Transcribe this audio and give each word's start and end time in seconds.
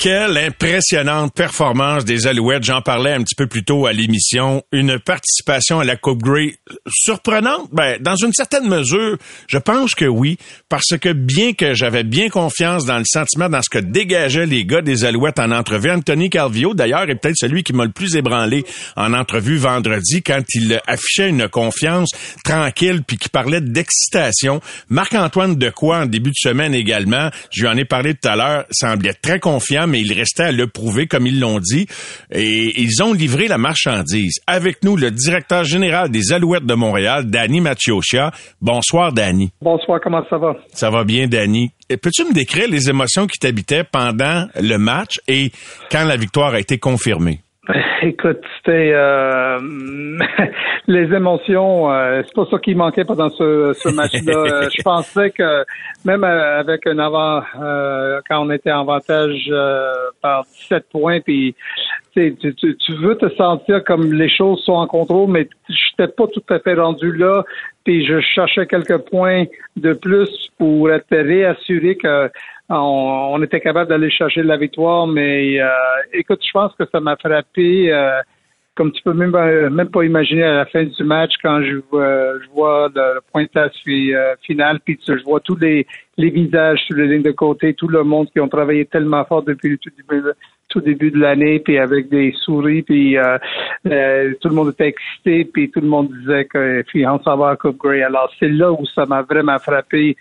Quelle 0.00 0.38
impressionnante 0.38 1.34
performance 1.34 2.06
des 2.06 2.26
Alouettes. 2.26 2.64
J'en 2.64 2.80
parlais 2.80 3.12
un 3.12 3.22
petit 3.22 3.34
peu 3.34 3.46
plus 3.46 3.64
tôt 3.64 3.84
à 3.84 3.92
l'émission. 3.92 4.62
Une 4.72 4.98
participation 4.98 5.78
à 5.78 5.84
la 5.84 5.96
Coupe 5.96 6.22
Grey 6.22 6.54
surprenante. 6.88 7.68
Ben, 7.70 7.98
dans 8.00 8.16
une 8.16 8.32
certaine 8.32 8.66
mesure, 8.66 9.18
je 9.46 9.58
pense 9.58 9.94
que 9.94 10.06
oui, 10.06 10.38
parce 10.70 10.96
que 10.98 11.12
bien 11.12 11.52
que 11.52 11.74
j'avais 11.74 12.02
bien 12.02 12.30
confiance 12.30 12.86
dans 12.86 12.96
le 12.96 13.04
sentiment, 13.04 13.50
dans 13.50 13.60
ce 13.60 13.68
que 13.68 13.78
dégageaient 13.78 14.46
les 14.46 14.64
gars 14.64 14.80
des 14.80 15.04
Alouettes 15.04 15.38
en 15.38 15.50
entrevue, 15.50 15.90
Anthony 15.90 16.30
Calvio, 16.30 16.72
d'ailleurs, 16.72 17.10
est 17.10 17.16
peut-être 17.16 17.36
celui 17.36 17.62
qui 17.62 17.74
m'a 17.74 17.84
le 17.84 17.92
plus 17.92 18.16
ébranlé 18.16 18.64
en 18.96 19.12
entrevue 19.12 19.58
vendredi 19.58 20.22
quand 20.22 20.40
il 20.54 20.80
affichait 20.86 21.28
une 21.28 21.46
confiance 21.46 22.08
tranquille 22.42 23.02
puis 23.06 23.18
qui 23.18 23.28
parlait 23.28 23.60
d'excitation. 23.60 24.62
Marc-Antoine 24.88 25.56
Decoy, 25.56 25.94
en 25.94 26.06
début 26.06 26.30
de 26.30 26.38
semaine 26.38 26.72
également, 26.72 27.28
je 27.52 27.60
lui 27.60 27.68
en 27.68 27.76
ai 27.76 27.84
parlé 27.84 28.14
tout 28.14 28.30
à 28.30 28.36
l'heure, 28.36 28.64
semblait 28.70 29.12
très 29.12 29.40
confiant, 29.40 29.89
mais 29.90 30.00
il 30.00 30.12
restait 30.12 30.44
à 30.44 30.52
le 30.52 30.66
prouver, 30.66 31.06
comme 31.06 31.26
ils 31.26 31.38
l'ont 31.38 31.58
dit. 31.58 31.86
Et 32.32 32.80
ils 32.80 33.02
ont 33.02 33.12
livré 33.12 33.48
la 33.48 33.58
marchandise. 33.58 34.40
Avec 34.46 34.82
nous, 34.82 34.96
le 34.96 35.10
directeur 35.10 35.64
général 35.64 36.10
des 36.10 36.32
Alouettes 36.32 36.64
de 36.64 36.74
Montréal, 36.74 37.24
Danny 37.26 37.60
Machiocia. 37.60 38.30
Bonsoir, 38.60 39.12
Danny. 39.12 39.50
Bonsoir, 39.60 40.00
comment 40.02 40.24
ça 40.30 40.38
va? 40.38 40.56
Ça 40.68 40.90
va 40.90 41.04
bien, 41.04 41.26
Danny. 41.26 41.72
Peux-tu 41.88 42.24
me 42.24 42.32
décrire 42.32 42.68
les 42.68 42.88
émotions 42.88 43.26
qui 43.26 43.38
t'habitaient 43.38 43.84
pendant 43.84 44.46
le 44.60 44.76
match 44.76 45.18
et 45.26 45.50
quand 45.90 46.04
la 46.04 46.16
victoire 46.16 46.54
a 46.54 46.60
été 46.60 46.78
confirmée? 46.78 47.40
Écoute, 48.02 48.40
c'était 48.56 48.92
euh, 48.94 49.58
les 50.90 51.14
émotions. 51.14 51.90
Euh, 51.90 52.22
c'est 52.24 52.34
pas 52.34 52.46
ça 52.50 52.58
qui 52.58 52.74
manquait 52.74 53.04
pendant 53.04 53.30
ce, 53.30 53.72
ce 53.74 53.88
match-là. 53.88 54.68
je 54.76 54.82
pensais 54.82 55.30
que 55.30 55.64
même 56.04 56.24
avec 56.24 56.86
un 56.86 56.98
avant, 56.98 57.42
euh, 57.60 58.20
quand 58.28 58.44
on 58.44 58.50
était 58.50 58.72
en 58.72 58.80
avantage 58.80 59.52
par 60.20 60.44
17 60.44 60.86
points, 60.90 61.20
puis 61.20 61.54
tu, 62.14 62.36
tu, 62.36 62.54
tu, 62.54 62.94
veux 62.94 63.16
te 63.16 63.28
sentir 63.36 63.84
comme 63.84 64.12
les 64.12 64.28
choses 64.28 64.60
sont 64.64 64.72
en 64.72 64.86
contrôle, 64.86 65.30
mais 65.30 65.48
j'étais 65.68 66.12
pas 66.12 66.26
tout 66.26 66.42
à 66.50 66.58
fait 66.58 66.74
rendu 66.74 67.12
là. 67.12 67.44
Puis 67.84 68.04
je 68.04 68.20
cherchais 68.20 68.66
quelques 68.66 68.98
points 69.08 69.44
de 69.76 69.92
plus 69.92 70.28
pour 70.58 70.90
être 70.90 71.16
réassuré 71.16 71.96
que 71.96 72.30
on, 72.68 73.42
était 73.42 73.60
capable 73.60 73.88
d'aller 73.88 74.10
chercher 74.10 74.42
la 74.42 74.56
victoire, 74.56 75.06
mais 75.06 75.60
euh, 75.60 75.68
écoute, 76.12 76.40
je 76.46 76.52
pense 76.52 76.72
que 76.76 76.84
ça 76.90 77.00
m'a 77.00 77.16
frappé. 77.16 77.92
Euh, 78.80 78.82
comme 78.82 78.92
tu 78.92 79.02
peux 79.02 79.12
même, 79.12 79.34
euh, 79.34 79.70
même 79.70 79.90
pas 79.90 80.04
imaginer 80.04 80.42
à 80.42 80.54
la 80.54 80.66
fin 80.66 80.84
du 80.84 81.04
match 81.04 81.32
quand 81.42 81.62
je 81.62 81.76
vois, 81.90 82.38
je 82.42 82.48
vois 82.50 82.88
le 82.94 83.20
pointage 83.30 83.72
final, 84.42 84.80
puis 84.80 84.98
je 85.06 85.22
vois 85.24 85.40
tous 85.40 85.56
les, 85.56 85.86
les 86.16 86.30
visages 86.30 86.80
sur 86.86 86.96
les 86.96 87.06
lignes 87.06 87.22
de 87.22 87.32
côté, 87.32 87.74
tout 87.74 87.88
le 87.88 88.02
monde 88.04 88.28
qui 88.30 88.40
ont 88.40 88.48
travaillé 88.48 88.86
tellement 88.86 89.24
fort 89.24 89.42
depuis 89.42 89.70
le 89.70 89.78
tout 89.78 89.90
début, 89.96 90.22
tout 90.68 90.80
début 90.80 91.10
de 91.10 91.18
l'année, 91.18 91.58
puis 91.60 91.78
avec 91.78 92.08
des 92.08 92.32
souris, 92.42 92.82
puis 92.82 93.16
tout 93.84 94.48
le 94.48 94.54
monde 94.54 94.70
était 94.70 94.88
excité, 94.88 95.44
puis 95.44 95.70
tout 95.70 95.80
le 95.80 95.88
monde 95.88 96.10
disait 96.20 96.44
que 96.46 96.82
on 97.06 97.22
s'en 97.22 97.36
va 97.36 97.50
à 97.50 97.56
Coupe 97.56 97.78
Grey. 97.78 98.02
Alors 98.02 98.32
c'est 98.38 98.48
là 98.48 98.72
où 98.72 98.84
ça 98.94 99.06
m'a 99.06 99.22
vraiment 99.22 99.58
frappé, 99.58 100.16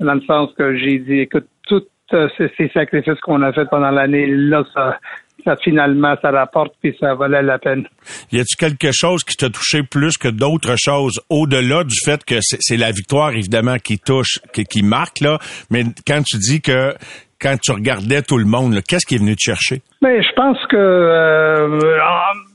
dans 0.00 0.14
le 0.14 0.22
sens 0.22 0.52
que 0.56 0.76
j'ai 0.76 0.98
dit, 0.98 1.20
écoute, 1.20 1.46
tout 1.66 1.82
ces 2.10 2.68
sacrifices 2.72 3.20
qu'on 3.20 3.42
a 3.42 3.52
fait 3.52 3.68
pendant 3.68 3.90
l'année, 3.90 4.26
là, 4.26 4.62
ça, 4.72 4.98
ça 5.44 5.56
finalement, 5.56 6.14
ça 6.22 6.30
rapporte 6.30 6.74
puis 6.82 6.96
ça 6.98 7.14
valait 7.14 7.42
la 7.42 7.58
peine. 7.58 7.86
Y 8.32 8.40
a-t-il 8.40 8.56
quelque 8.56 8.90
chose 8.92 9.22
qui 9.24 9.36
t'a 9.36 9.50
touché 9.50 9.82
plus 9.82 10.16
que 10.16 10.28
d'autres 10.28 10.76
choses, 10.76 11.20
au-delà 11.30 11.84
du 11.84 11.96
fait 12.04 12.24
que 12.24 12.36
c'est 12.40 12.76
la 12.76 12.90
victoire, 12.90 13.32
évidemment, 13.32 13.76
qui 13.76 13.98
touche, 13.98 14.38
qui, 14.52 14.64
qui, 14.64 14.82
marque, 14.82 15.20
là, 15.20 15.38
mais 15.70 15.84
quand 16.06 16.22
tu 16.24 16.38
dis 16.38 16.60
que 16.60 16.94
quand 17.40 17.56
tu 17.60 17.72
regardais 17.72 18.22
tout 18.22 18.38
le 18.38 18.46
monde, 18.46 18.80
qu'est-ce 18.88 19.06
qui 19.06 19.16
est 19.16 19.18
venu 19.18 19.36
te 19.36 19.42
chercher? 19.42 19.82
Mais 20.00 20.22
je 20.22 20.32
pense 20.34 20.58
que 20.66 20.76
euh, 20.76 21.78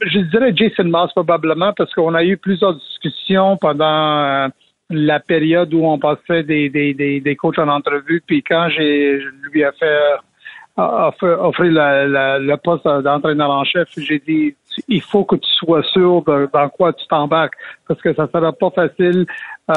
je 0.02 0.20
dirais 0.32 0.52
Jason 0.56 0.86
Moss 0.86 1.12
probablement 1.14 1.74
parce 1.78 1.94
qu'on 1.94 2.16
a 2.16 2.24
eu 2.24 2.38
plusieurs 2.38 2.74
discussions 2.74 3.58
pendant 3.58 4.24
euh, 4.24 4.48
la 4.90 5.20
période 5.20 5.74
où 5.74 5.86
on 5.86 6.00
passait 6.00 6.44
des, 6.44 6.70
des, 6.70 6.96
des, 6.96 7.20
des 7.20 7.36
coachs 7.36 7.60
en 7.60 7.68
entrevue, 7.68 8.24
puis 8.26 8.42
quand 8.42 8.70
j'ai 8.76 9.20
lui 9.52 9.62
ai 9.62 9.70
fait 9.78 10.16
offrir 10.80 11.68
le 11.72 12.56
poste 12.56 12.86
d'entraîneur 12.86 13.50
en 13.50 13.64
chef, 13.64 13.88
j'ai 13.98 14.20
dit 14.20 14.56
il 14.88 15.02
faut 15.02 15.26
que 15.26 15.36
tu 15.36 15.50
sois 15.52 15.84
sûr 15.84 16.24
de, 16.24 16.50
dans 16.54 16.70
quoi 16.70 16.94
tu 16.94 17.06
t'embarques 17.08 17.56
parce 17.88 18.02
que 18.02 18.14
ça 18.14 18.28
sera 18.34 18.54
pas 18.54 18.70
facile. 18.70 19.26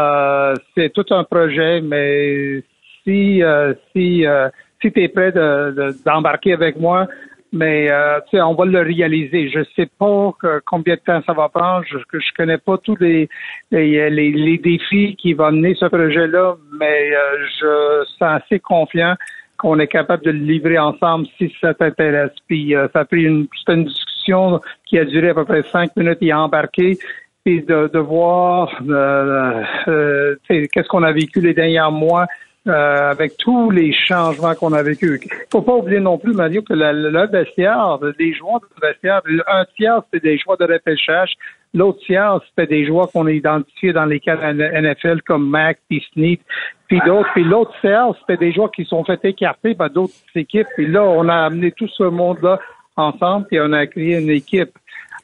Euh, 0.00 0.54
c'est 0.74 0.92
tout 0.92 1.06
un 1.10 1.24
projet, 1.24 1.80
mais 1.80 2.62
si 3.04 3.42
euh, 3.42 3.74
si 3.92 4.26
euh, 4.26 4.48
si 4.80 4.92
tu 4.92 5.02
es 5.02 5.08
prêt 5.08 5.32
d'embarquer 5.32 6.50
de, 6.50 6.54
avec 6.54 6.78
moi, 6.78 7.06
mais 7.52 7.90
euh, 7.90 8.18
on 8.32 8.54
va 8.54 8.64
le 8.64 8.80
réaliser. 8.80 9.50
Je 9.50 9.60
sais 9.76 9.88
pas 9.98 10.32
combien 10.66 10.94
de 10.94 11.00
temps 11.00 11.22
ça 11.26 11.34
va 11.34 11.48
prendre. 11.48 11.84
Je, 11.86 11.98
je 12.12 12.34
connais 12.36 12.58
pas 12.58 12.78
tous 12.78 12.96
les 12.96 13.28
les, 13.70 14.10
les, 14.10 14.58
défis 14.58 15.16
qui 15.16 15.34
vont 15.34 15.52
mener 15.52 15.74
ce 15.74 15.86
projet-là, 15.86 16.56
mais 16.78 17.12
euh, 17.14 17.46
je 17.60 18.04
suis 18.14 18.24
assez 18.24 18.58
confiant 18.60 19.14
qu'on 19.62 19.78
est 19.78 19.86
capable 19.86 20.24
de 20.24 20.32
le 20.32 20.40
livrer 20.40 20.76
ensemble 20.76 21.26
si 21.38 21.52
ça 21.60 21.72
t'intéresse. 21.72 22.32
Puis 22.48 22.74
euh, 22.74 22.88
ça 22.92 23.00
a 23.00 23.04
pris 23.04 23.22
une, 23.22 23.46
une 23.68 23.84
discussion 23.84 24.60
qui 24.84 24.98
a 24.98 25.04
duré 25.04 25.28
à 25.30 25.34
peu 25.34 25.44
près 25.44 25.62
cinq 25.62 25.96
minutes 25.96 26.18
et 26.20 26.32
embarqué 26.34 26.98
et 27.46 27.60
de, 27.60 27.88
de 27.92 27.98
voir 27.98 28.70
euh, 28.88 29.62
euh 29.88 30.36
qu'est-ce 30.48 30.88
qu'on 30.88 31.04
a 31.04 31.12
vécu 31.12 31.40
les 31.40 31.54
derniers 31.54 31.90
mois 31.92 32.26
euh, 32.68 33.10
avec 33.10 33.36
tous 33.38 33.70
les 33.70 33.92
changements 33.92 34.54
qu'on 34.54 34.72
a 34.72 34.82
vécu. 34.82 35.20
faut 35.50 35.62
pas 35.62 35.74
oublier 35.74 35.98
non 35.98 36.16
plus, 36.16 36.32
Mario, 36.32 36.62
que 36.62 36.74
le, 36.74 37.10
le 37.10 37.26
vestiaire, 37.26 37.98
les 38.18 38.32
joueurs 38.34 38.60
de 38.60 38.86
vestiaire, 38.86 39.20
un 39.48 39.64
tiers, 39.76 40.02
c'était 40.04 40.28
des 40.28 40.38
joueurs 40.38 40.58
de 40.58 40.72
repêchage. 40.72 41.34
L'autre 41.74 42.00
tiers, 42.04 42.38
c'était 42.48 42.68
des 42.68 42.86
joueurs 42.86 43.10
qu'on 43.10 43.26
a 43.26 43.32
identifiés 43.32 43.92
dans 43.92 44.04
les 44.04 44.20
cas 44.20 44.36
NFL 44.36 45.22
comme 45.22 45.48
Mac, 45.48 45.78
puis 45.88 46.04
Sneak, 46.12 46.40
puis 46.86 47.00
d'autres. 47.06 47.30
Puis 47.32 47.44
l'autre 47.44 47.72
tiers, 47.80 48.12
c'était 48.20 48.36
des 48.36 48.52
joueurs 48.52 48.70
qui 48.70 48.84
sont 48.84 49.02
fait 49.04 49.24
écarter 49.24 49.74
par 49.74 49.90
d'autres 49.90 50.12
équipes. 50.34 50.68
Puis 50.76 50.86
là, 50.86 51.02
on 51.02 51.28
a 51.28 51.34
amené 51.34 51.72
tout 51.72 51.88
ce 51.88 52.04
monde-là 52.04 52.60
ensemble, 52.96 53.46
puis 53.46 53.58
on 53.60 53.72
a 53.72 53.86
créé 53.86 54.20
une 54.20 54.30
équipe. 54.30 54.70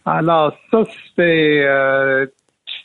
Alors, 0.06 0.56
ça, 0.70 0.84
c'était 1.08 1.62
euh, 1.66 2.26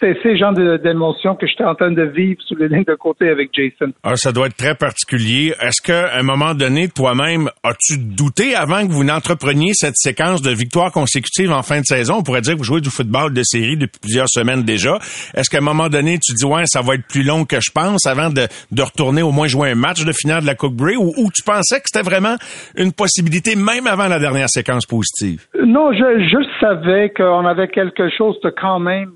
c'était 0.04 0.20
ces 0.22 0.38
genres 0.38 0.54
d'émotions 0.54 1.36
que 1.36 1.48
j'étais 1.48 1.64
en 1.64 1.76
train 1.76 1.92
de 1.92 2.04
vivre 2.04 2.42
sous 2.46 2.56
les 2.56 2.68
lignes 2.68 2.84
de 2.88 2.96
côté 2.96 3.30
avec 3.30 3.52
Jason. 3.54 3.94
Alors, 4.04 4.18
ça 4.18 4.32
doit 4.32 4.48
être 4.48 4.56
très 4.56 4.76
particulier. 4.76 5.54
Est-ce 5.62 5.82
qu'à 5.82 6.18
un 6.18 6.24
moment 6.24 6.54
donné, 6.54 6.90
toi-même, 6.90 7.50
as-tu 7.64 7.98
douté 7.98 8.56
avant 8.56 8.86
que 8.86 8.92
vous 8.92 9.04
n'entrepreniez 9.04 9.72
cette 9.74 9.96
séquence 9.96 10.42
de 10.42 10.52
victoires 10.52 10.92
consécutives 10.92 11.52
en 11.52 11.62
fin 11.62 11.80
de 11.80 11.86
saison? 11.86 12.16
On 12.20 12.24
pourrait 12.24 12.42
dire 12.42 12.54
que 12.54 12.60
vous 12.60 12.64
jouez 12.64 12.82
du 12.82 12.90
football 12.90 13.34
de 13.34 13.42
série 13.44 13.78
depuis 13.78 14.00
plusieurs 14.02 14.30
semaines 14.30 14.64
déjà. 14.64 14.98
Est-ce 15.34 15.50
qu'à 15.50 15.60
un 15.60 15.62
moment 15.62 15.90
donné, 15.90 16.20
tu 16.20 16.34
dis, 16.34 16.46
ouais, 16.46 16.64
ça 16.66 16.82
va 16.82 16.96
être 16.96 17.08
plus 17.08 17.24
long 17.24 17.46
que 17.46 17.58
je 17.62 17.72
pense 17.74 18.06
avant 18.06 18.30
de, 18.30 18.48
de 18.72 18.82
retourner 18.82 19.22
au 19.22 19.32
moins 19.32 19.48
jouer 19.48 19.72
un 19.72 19.76
match 19.76 20.04
de 20.04 20.12
finale 20.12 20.42
de 20.42 20.48
la 20.48 20.56
Coupe 20.56 20.76
Grey? 20.76 20.96
Ou, 20.96 21.14
ou 21.18 21.30
tu 21.34 21.44
pensais 21.44 21.78
que 21.78 21.86
c'était 21.92 22.08
vraiment 22.08 22.36
une 22.76 22.92
possibilité 22.92 23.56
même 23.56 23.88
avant 23.88 24.08
la 24.08 24.20
dernière 24.20 24.50
séquence 24.50 24.86
positive? 24.86 25.46
Non, 25.66 25.94
je, 25.94 26.28
je 26.28 26.60
savais 26.60 27.12
qu'on 27.16 27.46
avait 27.46 27.68
quelque 27.68 28.10
chose 28.18 28.40
de 28.44 28.50
quand 28.50 28.80
même 28.80 29.14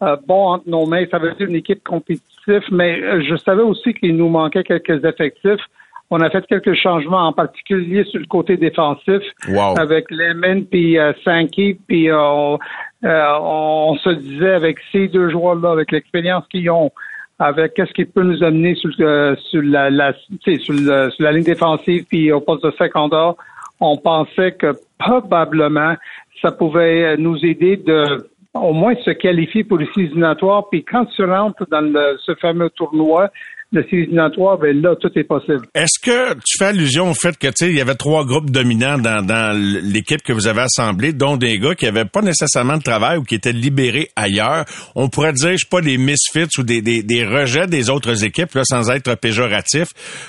euh, 0.00 0.16
bon 0.26 0.52
entre 0.52 0.68
nos 0.68 0.86
mains. 0.86 1.04
Ça 1.10 1.18
veut 1.18 1.32
dire 1.32 1.48
une 1.48 1.56
équipe 1.56 1.82
compétitive, 1.82 2.62
mais 2.70 3.00
euh, 3.02 3.20
je 3.28 3.34
savais 3.34 3.62
aussi 3.62 3.94
qu'il 3.94 4.16
nous 4.16 4.28
manquait 4.28 4.62
quelques 4.62 5.04
effectifs. 5.04 5.60
On 6.10 6.20
a 6.20 6.30
fait 6.30 6.46
quelques 6.46 6.74
changements, 6.74 7.26
en 7.26 7.32
particulier 7.32 8.04
sur 8.04 8.20
le 8.20 8.26
côté 8.26 8.56
défensif, 8.56 9.20
avec 9.76 10.10
Lemon 10.10 10.62
puis 10.70 10.98
euh, 10.98 11.12
Sankey, 11.24 11.76
puis 11.86 12.08
on, 12.12 12.58
se 13.02 14.10
disait 14.10 14.54
avec 14.54 14.78
ces 14.92 15.08
deux 15.08 15.30
joueurs-là, 15.30 15.72
avec 15.72 15.90
l'expérience 15.90 16.46
qu'ils 16.48 16.70
ont, 16.70 16.92
avec 17.40 17.74
qu'est-ce 17.74 17.92
qui 17.92 18.04
peut 18.04 18.22
nous 18.22 18.42
amener 18.42 18.76
sur, 18.76 18.90
sur 18.94 19.62
la, 19.62 19.90
la 19.90 20.12
sur, 20.14 20.74
la 21.18 21.32
ligne 21.32 21.42
défensive 21.42 22.04
puis 22.08 22.32
au 22.32 22.40
poste 22.40 22.64
de 22.64 22.70
secondaire, 22.70 23.34
on 23.80 23.96
pensait 23.96 24.52
que 24.52 24.74
probablement 24.98 25.94
ça 26.40 26.52
pouvait 26.52 27.16
nous 27.16 27.44
aider 27.44 27.76
de 27.76 28.28
au 28.54 28.72
moins 28.72 28.94
se 29.04 29.10
qualifier 29.10 29.64
pour 29.64 29.78
les 29.78 29.88
séries 29.94 30.12
Puis 30.70 30.84
quand 30.84 31.06
tu 31.06 31.24
rentres 31.24 31.66
dans 31.70 32.16
ce 32.24 32.34
fameux 32.36 32.70
tournoi, 32.70 33.30
ben 33.70 34.80
là, 34.80 34.96
tout 34.98 35.10
est 35.14 35.24
possible. 35.24 35.66
Est-ce 35.74 35.98
que 36.02 36.32
tu 36.34 36.56
fais 36.58 36.66
allusion 36.66 37.10
au 37.10 37.14
fait 37.14 37.36
que, 37.36 37.48
tu 37.48 37.52
sais, 37.56 37.68
il 37.68 37.76
y 37.76 37.80
avait 37.80 37.94
trois 37.94 38.24
groupes 38.24 38.50
dominants 38.50 38.96
dans, 38.96 39.24
dans 39.24 39.54
l'équipe 39.56 40.22
que 40.22 40.32
vous 40.32 40.46
avez 40.46 40.62
assemblée, 40.62 41.12
dont 41.12 41.36
des 41.36 41.58
gars 41.58 41.74
qui 41.74 41.86
avaient 41.86 42.06
pas 42.06 42.22
nécessairement 42.22 42.78
de 42.78 42.82
travail 42.82 43.18
ou 43.18 43.24
qui 43.24 43.34
étaient 43.34 43.52
libérés 43.52 44.08
ailleurs? 44.16 44.64
On 44.94 45.10
pourrait 45.10 45.34
dire, 45.34 45.52
je 45.52 45.56
sais 45.58 45.68
pas, 45.70 45.82
des 45.82 45.98
misfits 45.98 46.48
ou 46.58 46.62
des, 46.62 46.80
des, 46.80 47.02
des 47.02 47.26
rejets 47.26 47.66
des 47.66 47.90
autres 47.90 48.24
équipes, 48.24 48.54
là, 48.54 48.62
sans 48.64 48.90
être 48.90 49.14
péjoratif. 49.16 49.88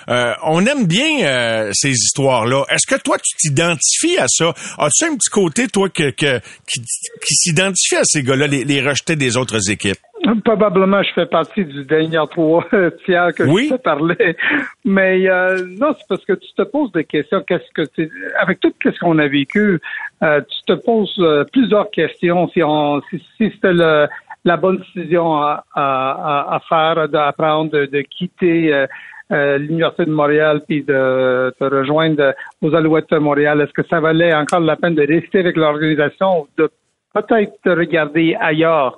Euh, 0.09 0.33
on 0.43 0.65
aime 0.65 0.85
bien 0.85 1.23
euh, 1.23 1.71
ces 1.73 1.91
histoires-là. 1.91 2.65
Est-ce 2.69 2.93
que 2.93 3.01
toi, 3.01 3.17
tu 3.17 3.37
t'identifies 3.37 4.17
à 4.17 4.27
ça? 4.27 4.53
As-tu 4.77 5.05
un 5.05 5.15
petit 5.15 5.29
côté, 5.31 5.67
toi, 5.67 5.87
que, 5.89 6.09
que 6.11 6.39
qui, 6.67 6.81
qui 6.81 7.35
s'identifie 7.35 7.95
à 7.95 8.03
ces 8.03 8.21
gars-là, 8.21 8.47
les, 8.47 8.65
les 8.65 8.81
rejetés 8.81 9.15
des 9.15 9.37
autres 9.37 9.69
équipes? 9.69 9.97
Probablement, 10.43 11.01
je 11.01 11.13
fais 11.13 11.25
partie 11.25 11.63
du 11.63 11.85
dernier 11.85 12.21
trois 12.29 12.65
tiers 13.05 13.33
que 13.33 13.45
je 13.45 13.69
te 13.69 13.81
parlais. 13.81 14.35
Mais 14.83 15.29
euh, 15.29 15.63
non, 15.79 15.95
c'est 15.97 16.07
parce 16.09 16.25
que 16.25 16.33
tu 16.33 16.53
te 16.53 16.63
poses 16.63 16.91
des 16.91 17.05
questions. 17.05 17.41
Qu'est-ce 17.47 17.71
que 17.73 17.83
c'est 17.95 18.09
avec 18.37 18.59
tout 18.59 18.73
ce 18.83 18.99
qu'on 18.99 19.17
a 19.19 19.27
vécu, 19.27 19.79
euh, 20.23 20.41
tu 20.41 20.73
te 20.73 20.73
poses 20.73 21.15
euh, 21.19 21.45
plusieurs 21.51 21.89
questions. 21.91 22.49
Si 22.49 22.61
on, 22.61 23.01
si, 23.09 23.21
c'était 23.37 23.73
la 23.73 24.57
bonne 24.57 24.77
décision 24.77 25.37
à, 25.37 25.63
à, 25.73 26.55
à 26.55 26.59
faire, 26.67 27.07
d'apprendre, 27.07 27.71
de, 27.71 27.85
de, 27.85 28.01
quitter. 28.01 28.85
l'Université 29.31 30.05
de 30.05 30.11
Montréal 30.11 30.63
puis 30.67 30.81
de 30.81 31.53
te 31.59 31.63
rejoindre 31.63 32.33
aux 32.63 32.73
Alouettes 32.73 33.11
de 33.11 33.19
Montréal. 33.19 33.61
Est-ce 33.61 33.73
que 33.73 33.87
ça 33.87 33.99
valait 33.99 34.33
encore 34.33 34.59
la 34.59 34.75
peine 34.75 34.95
de 34.95 35.05
rester 35.05 35.39
avec 35.39 35.55
l'organisation 35.55 36.41
ou 36.41 36.47
de 36.57 36.67
peut-être 37.13 37.71
regarder 37.71 38.35
ailleurs. 38.39 38.97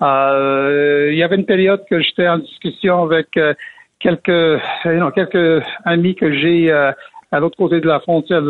Euh, 0.00 1.10
il 1.12 1.18
y 1.18 1.22
avait 1.22 1.36
une 1.36 1.46
période 1.46 1.84
que 1.88 2.00
j'étais 2.00 2.28
en 2.28 2.38
discussion 2.38 3.04
avec 3.04 3.36
euh, 3.36 3.54
quelques 4.00 4.60
non, 4.84 5.10
quelques 5.10 5.64
amis 5.84 6.14
que 6.14 6.32
j'ai 6.32 6.72
euh, 6.72 6.92
à 7.30 7.40
l'autre 7.40 7.56
côté 7.56 7.80
de 7.80 7.86
la 7.86 8.00
frontière. 8.00 8.42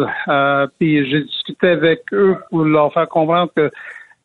puis 0.78 1.08
j'ai 1.08 1.22
discuté 1.22 1.68
avec 1.68 2.00
eux 2.12 2.36
pour 2.50 2.64
leur 2.64 2.92
faire 2.92 3.08
comprendre 3.08 3.52
que 3.54 3.70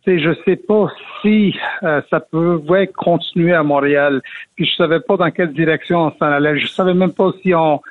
je 0.08 0.34
sais 0.46 0.56
pas 0.56 0.88
si 1.22 1.54
ça 1.82 2.22
pouvait 2.32 2.88
continuer 2.88 3.54
à 3.54 3.62
Montréal. 3.62 4.22
Puis 4.56 4.66
je 4.66 4.76
savais 4.78 5.02
pas 5.02 5.18
dans 5.18 5.30
quelle 5.32 5.52
direction 5.52 6.06
on 6.06 6.12
s'en 6.12 6.32
allait. 6.32 6.58
Je 6.58 6.68
savais 6.68 6.94
même 6.94 7.14
pas 7.14 7.32
si 7.44 7.54
on 7.54 7.82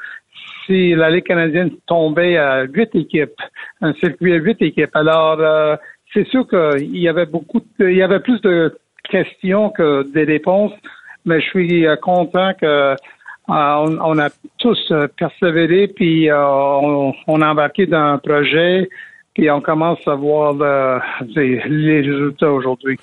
si 0.65 0.95
la 0.95 1.11
Ligue 1.11 1.25
canadienne 1.25 1.71
tombait 1.87 2.39
à 2.39 2.63
huit 2.63 2.93
équipes, 2.95 3.41
un 3.83 3.93
circuit 3.95 4.33
à 4.33 4.37
huit 4.37 4.61
équipes. 4.63 4.97
Alors 4.97 5.79
c'est 6.13 6.27
sûr 6.29 6.47
qu'il 6.49 6.97
y 6.97 7.09
avait 7.09 7.27
beaucoup, 7.27 7.61
il 7.79 7.93
y 7.93 8.03
avait 8.03 8.21
plus 8.21 8.41
de 8.43 8.79
questions 9.11 9.71
que 9.71 10.03
des 10.13 10.25
réponses, 10.25 10.73
mais 11.25 11.41
je 11.41 11.47
suis 11.47 11.87
euh, 11.87 11.97
content 11.97 12.53
que 12.55 12.67
euh, 12.67 12.97
on, 13.49 14.19
a 14.19 14.29
tous 14.59 14.91
euh, 14.91 15.07
persévéré, 15.17 15.89
puis 15.89 16.29
on, 16.33 17.15
on, 17.27 17.43
a 17.43 17.49
embarqué 17.49 17.87
dans 17.87 18.15
un 18.15 18.19
projet, 18.19 18.89
puis 19.35 19.51
on 19.51 19.61
commence 19.61 20.01
à 20.07 20.15
voir 20.15 20.55
les 21.37 21.59
résultats 21.61 22.51
aujourd'hui. 22.51 22.99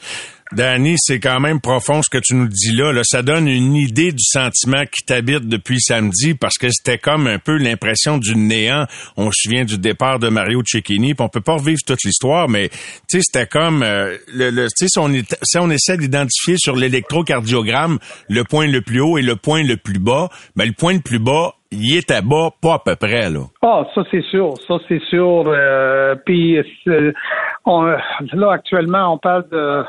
Danny, 0.56 0.96
c'est 0.98 1.20
quand 1.20 1.40
même 1.40 1.60
profond 1.60 2.02
ce 2.04 2.10
que 2.10 2.22
tu 2.22 2.36
nous 2.36 2.48
dis 2.48 2.76
là. 2.76 2.92
là. 2.92 3.02
Ça 3.04 3.24
donne 3.24 3.48
une 3.48 3.76
idée 3.76 4.12
du 4.12 4.24
sentiment 4.24 4.84
qui 4.86 5.04
t'habite 5.04 5.48
depuis 5.48 5.80
samedi 5.80 6.36
parce 6.36 6.58
que 6.58 6.68
c'était 6.70 7.00
comme 7.00 7.26
un 7.26 7.40
peu 7.40 7.58
l'impression 7.58 8.20
du 8.20 8.36
néant. 8.36 8.86
On 9.18 9.32
se 9.32 9.44
souvient 9.44 9.66
du 9.66 9.80
départ 9.80 10.20
de 10.20 10.30
Mario 10.30 10.62
Cecchini, 10.64 11.16
puis 11.16 11.26
on 11.26 11.30
peut 11.30 11.42
pas 11.42 11.54
revivre 11.54 11.80
toute 11.86 12.04
l'histoire, 12.04 12.50
mais 12.50 12.70
tu 12.70 12.78
sais, 13.08 13.22
c'était 13.22 13.48
comme 13.48 13.82
euh, 13.82 14.16
le, 14.34 14.68
si 14.76 14.88
on, 15.00 15.10
si 15.10 15.58
on 15.58 15.70
essaie 15.72 15.98
d'identifier 15.98 16.58
sur 16.58 16.76
l'électrocardiogramme 16.76 17.98
le 18.30 18.44
point 18.44 18.68
le 18.68 18.82
plus 18.82 19.02
haut 19.02 19.18
et 19.18 19.24
le 19.24 19.36
point 19.36 19.64
le 19.64 19.78
plus 19.78 20.00
bas, 20.00 20.30
ben 20.56 20.66
le 20.66 20.74
point 20.74 20.94
le 20.94 21.02
plus 21.02 21.20
bas, 21.20 21.56
il 21.72 21.98
était 21.98 22.22
bas, 22.22 22.52
pas 22.62 22.76
à 22.76 22.80
peu 22.80 22.96
près, 22.96 23.30
là. 23.30 23.42
Ah, 23.64 23.84
ça 23.96 24.04
c'est 24.12 24.24
sûr, 24.26 24.54
ça 24.68 24.76
c'est 24.88 25.02
sûr. 25.10 25.46
Euh, 25.48 26.16
puis 26.26 26.58
là, 26.86 28.52
actuellement, 28.52 29.14
on 29.14 29.18
parle 29.18 29.50
de 29.50 29.84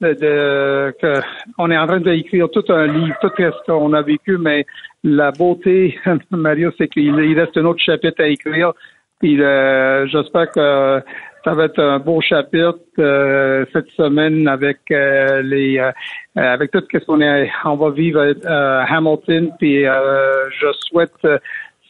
de, 0.00 0.94
que 1.00 1.20
on 1.58 1.70
est 1.70 1.78
en 1.78 1.86
train 1.86 2.00
d'écrire 2.00 2.48
tout 2.50 2.64
un 2.68 2.86
livre, 2.86 3.16
tout 3.20 3.30
ce 3.36 3.66
qu'on 3.66 3.92
a 3.92 4.02
vécu, 4.02 4.38
mais 4.38 4.64
la 5.04 5.30
beauté, 5.30 5.98
Mario, 6.30 6.70
c'est 6.78 6.88
qu'il 6.88 7.38
reste 7.38 7.56
un 7.56 7.64
autre 7.64 7.82
chapitre 7.82 8.22
à 8.22 8.28
écrire. 8.28 8.72
Puis 9.20 9.40
euh, 9.42 10.06
j'espère 10.06 10.50
que 10.52 11.02
ça 11.44 11.54
va 11.54 11.64
être 11.64 11.80
un 11.80 11.98
beau 11.98 12.20
chapitre 12.20 12.78
euh, 12.98 13.64
cette 13.72 13.88
semaine 13.90 14.46
avec 14.46 14.78
euh, 14.90 15.42
les 15.42 15.80
avec 16.36 16.70
tout 16.70 16.82
ce 16.92 16.98
qu'on 16.98 17.20
est 17.20 17.50
on 17.64 17.76
va 17.76 17.90
vivre 17.90 18.34
à 18.44 18.84
Hamilton. 18.84 19.50
Puis 19.58 19.82
je 19.82 20.72
souhaite 20.88 21.26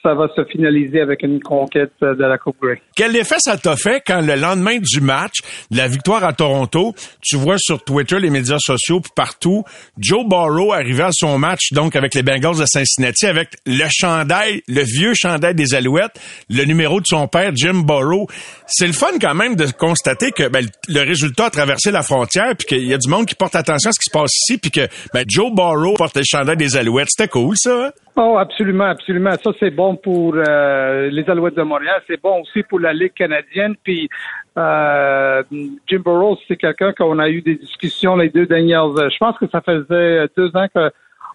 ça 0.08 0.14
va 0.14 0.28
se 0.34 0.43
finaliser 0.50 1.00
avec 1.00 1.22
une 1.22 1.40
conquête 1.40 1.93
de 2.00 2.25
la 2.25 2.38
Coupe 2.38 2.56
Grey. 2.62 2.81
Quel 2.96 3.14
effet 3.16 3.37
ça 3.38 3.58
t'a 3.58 3.76
fait 3.76 4.02
quand 4.06 4.22
le 4.22 4.37
lendemain 4.37 4.78
du 4.78 5.02
match, 5.02 5.40
de 5.70 5.76
la 5.76 5.87
victoire 5.87 6.25
à 6.25 6.32
Toronto, 6.32 6.94
tu 7.20 7.37
vois 7.37 7.58
sur 7.58 7.82
Twitter, 7.84 8.19
les 8.19 8.31
médias 8.31 8.58
sociaux, 8.58 9.00
puis 9.00 9.12
partout, 9.14 9.64
Joe 9.99 10.25
Burrow 10.26 10.72
arrivait 10.72 11.05
à 11.05 11.12
son 11.12 11.38
match 11.38 11.72
donc 11.72 11.94
avec 11.94 12.14
les 12.14 12.22
Bengals 12.22 12.58
de 12.58 12.64
Cincinnati 12.64 13.26
avec 13.26 13.50
le 13.66 13.84
chandail, 13.90 14.62
le 14.66 14.82
vieux 14.82 15.12
chandail 15.14 15.55
des 15.55 15.75
Alouettes, 15.75 16.19
le 16.49 16.64
numéro 16.64 17.00
de 17.00 17.06
son 17.06 17.28
père 17.28 17.52
Jim 17.54 17.82
Burrow. 17.87 18.28
C'est 18.66 18.87
le 18.87 18.94
fun 18.94 19.19
quand 19.20 19.34
même 19.34 19.56
de 19.56 19.66
constater 19.66 20.31
que 20.31 20.49
ben, 20.49 20.66
le 20.88 21.00
résultat 21.00 21.46
a 21.46 21.50
traversé 21.50 21.90
la 21.90 22.02
frontière, 22.02 22.54
puis 22.56 22.66
qu'il 22.66 22.88
y 22.88 22.94
a 22.94 22.99
du 22.99 23.11
monde 23.11 23.26
qui 23.26 23.34
porte 23.34 23.56
attention 23.56 23.90
à 23.90 23.93
ce 23.93 23.99
qui 23.99 24.11
se 24.11 24.19
passe 24.19 24.34
ici, 24.34 24.56
puis 24.56 24.70
que 24.70 24.88
ben, 25.12 25.25
Joe 25.28 25.52
Burrow 25.52 25.94
porte 25.94 26.16
le 26.16 26.22
chandail 26.25 26.56
des 26.56 26.78
Alouettes. 26.78 27.08
C'était 27.11 27.28
cool 27.28 27.56
ça. 27.58 27.88
Hein? 27.88 27.90
Oh, 28.16 28.37
absolument, 28.38 28.87
absolument. 28.87 29.32
Ça, 29.43 29.50
c'est 29.60 29.70
bon 29.70 29.96
pour 29.96 30.34
euh, 30.37 31.08
les 31.10 31.28
Alouettes 31.31 31.56
de 31.56 31.62
Montréal. 31.62 32.02
C'est 32.06 32.20
bon 32.20 32.40
aussi 32.40 32.62
pour 32.64 32.81
la 32.81 32.93
Ligue 32.93 33.14
canadienne. 33.14 33.76
Puis, 33.82 34.08
euh, 34.56 35.43
Jim 35.87 36.00
Burrows, 36.05 36.38
c'est 36.49 36.56
quelqu'un 36.56 36.93
qu'on 36.93 37.19
a 37.19 37.28
eu 37.28 37.43
des 37.43 37.55
discussions 37.55 38.16
les 38.16 38.28
deux 38.28 38.46
dernières. 38.46 38.88
Je 38.88 39.19
pense 39.19 39.38
que 39.38 39.46
ça 39.50 39.60
faisait 39.60 40.26
deux 40.37 40.50
ans 40.56 40.66
qu'on 40.75 40.90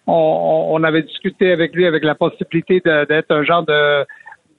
on 0.07 0.83
avait 0.83 1.03
discuté 1.03 1.51
avec 1.51 1.73
lui 1.73 1.85
avec 1.85 2.03
la 2.03 2.15
possibilité 2.15 2.81
d'être 2.83 3.31
un 3.31 3.43
genre 3.43 3.63
de 3.63 4.05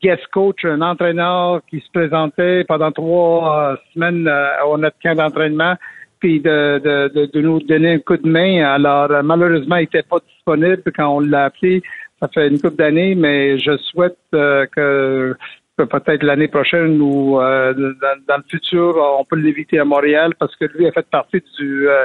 guest 0.02 0.26
coach, 0.32 0.64
un 0.64 0.80
entraîneur 0.80 1.60
qui 1.68 1.80
se 1.80 1.90
présentait 1.92 2.64
pendant 2.64 2.90
trois 2.90 3.72
euh, 3.72 3.76
semaines 3.92 4.30
au 4.66 4.78
notre 4.78 4.96
camp 5.02 5.14
d'entraînement 5.14 5.76
puis 6.20 6.40
de, 6.40 6.80
de, 6.82 7.26
de, 7.26 7.40
nous 7.42 7.60
donner 7.60 7.92
un 7.92 7.98
coup 7.98 8.16
de 8.16 8.26
main. 8.26 8.64
Alors, 8.64 9.10
malheureusement, 9.22 9.76
il 9.76 9.82
n'était 9.82 10.02
pas 10.02 10.16
disponible 10.26 10.82
quand 10.96 11.16
on 11.16 11.20
l'a 11.20 11.44
appelé 11.44 11.82
ça 12.24 12.28
fait 12.32 12.48
une 12.48 12.60
couple 12.60 12.76
d'années, 12.76 13.14
mais 13.14 13.58
je 13.58 13.76
souhaite 13.76 14.16
euh, 14.34 14.64
que, 14.74 15.36
peut-être 15.76 16.22
l'année 16.22 16.48
prochaine 16.48 17.00
ou 17.00 17.38
euh, 17.40 17.74
dans, 17.74 18.36
le 18.36 18.44
futur, 18.48 18.96
on 19.18 19.24
peut 19.24 19.36
l'éviter 19.36 19.78
à 19.78 19.84
Montréal 19.84 20.32
parce 20.38 20.54
que 20.56 20.64
lui 20.74 20.86
a 20.86 20.92
fait 20.92 21.06
partie 21.10 21.42
de 21.58 21.86
euh, 21.86 22.04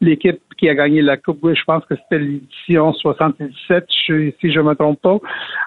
l'équipe 0.00 0.40
qui 0.56 0.68
a 0.70 0.74
gagné 0.74 1.02
la 1.02 1.18
Coupe. 1.18 1.40
Je 1.52 1.64
pense 1.64 1.84
que 1.84 1.96
c'était 1.96 2.18
l'édition 2.24 2.92
77, 2.94 3.84
si 3.88 4.52
je 4.52 4.60
me 4.60 4.74
trompe 4.74 5.00
pas. 5.02 5.18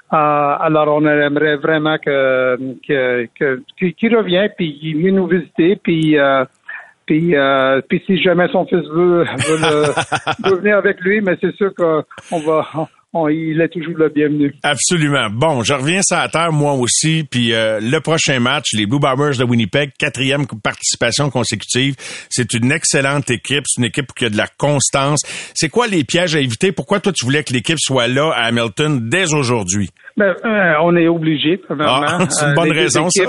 alors, 0.10 0.88
on 0.96 1.06
aimerait 1.06 1.58
vraiment 1.58 1.98
que 2.00 2.58
qu'il 2.82 4.18
revienne 4.18 4.50
puis 4.58 4.80
qu'il 4.80 4.98
vienne 4.98 5.16
nous 5.16 5.28
visiter 5.28 5.76
puis 5.76 6.18
puis, 7.06 7.36
puis 7.90 8.04
si 8.06 8.22
jamais 8.22 8.48
son 8.48 8.66
fils 8.66 8.88
veut, 8.88 9.24
veut, 10.44 10.56
venir 10.58 10.78
avec 10.78 11.02
lui, 11.02 11.20
mais 11.20 11.38
c'est 11.42 11.54
sûr 11.56 11.74
qu'on 11.76 12.40
va 12.40 12.66
il 13.14 13.60
est 13.60 13.68
toujours 13.68 13.98
le 13.98 14.10
bienvenu. 14.10 14.54
Absolument. 14.64 15.30
Bon, 15.30 15.64
je 15.64 15.74
reviens 15.74 16.02
ça 16.02 16.22
à 16.22 16.30
terre 16.30 16.54
moi 16.54 16.74
aussi. 16.74 17.28
Puis 17.30 17.54
euh, 17.54 17.80
le 17.82 18.00
prochain 18.00 18.40
match, 18.40 18.70
les 18.74 18.86
Blue 18.86 19.00
Bombers 19.00 19.38
de 19.38 19.44
Winnipeg, 19.44 19.92
quatrième 19.98 20.46
participation 20.64 21.30
consécutive. 21.30 21.96
C'est 22.30 22.54
une 22.54 22.72
excellente 22.72 23.30
équipe. 23.30 23.66
C'est 23.68 23.82
une 23.82 23.88
équipe 23.88 24.14
qui 24.16 24.26
a 24.26 24.30
de 24.30 24.38
la 24.38 24.48
constance. 24.48 25.22
C'est 25.54 25.70
quoi 25.70 25.88
les 25.88 26.04
pièges 26.04 26.36
à 26.36 26.40
éviter? 26.40 26.72
Pourquoi 26.72 27.00
toi 27.02 27.12
tu 27.12 27.26
voulais 27.26 27.44
que 27.44 27.54
l'équipe 27.54 27.80
soit 27.80 28.08
là 28.08 28.32
à 28.34 28.46
Hamilton 28.46 29.10
dès 29.10 29.34
aujourd'hui? 29.34 29.90
Ben, 30.18 30.36
euh, 30.46 30.74
on 30.82 30.96
est 30.96 31.08
obligé, 31.08 31.62
ah, 31.80 32.20
c'est 32.30 32.46
une 32.46 32.54
bonne 32.54 32.72
euh, 32.72 32.76
raison, 32.76 33.10
ça. 33.10 33.24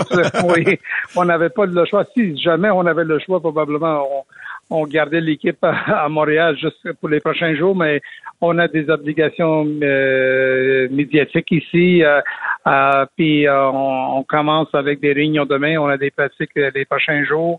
oui, 0.44 0.78
on 1.14 1.24
n'avait 1.24 1.48
pas 1.48 1.64
le 1.64 1.84
choix. 1.86 2.04
Si 2.12 2.36
jamais 2.40 2.70
on 2.70 2.84
avait 2.86 3.04
le 3.04 3.18
choix, 3.20 3.40
probablement 3.40 4.02
on, 4.02 4.24
on 4.70 4.86
gardait 4.86 5.20
l'équipe 5.20 5.58
à, 5.62 6.08
Montréal 6.08 6.56
juste 6.56 6.92
pour 7.00 7.08
les 7.08 7.20
prochains 7.20 7.54
jours, 7.54 7.76
mais 7.76 8.00
on 8.40 8.58
a 8.58 8.68
des 8.68 8.88
obligations 8.90 9.66
euh, 9.82 10.88
médiatiques 10.90 11.52
ici. 11.52 12.02
Euh, 12.02 12.20
euh, 12.66 13.06
puis 13.16 13.46
on, 13.48 14.24
commence 14.28 14.74
avec 14.74 15.00
des 15.00 15.12
réunions 15.12 15.44
demain. 15.44 15.76
On 15.78 15.88
a 15.88 15.96
des 15.96 16.10
pratiques 16.10 16.54
les 16.54 16.84
prochains 16.84 17.24
jours. 17.24 17.58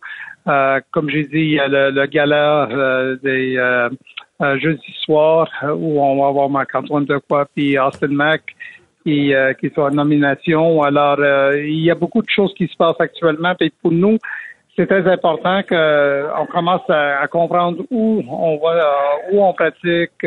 comme 0.91 1.09
j'ai 1.09 1.23
dit, 1.23 1.39
il 1.39 1.51
y 1.51 1.59
a 1.59 1.67
le, 1.67 2.05
gala 2.07 2.67
des 3.21 3.57
jeudi 4.59 4.95
soir 5.03 5.49
où 5.63 6.01
on 6.01 6.21
va 6.21 6.27
avoir 6.27 6.49
Marc-Antoine 6.49 7.05
Decoy 7.05 7.45
puis 7.53 7.77
Austin 7.77 8.07
Mack. 8.07 8.55
qui, 9.03 9.33
euh, 9.33 9.53
qui 9.53 9.69
soit 9.69 9.89
en 9.89 9.91
nomination. 9.91 10.81
Alors, 10.81 11.17
euh, 11.19 11.61
il 11.61 11.83
y 11.83 11.91
a 11.91 11.95
beaucoup 11.95 12.21
de 12.21 12.29
choses 12.29 12.53
qui 12.55 12.67
se 12.67 12.75
passent 12.75 12.99
actuellement. 12.99 13.53
Et 13.59 13.71
pour 13.81 13.91
nous, 13.91 14.17
c'est 14.75 14.87
très 14.87 15.07
important 15.11 15.61
qu'on 15.63 16.45
commence 16.47 16.89
à, 16.89 17.27
comprendre 17.27 17.83
où 17.91 18.23
on 18.27 18.57
va, 18.57 18.89
où 19.31 19.43
on 19.43 19.53
pratique. 19.53 20.25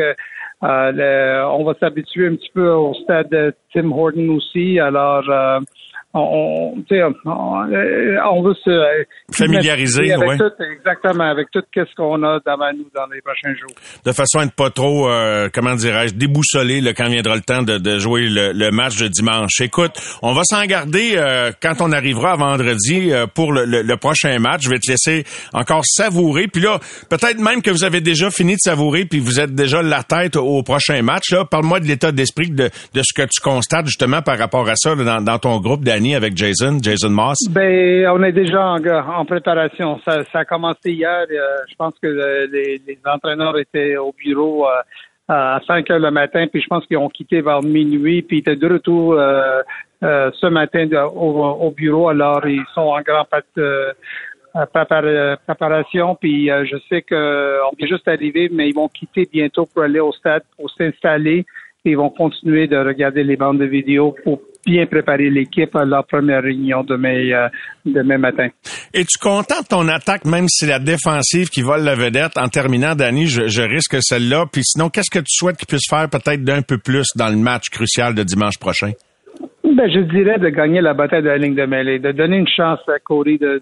on 0.61 1.63
va 1.63 1.73
s'habituer 1.79 2.27
un 2.27 2.35
petit 2.35 2.51
peu 2.53 2.69
au 2.69 2.93
stade 2.93 3.29
de 3.29 3.53
Tim 3.73 3.91
Horton 3.91 4.29
aussi. 4.29 4.79
Alors, 4.79 5.23
on, 6.13 6.73
on, 7.25 8.41
veut 8.41 8.55
se 8.63 9.03
familiariser 9.33 10.13
avec 10.13 10.37
tout, 10.37 10.63
exactement 10.71 11.29
avec 11.29 11.47
tout 11.51 11.61
ce 11.75 11.95
qu'on 11.95 12.23
a 12.23 12.39
devant 12.45 12.73
nous 12.73 12.87
dans 12.95 13.07
les 13.13 13.21
prochains 13.21 13.53
jours. 13.55 13.75
De 14.05 14.11
façon 14.13 14.39
à 14.39 14.45
ne 14.45 14.49
pas 14.49 14.69
trop, 14.69 15.09
euh, 15.09 15.49
comment 15.53 15.75
dirais-je, 15.75 16.13
déboussoler 16.13 16.81
le, 16.81 16.93
quand 16.93 17.09
viendra 17.09 17.35
le 17.35 17.41
temps 17.41 17.61
de, 17.61 17.99
jouer 17.99 18.27
le, 18.29 18.71
match 18.71 18.97
de 18.97 19.07
dimanche. 19.07 19.59
Écoute, 19.61 19.91
on 20.21 20.33
va 20.33 20.41
s'en 20.43 20.63
garder 20.65 21.13
euh, 21.15 21.51
quand 21.61 21.81
on 21.81 21.91
arrivera 21.91 22.33
à 22.33 22.35
vendredi 22.35 23.11
euh, 23.11 23.27
pour 23.27 23.51
le, 23.51 23.95
prochain 23.97 24.39
match. 24.39 24.63
Je 24.63 24.69
vais 24.69 24.79
te 24.79 24.89
laisser 24.89 25.25
encore 25.53 25.83
savourer. 25.85 26.47
Puis 26.47 26.61
là, 26.61 26.79
peut-être 27.09 27.39
même 27.39 27.61
que 27.61 27.71
vous 27.71 27.83
avez 27.83 27.99
déjà 28.01 28.29
fini 28.29 28.53
de 28.53 28.59
savourer, 28.61 29.05
puis 29.05 29.19
vous 29.19 29.39
êtes 29.39 29.53
déjà 29.53 29.81
la 29.81 30.03
tête 30.03 30.35
au 30.35 30.63
prochain 30.63 31.01
match. 31.01 31.31
Là, 31.31 31.45
parle-moi 31.45 31.79
de 31.79 31.85
l'état 31.85 32.11
d'esprit 32.11 32.49
de, 32.49 32.69
de 32.93 33.01
ce 33.03 33.13
que 33.13 33.23
tu 33.23 33.41
constates 33.41 33.87
justement 33.87 34.21
par 34.21 34.37
rapport 34.37 34.69
à 34.69 34.75
ça 34.75 34.95
dans, 34.95 35.21
dans 35.21 35.39
ton 35.39 35.59
groupe, 35.59 35.83
Avec 35.97 36.37
Jason, 36.37 36.77
Jason 36.79 37.09
Moss? 37.09 37.37
Ben, 37.49 38.07
on 38.09 38.21
est 38.21 38.31
déjà 38.31 38.75
en, 38.75 39.25
préparation. 39.25 39.99
Ça, 40.05 40.21
a 40.31 40.45
commencé 40.45 40.91
hier. 40.91 41.25
Euh, 41.31 41.57
je 41.67 41.75
pense 41.75 41.95
que 41.99 42.05
euh, 42.07 42.45
les, 42.51 42.99
entraîneurs 43.03 43.57
étaient 43.57 43.97
au 43.97 44.13
bureau 44.13 44.67
euh, 44.67 44.81
à 45.27 45.59
5 45.65 45.89
heures 45.89 45.99
le 45.99 46.11
matin, 46.11 46.45
puis 46.51 46.61
je 46.61 46.67
pense 46.67 46.85
qu'ils 46.85 46.97
ont 46.97 47.09
quitté 47.09 47.41
vers 47.41 47.63
minuit, 47.63 48.21
puis 48.21 48.37
ils 48.37 48.39
étaient 48.41 48.55
de 48.55 48.73
retour 48.73 49.15
ce 50.01 50.47
matin 50.47 50.87
au, 51.15 51.71
bureau. 51.71 52.09
Alors, 52.09 52.45
ils 52.45 52.63
sont 52.75 52.81
en 52.81 53.01
grande 53.01 53.25
préparation, 55.45 56.15
puis 56.15 56.47
je 56.47 56.77
sais 56.89 57.01
qu'on 57.01 57.75
vient 57.75 57.87
juste 57.87 58.07
arriver, 58.07 58.49
mais 58.51 58.69
ils 58.69 58.75
vont 58.75 58.87
quitter 58.87 59.27
bientôt 59.31 59.65
pour 59.65 59.81
aller 59.81 59.99
au 59.99 60.11
stade, 60.11 60.43
pour 60.55 60.69
s'installer. 60.69 61.43
Ils 61.91 61.97
vont 61.97 62.09
continuer 62.09 62.67
de 62.67 62.77
regarder 62.77 63.23
les 63.23 63.37
bandes 63.37 63.59
de 63.59 63.65
vidéo 63.65 64.15
pour 64.23 64.41
bien 64.65 64.85
préparer 64.85 65.29
l'équipe 65.29 65.73
à 65.75 65.85
leur 65.85 66.05
première 66.05 66.43
réunion 66.43 66.83
demain, 66.83 67.15
euh, 67.15 67.47
demain 67.85 68.17
matin. 68.17 68.49
Es-tu 68.93 69.17
content 69.19 69.61
de 69.61 69.67
ton 69.67 69.87
attaque, 69.87 70.25
même 70.25 70.47
si 70.49 70.65
c'est 70.65 70.71
la 70.71 70.79
défensive 70.79 71.47
qui 71.49 71.61
vole 71.61 71.83
la 71.83 71.95
vedette? 71.95 72.37
En 72.37 72.49
terminant, 72.49 72.93
Danny, 72.93 73.27
je, 73.27 73.61
risque 73.61 73.97
celle-là. 74.01 74.45
Puis 74.51 74.63
sinon, 74.63 74.89
qu'est-ce 74.89 75.09
que 75.09 75.19
tu 75.19 75.29
souhaites 75.29 75.55
qu'ils 75.57 75.67
puissent 75.67 75.89
faire 75.89 76.09
peut-être 76.09 76.43
d'un 76.43 76.61
peu 76.61 76.77
plus 76.77 77.07
dans 77.15 77.29
le 77.29 77.37
match 77.37 77.69
crucial 77.71 78.13
de 78.13 78.23
dimanche 78.23 78.57
prochain? 78.59 78.91
Ben, 79.63 79.89
je 79.89 79.99
dirais 79.99 80.39
de 80.39 80.49
gagner 80.49 80.81
la 80.81 80.93
bataille 80.93 81.23
de 81.23 81.29
la 81.29 81.37
ligne 81.37 81.55
de 81.55 81.65
mêlée, 81.65 81.99
de 81.99 82.11
donner 82.11 82.37
une 82.37 82.47
chance 82.47 82.79
à 82.87 82.99
Corey 82.99 83.37
de, 83.37 83.61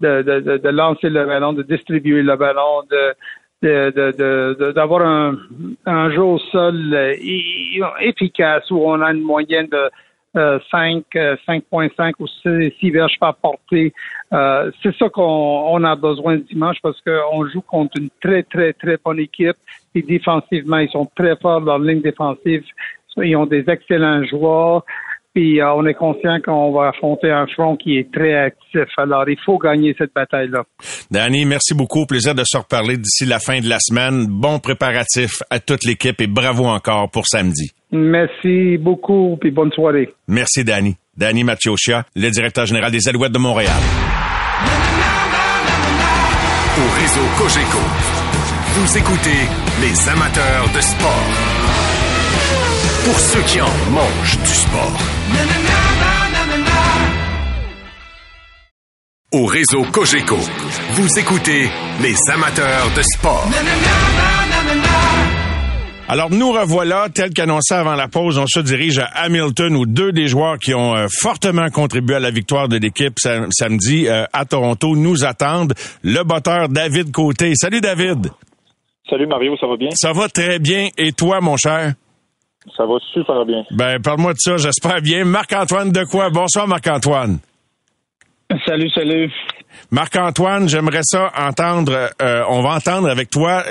de, 0.00 0.22
de, 0.22 0.58
de 0.58 0.68
lancer 0.70 1.08
le 1.08 1.24
ballon, 1.26 1.52
de 1.52 1.62
distribuer 1.62 2.22
le 2.22 2.36
ballon, 2.36 2.82
de 2.90 3.14
d'avoir 3.62 5.02
un, 5.02 5.38
un 5.86 6.10
jeu 6.10 6.22
au 6.22 6.38
sol 6.38 6.92
euh, 6.92 7.14
efficace 8.00 8.70
où 8.70 8.78
on 8.78 9.00
a 9.00 9.12
une 9.12 9.22
moyenne 9.22 9.68
de 9.68 9.90
5, 10.34 11.04
euh, 11.16 11.36
5.5 11.46 11.92
euh, 12.00 12.12
ou 12.18 12.26
6, 12.80 12.90
verges 12.90 13.18
par 13.20 13.36
portée. 13.36 13.92
c'est 14.82 14.96
ça 14.98 15.08
qu'on 15.10 15.84
a 15.84 15.94
besoin 15.94 16.38
dimanche 16.38 16.78
parce 16.82 17.00
qu'on 17.02 17.46
joue 17.48 17.60
contre 17.60 17.98
une 17.98 18.08
très, 18.20 18.42
très, 18.42 18.72
très 18.72 18.98
bonne 19.04 19.20
équipe. 19.20 19.56
Et 19.94 20.02
défensivement, 20.02 20.78
ils 20.78 20.90
sont 20.90 21.08
très 21.14 21.36
forts 21.36 21.60
dans 21.60 21.78
la 21.78 21.92
ligne 21.92 22.02
défensive. 22.02 22.64
Ils 23.18 23.36
ont 23.36 23.46
des 23.46 23.64
excellents 23.68 24.24
joueurs. 24.24 24.84
Puis 25.34 25.60
euh, 25.60 25.72
on 25.74 25.86
est 25.86 25.94
conscient 25.94 26.38
qu'on 26.44 26.72
va 26.72 26.88
affronter 26.88 27.30
un 27.30 27.46
front 27.46 27.76
qui 27.76 27.96
est 27.96 28.12
très 28.12 28.34
actif. 28.34 28.88
Alors, 28.98 29.28
il 29.28 29.38
faut 29.44 29.58
gagner 29.58 29.94
cette 29.96 30.12
bataille-là. 30.14 30.64
Danny, 31.10 31.46
merci 31.46 31.74
beaucoup. 31.74 32.04
Plaisir 32.04 32.34
de 32.34 32.42
se 32.44 32.58
reparler 32.58 32.98
d'ici 32.98 33.24
la 33.24 33.38
fin 33.38 33.60
de 33.60 33.68
la 33.68 33.78
semaine. 33.80 34.26
Bon 34.28 34.58
préparatif 34.58 35.42
à 35.48 35.58
toute 35.58 35.84
l'équipe 35.84 36.20
et 36.20 36.26
bravo 36.26 36.66
encore 36.66 37.10
pour 37.10 37.26
samedi. 37.26 37.72
Merci 37.92 38.78
beaucoup, 38.78 39.36
puis 39.40 39.50
bonne 39.50 39.72
soirée. 39.72 40.12
Merci, 40.28 40.64
Danny. 40.64 40.96
Danny 41.16 41.44
Machiocia, 41.44 42.04
le 42.16 42.30
directeur 42.30 42.66
général 42.66 42.90
des 42.90 43.08
Alouettes 43.08 43.32
de 43.32 43.38
Montréal. 43.38 43.76
Au 46.78 47.00
réseau 47.00 47.20
Cogeco, 47.36 47.78
vous 48.74 48.98
écoutez 48.98 49.46
les 49.82 50.08
amateurs 50.08 50.64
de 50.74 50.80
sport. 50.80 51.91
Pour 53.04 53.18
ceux 53.18 53.42
qui 53.42 53.60
en 53.60 53.66
mangent 53.90 54.38
du 54.38 54.46
sport. 54.46 54.96
Au 59.32 59.46
réseau 59.46 59.82
Cogeco, 59.90 60.36
vous 60.92 61.18
écoutez 61.18 61.68
les 62.00 62.14
amateurs 62.32 62.90
de 62.96 63.02
sport. 63.02 63.48
Alors 66.08 66.30
nous 66.30 66.52
revoilà, 66.52 67.08
tel 67.12 67.30
qu'annoncé 67.30 67.74
avant 67.74 67.94
la 67.94 68.06
pause, 68.06 68.38
on 68.38 68.46
se 68.46 68.60
dirige 68.60 69.00
à 69.00 69.06
Hamilton 69.24 69.74
où 69.74 69.84
deux 69.86 70.12
des 70.12 70.28
joueurs 70.28 70.58
qui 70.58 70.72
ont 70.72 70.94
euh, 70.94 71.06
fortement 71.10 71.70
contribué 71.70 72.16
à 72.16 72.20
la 72.20 72.30
victoire 72.30 72.68
de 72.68 72.76
l'équipe 72.76 73.18
samedi 73.18 74.06
euh, 74.06 74.26
à 74.32 74.44
Toronto 74.44 74.94
nous 74.94 75.24
attendent. 75.24 75.74
Le 76.04 76.22
botteur 76.22 76.68
David 76.68 77.10
Côté. 77.10 77.54
Salut 77.56 77.80
David. 77.80 78.28
Salut 79.10 79.26
Mario, 79.26 79.56
ça 79.56 79.66
va 79.66 79.76
bien? 79.76 79.88
Ça 79.92 80.12
va 80.12 80.28
très 80.28 80.60
bien. 80.60 80.88
Et 80.98 81.12
toi, 81.12 81.40
mon 81.40 81.56
cher? 81.56 81.94
Ça 82.76 82.86
va 82.86 82.94
super 83.12 83.44
bien. 83.44 83.64
Ben, 83.72 84.00
parle-moi 84.00 84.32
de 84.34 84.38
ça, 84.38 84.56
j'espère 84.56 85.00
bien. 85.02 85.24
Marc-Antoine 85.24 85.90
de 85.90 86.04
quoi? 86.04 86.30
Bonsoir, 86.30 86.68
Marc-Antoine. 86.68 87.38
Salut, 88.66 88.90
salut. 88.90 89.30
Marc-Antoine, 89.92 90.70
j'aimerais 90.70 91.02
ça 91.02 91.30
entendre, 91.38 92.10
euh, 92.22 92.42
on 92.48 92.62
va 92.62 92.70
entendre 92.70 93.10
avec 93.10 93.28
toi, 93.28 93.62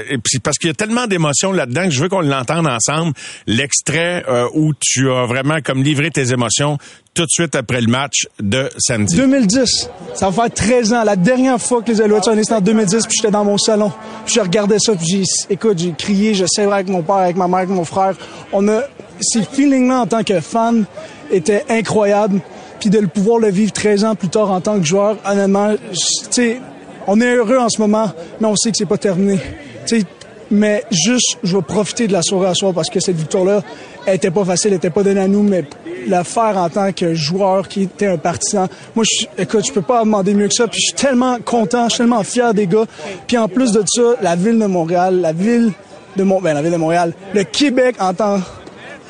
parce 0.44 0.60
qu'il 0.60 0.68
y 0.68 0.72
a 0.72 0.76
tellement 0.76 1.08
d'émotions 1.08 1.52
là-dedans 1.52 1.86
que 1.86 1.90
je 1.90 2.00
veux 2.00 2.10
qu'on 2.10 2.22
l'entende 2.22 2.68
ensemble, 2.68 3.14
l'extrait 3.48 4.24
euh, 4.30 4.48
où 4.54 4.72
tu 4.80 5.10
as 5.10 5.26
vraiment 5.26 5.62
comme 5.64 5.82
livré 5.82 6.12
tes 6.12 6.32
émotions 6.32 6.78
tout 7.16 7.24
de 7.24 7.30
suite 7.32 7.56
après 7.56 7.82
le 7.82 7.88
match 7.88 8.28
de 8.40 8.70
samedi. 8.78 9.16
2010, 9.16 9.90
ça 10.14 10.30
va 10.30 10.44
faire 10.44 10.54
13 10.54 10.94
ans, 10.94 11.04
la 11.04 11.16
dernière 11.16 11.60
fois 11.60 11.82
que 11.82 11.92
les 11.92 12.00
Alouettes 12.02 12.26
sont 12.26 12.36
c'était 12.38 12.54
en 12.54 12.62
2010, 12.62 13.08
puis 13.08 13.16
j'étais 13.18 13.32
dans 13.32 13.44
mon 13.44 13.58
salon, 13.58 13.92
puis 14.24 14.36
je 14.36 14.42
regardais 14.42 14.78
ça, 14.78 14.94
puis 14.94 15.08
j'ai, 15.08 15.24
écoute, 15.50 15.80
j'ai 15.80 15.94
crié, 15.94 16.36
je 16.36 16.46
sais 16.46 16.72
avec 16.72 16.88
mon 16.88 17.02
père, 17.02 17.16
avec 17.16 17.36
ma 17.36 17.48
mère, 17.48 17.58
avec 17.58 17.70
mon 17.70 17.84
frère. 17.84 18.14
On 18.54 18.68
a, 18.68 18.82
ces 19.20 19.42
feelings-là 19.42 20.02
en 20.02 20.06
tant 20.06 20.24
que 20.24 20.40
fan 20.40 20.86
étaient 21.32 21.66
incroyables 21.68 22.42
puis 22.82 22.90
de 22.90 22.98
le 22.98 23.08
pouvoir 23.08 23.38
le 23.38 23.50
vivre 23.50 23.72
13 23.72 24.04
ans 24.04 24.16
plus 24.16 24.28
tard 24.28 24.52
en 24.52 24.60
tant 24.60 24.80
que 24.80 24.86
joueur, 24.86 25.16
honnêtement, 25.24 25.76
tu 25.92 26.32
sais, 26.32 26.60
on 27.06 27.22
est 27.22 27.36
heureux 27.36 27.58
en 27.58 27.70
ce 27.70 27.80
moment, 27.80 28.12
mais 28.40 28.48
on 28.48 28.56
sait 28.56 28.72
que 28.72 28.78
c'est 28.78 28.88
pas 28.88 28.98
terminé. 28.98 29.40
Tu 29.86 30.00
sais, 30.00 30.06
mais 30.50 30.84
juste, 30.92 31.38
je 31.44 31.56
vais 31.56 31.62
profiter 31.62 32.08
de 32.08 32.12
la 32.12 32.24
soirée 32.24 32.48
à 32.48 32.56
soir 32.56 32.74
parce 32.74 32.90
que 32.90 33.00
cette 33.00 33.16
victoire-là, 33.16 33.62
elle 34.06 34.16
était 34.16 34.32
pas 34.32 34.44
facile, 34.44 34.72
elle 34.72 34.78
était 34.78 34.90
pas 34.90 35.04
donnée 35.04 35.22
à 35.22 35.28
nous, 35.28 35.44
mais 35.44 35.64
la 36.08 36.24
faire 36.24 36.58
en 36.58 36.70
tant 36.70 36.92
que 36.92 37.14
joueur 37.14 37.68
qui 37.68 37.84
était 37.84 38.08
un 38.08 38.18
partisan. 38.18 38.68
Moi, 38.96 39.06
je, 39.10 39.28
écoute, 39.38 39.66
je 39.66 39.72
peux 39.72 39.84
pas 39.84 40.04
demander 40.04 40.34
mieux 40.34 40.48
que 40.48 40.56
ça. 40.56 40.68
Puis 40.68 40.82
je 40.82 40.86
suis 40.88 40.96
tellement 40.96 41.38
content, 41.40 41.86
je 41.86 41.90
suis 41.90 41.98
tellement 42.00 42.24
fier 42.24 42.54
des 42.56 42.66
gars. 42.66 42.86
Puis 43.28 43.38
en 43.38 43.48
plus 43.48 43.72
de 43.72 43.84
ça, 43.86 44.16
la 44.22 44.36
ville 44.36 44.58
de 44.58 44.66
Montréal, 44.66 45.22
la 45.22 45.34
ville 45.34 45.72
de 46.18 46.24
Mont, 46.24 46.42
ben, 46.42 46.56
la 46.56 46.64
ville 46.64 46.72
de 46.72 46.78
Montréal, 46.78 47.14
le 47.34 47.44
Québec 47.44 47.96
en 48.00 48.14
tant 48.14 48.40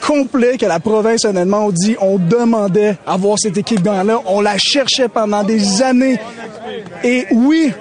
complet 0.06 0.58
que 0.58 0.66
la 0.66 0.80
province, 0.80 1.26
honnêtement, 1.26 1.68
on 1.68 1.72
dit, 1.72 1.96
on 2.00 2.18
demandait 2.18 2.98
à 3.06 3.18
voir 3.18 3.38
cette 3.40 3.58
équipe 3.58 3.86
là 3.86 4.04
On 4.26 4.42
la 4.42 4.58
cherchait 4.58 5.08
pendant 5.08 5.44
des 5.44 5.82
années. 5.82 6.20
Et 7.04 7.26
oui, 7.32 7.72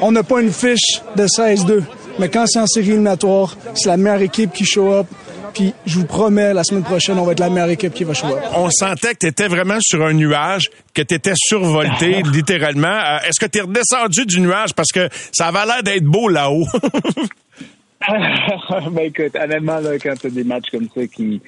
on 0.00 0.12
n'a 0.12 0.22
pas 0.22 0.40
une 0.40 0.52
fiche 0.52 1.00
de 1.16 1.26
16-2. 1.26 1.82
Mais 2.18 2.28
quand 2.28 2.44
c'est 2.46 2.60
en 2.60 2.66
série 2.66 2.90
éliminatoire, 2.90 3.56
c'est 3.74 3.88
la 3.88 3.96
meilleure 3.96 4.22
équipe 4.22 4.52
qui 4.52 4.64
show 4.64 4.92
up. 4.92 5.06
Puis 5.54 5.74
je 5.84 5.98
vous 5.98 6.06
promets, 6.06 6.54
la 6.54 6.64
semaine 6.64 6.82
prochaine, 6.82 7.18
on 7.18 7.24
va 7.24 7.32
être 7.32 7.40
la 7.40 7.50
meilleure 7.50 7.70
équipe 7.70 7.92
qui 7.92 8.04
va 8.04 8.14
show 8.14 8.28
up. 8.28 8.38
On 8.54 8.70
sentait 8.70 9.12
que 9.12 9.18
tu 9.20 9.26
étais 9.26 9.48
vraiment 9.48 9.78
sur 9.80 10.02
un 10.02 10.12
nuage, 10.12 10.70
que 10.94 11.02
tu 11.02 11.14
étais 11.14 11.34
survolté 11.36 12.22
littéralement. 12.32 12.88
Euh, 12.88 13.18
est-ce 13.26 13.38
que 13.38 13.50
tu 13.50 13.58
es 13.58 13.62
redescendu 13.62 14.24
du 14.26 14.40
nuage? 14.40 14.74
Parce 14.74 14.92
que 14.92 15.08
ça 15.32 15.48
avait 15.48 15.66
l'air 15.66 15.82
d'être 15.82 16.04
beau 16.04 16.28
là-haut? 16.28 16.66
ben 18.92 19.04
écoute, 19.04 19.36
honnêtement, 19.36 19.80
là, 19.80 19.98
quand 19.98 20.14
tu 20.18 20.26
as 20.26 20.30
des 20.30 20.44
matchs 20.44 20.70
comme 20.70 20.88
ça 20.94 21.06
qui 21.06 21.40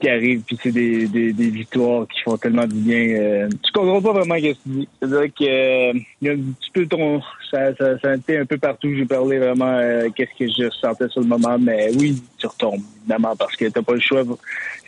qui 0.00 0.08
arrivent, 0.08 0.42
puis 0.42 0.58
c'est 0.62 0.72
des, 0.72 1.06
des, 1.06 1.32
des, 1.32 1.50
victoires 1.50 2.06
qui 2.08 2.20
font 2.20 2.36
tellement 2.36 2.66
du 2.66 2.74
bien, 2.74 3.16
euh, 3.16 3.48
tu 3.62 3.72
comprends 3.72 4.02
pas 4.02 4.12
vraiment 4.12 4.34
ce 4.36 4.40
que 4.40 4.52
tu 4.52 4.68
dis. 4.68 4.88
Que 5.00 5.44
euh, 5.44 5.92
y 6.20 6.28
a 6.28 6.32
un 6.32 6.36
petit 6.36 6.70
peu 6.72 6.86
ton... 6.86 7.22
Ça, 7.50 7.74
ça, 7.76 7.98
ça 8.00 8.10
a 8.10 8.16
été 8.16 8.38
un 8.38 8.44
peu 8.44 8.58
partout. 8.58 8.92
J'ai 8.94 9.06
parlé 9.06 9.38
vraiment 9.38 9.78
euh, 9.78 10.08
qu'est-ce 10.14 10.36
que 10.36 10.50
je 10.50 10.68
sentais 10.70 11.08
sur 11.08 11.20
le 11.20 11.28
moment, 11.28 11.56
mais 11.58 11.90
oui, 11.96 12.20
tu 12.38 12.46
retombes, 12.46 12.82
évidemment, 13.00 13.36
parce 13.36 13.54
que 13.56 13.66
t'as 13.66 13.82
pas 13.82 13.94
le 13.94 14.00
choix. 14.00 14.24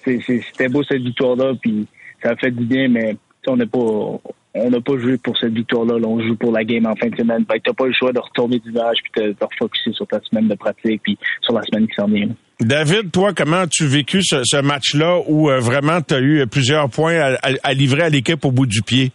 C'était 0.05 0.69
beau 0.69 0.83
cette 0.83 1.03
victoire-là, 1.03 1.53
puis 1.61 1.87
ça 2.23 2.31
a 2.31 2.37
fait 2.37 2.51
du 2.51 2.65
bien, 2.65 2.89
mais 2.89 3.17
on 3.47 3.57
n'est 3.57 3.67
pas 3.67 4.21
on 4.57 4.71
n'a 4.71 4.81
pas 4.81 4.99
joué 4.99 5.17
pour 5.19 5.37
cette 5.39 5.53
victoire-là. 5.53 5.95
on 6.07 6.21
joue 6.21 6.37
pour 6.37 6.53
la 6.53 6.65
game 6.65 6.87
en 6.87 6.95
fin 6.97 7.09
de 7.09 7.17
semaine. 7.17 7.45
Tu 7.49 7.57
n'as 7.67 7.75
pas 7.75 7.87
le 7.87 7.93
choix 7.93 8.13
de 8.13 8.19
retourner 8.19 8.59
du 8.59 8.71
village 8.71 8.97
puis 9.03 9.23
de 9.25 9.33
te 9.33 9.45
refocuser 9.45 9.93
sur 9.93 10.07
ta 10.07 10.21
semaine 10.23 10.49
de 10.49 10.55
pratique 10.55 11.03
puis 11.03 11.19
sur 11.43 11.55
la 11.55 11.63
semaine 11.63 11.87
qui 11.87 11.95
s'en 11.95 12.07
vient. 12.07 12.29
David, 12.61 13.13
toi, 13.13 13.33
comment 13.35 13.59
as-tu 13.59 13.87
vécu 13.87 14.23
ce, 14.23 14.43
ce 14.45 14.57
match-là 14.63 15.21
où 15.29 15.51
euh, 15.51 15.59
vraiment 15.61 16.01
tu 16.01 16.15
as 16.15 16.21
eu 16.21 16.47
plusieurs 16.47 16.89
points 16.89 17.15
à, 17.17 17.35
à- 17.35 17.53
à 17.63 17.73
livrer 17.75 18.03
à 18.03 18.09
l'équipe 18.09 18.43
au 18.45 18.51
bout 18.51 18.67
du 18.67 18.81
pied? 18.83 19.13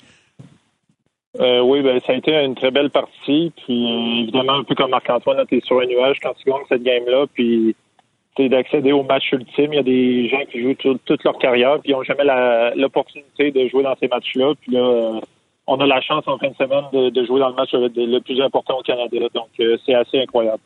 Euh, 1.40 1.62
oui, 1.62 1.82
ben, 1.82 1.98
ça 2.06 2.12
a 2.14 2.16
été 2.18 2.32
une 2.34 2.56
très 2.56 2.72
belle 2.72 2.90
partie. 2.90 3.52
Puis 3.66 3.86
euh, 3.92 4.24
évidemment, 4.24 4.60
un 4.60 4.64
peu 4.64 4.76
comme 4.76 4.92
Marc-Antoine, 4.92 5.44
tu 5.48 5.58
es 5.58 5.62
sur 5.62 5.80
un 5.80 5.86
nuage 5.86 6.18
quand 6.22 6.34
tu 6.34 6.50
gagnes 6.50 6.66
cette 6.70 6.84
game-là. 6.84 7.26
Puis 7.34 7.76
d'accéder 8.38 8.92
au 8.92 9.04
match 9.04 9.32
ultime. 9.32 9.74
Il 9.74 9.76
y 9.76 9.80
a 9.80 9.84
des 9.84 10.30
gens 10.30 10.46
qui 10.52 10.62
jouent 10.62 10.74
tout- 10.76 11.00
toute 11.06 11.24
leur 11.24 11.38
carrière 11.38 11.80
puis 11.80 11.92
ils 11.92 11.96
n'ont 11.96 12.04
jamais 12.04 12.24
l'opportunité 12.76 13.52
de 13.52 13.68
jouer 13.68 13.84
dans 13.84 13.96
ces 14.00 14.08
matchs-là. 14.08 14.54
Puis 14.62 14.72
là, 14.74 15.20
on 15.68 15.80
a 15.80 15.86
la 15.86 16.02
chance 16.02 16.24
en 16.28 16.38
fin 16.38 16.50
de 16.50 16.56
semaine 16.56 17.12
de, 17.12 17.26
jouer 17.26 17.40
dans 17.40 17.50
le 17.50 17.56
match 17.56 17.72
le, 17.74 17.90
le 17.96 18.20
plus 18.20 18.42
important 18.42 18.80
au 18.80 18.82
Canada. 18.82 19.18
Donc 19.34 19.50
euh, 19.60 19.78
c'est 19.86 19.94
assez 19.94 20.20
incroyable. 20.20 20.60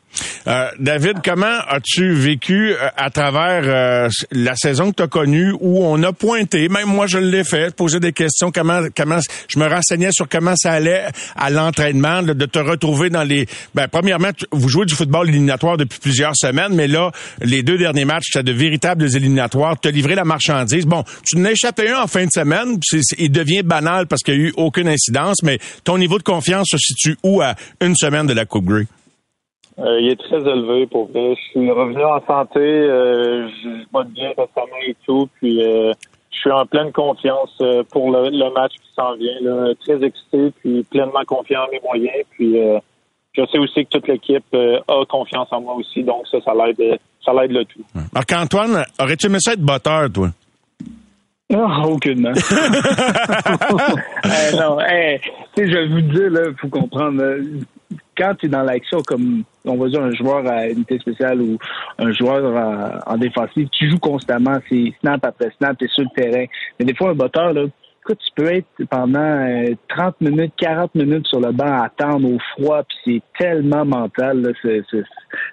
Euh, 0.48 0.68
David, 0.78 1.18
comment 1.24 1.58
as-tu 1.68 2.12
vécu 2.12 2.70
euh, 2.70 2.88
à 2.96 3.10
travers 3.10 3.62
euh, 3.64 4.08
la 4.30 4.54
saison 4.54 4.92
que 4.92 4.96
tu 4.96 5.02
as 5.02 5.08
connue 5.08 5.52
où 5.60 5.84
on 5.84 6.00
a 6.04 6.12
pointé, 6.12 6.68
même 6.68 6.86
moi 6.86 7.08
je 7.08 7.18
l'ai 7.18 7.42
fait, 7.42 7.74
poser 7.74 7.98
des 7.98 8.12
questions, 8.12 8.52
comment 8.52 8.82
comment 8.96 9.18
je 9.48 9.58
me 9.58 9.66
renseignais 9.66 10.10
sur 10.12 10.28
comment 10.28 10.54
ça 10.56 10.72
allait 10.72 11.06
à 11.34 11.50
l'entraînement, 11.50 12.22
de, 12.22 12.46
te 12.46 12.60
retrouver 12.60 13.10
dans 13.10 13.24
les 13.24 13.46
ben 13.74 13.88
premièrement, 13.88 14.30
vous 14.52 14.68
jouez 14.68 14.86
du 14.86 14.94
football 14.94 15.28
éliminatoire 15.28 15.78
depuis 15.78 15.98
plusieurs 15.98 16.36
semaines, 16.36 16.74
mais 16.74 16.86
là 16.86 17.10
les 17.40 17.64
deux 17.64 17.76
derniers 17.76 18.04
matchs, 18.04 18.26
c'était 18.30 18.44
de 18.44 18.52
véritables 18.52 19.04
éliminatoires, 19.16 19.80
te 19.80 19.88
livrer 19.88 20.14
la 20.14 20.24
marchandise. 20.24 20.86
Bon, 20.86 21.02
tu 21.24 21.38
n'as 21.38 21.50
échappé 21.50 21.90
un 21.90 22.02
en 22.02 22.06
fin 22.06 22.24
de 22.24 22.30
semaine, 22.32 22.78
puis 22.78 23.00
il 23.18 23.32
devient 23.32 23.62
banal 23.64 24.06
parce 24.06 24.22
qu'il 24.22 24.38
n'y 24.38 24.44
a 24.44 24.48
eu 24.48 24.52
aucune 24.56 24.86
incidence, 24.86 25.42
mais 25.42 25.58
ton 25.82 25.98
niveau 25.98 26.18
de 26.18 26.22
confiance 26.22 26.68
se 26.70 26.78
situe 26.78 27.16
où 27.24 27.40
à 27.40 27.56
une 27.80 27.96
semaine 27.96 28.28
de 28.28 28.32
la 28.32 28.44
Coupe 28.44 28.66
Grey? 28.66 28.86
Euh, 29.78 30.00
il 30.00 30.08
est 30.08 30.16
très 30.16 30.38
élevé 30.38 30.86
pour 30.86 31.08
vrai. 31.10 31.34
Je 31.36 31.50
suis 31.50 31.70
revenu 31.70 32.02
en 32.02 32.24
santé, 32.26 32.60
euh, 32.60 33.48
je 33.62 33.90
botte 33.92 34.08
bien 34.08 34.28
récemment 34.30 34.80
et 34.86 34.96
tout, 35.04 35.28
puis 35.38 35.62
euh, 35.62 35.92
je 36.30 36.38
suis 36.38 36.50
en 36.50 36.64
pleine 36.64 36.92
confiance 36.92 37.54
euh, 37.60 37.82
pour 37.90 38.10
le, 38.10 38.30
le 38.30 38.52
match 38.54 38.72
qui 38.72 38.90
s'en 38.94 39.14
vient. 39.16 39.38
Là. 39.42 39.74
Très 39.80 40.02
excité, 40.02 40.50
puis 40.60 40.82
pleinement 40.84 41.24
confiant 41.26 41.64
en 41.64 41.70
mes 41.70 41.80
moyens. 41.80 42.24
Puis 42.30 42.58
euh, 42.58 42.78
je 43.34 43.42
sais 43.52 43.58
aussi 43.58 43.84
que 43.84 43.90
toute 43.90 44.08
l'équipe 44.08 44.44
euh, 44.54 44.80
a 44.88 45.04
confiance 45.04 45.48
en 45.50 45.60
moi 45.60 45.74
aussi, 45.74 46.02
donc 46.02 46.26
ça, 46.30 46.38
ça 46.42 46.52
l'aide, 46.54 46.98
ça 47.22 47.32
l'aide 47.34 47.52
le 47.52 47.64
tout. 47.66 47.82
Marc-Antoine, 48.14 48.82
aurais-tu 48.98 49.26
aimé 49.26 49.38
ça 49.40 49.52
être 49.52 49.60
botteur, 49.60 50.10
toi? 50.10 50.28
Non, 51.50 51.84
aucunement. 51.84 52.32
Eh, 54.24 54.56
non, 54.56 54.78
tu 54.78 55.62
sais, 55.62 55.70
je 55.70 55.76
vais 55.76 55.86
vous 55.86 56.00
dire, 56.00 56.30
là, 56.30 56.40
faut 56.60 56.68
comprendre, 56.68 57.22
quand 58.16 58.34
tu 58.34 58.46
es 58.46 58.48
dans 58.48 58.62
l'action 58.62 59.00
comme, 59.02 59.42
on 59.64 59.76
va 59.76 59.88
dire, 59.88 60.02
un 60.02 60.12
joueur 60.12 60.46
à 60.46 60.68
unité 60.68 60.98
spéciale 60.98 61.40
ou 61.40 61.58
un 61.98 62.12
joueur 62.12 62.54
en, 63.06 63.12
en 63.14 63.18
défensive, 63.18 63.68
tu 63.70 63.90
joues 63.90 63.98
constamment, 63.98 64.58
c'est 64.68 64.92
snap 65.00 65.24
après 65.24 65.50
snap, 65.58 65.76
tu 65.78 65.84
es 65.84 65.88
sur 65.88 66.04
le 66.04 66.10
terrain. 66.14 66.44
Mais 66.78 66.86
des 66.86 66.94
fois, 66.94 67.10
un 67.10 67.14
botteur, 67.14 67.52
là, 67.52 67.62
écoute, 68.06 68.18
tu 68.24 68.32
peux 68.42 68.52
être 68.52 68.66
pendant 68.90 69.18
euh, 69.20 69.74
30 69.88 70.20
minutes, 70.20 70.52
40 70.58 70.94
minutes 70.94 71.26
sur 71.26 71.40
le 71.40 71.52
banc 71.52 71.66
à 71.66 71.86
attendre 71.86 72.28
au 72.32 72.38
froid, 72.52 72.82
puis 72.84 73.22
c'est 73.38 73.44
tellement 73.44 73.84
mental, 73.84 74.42
là, 74.42 74.50
ce, 74.62 74.82
ce, 74.90 74.96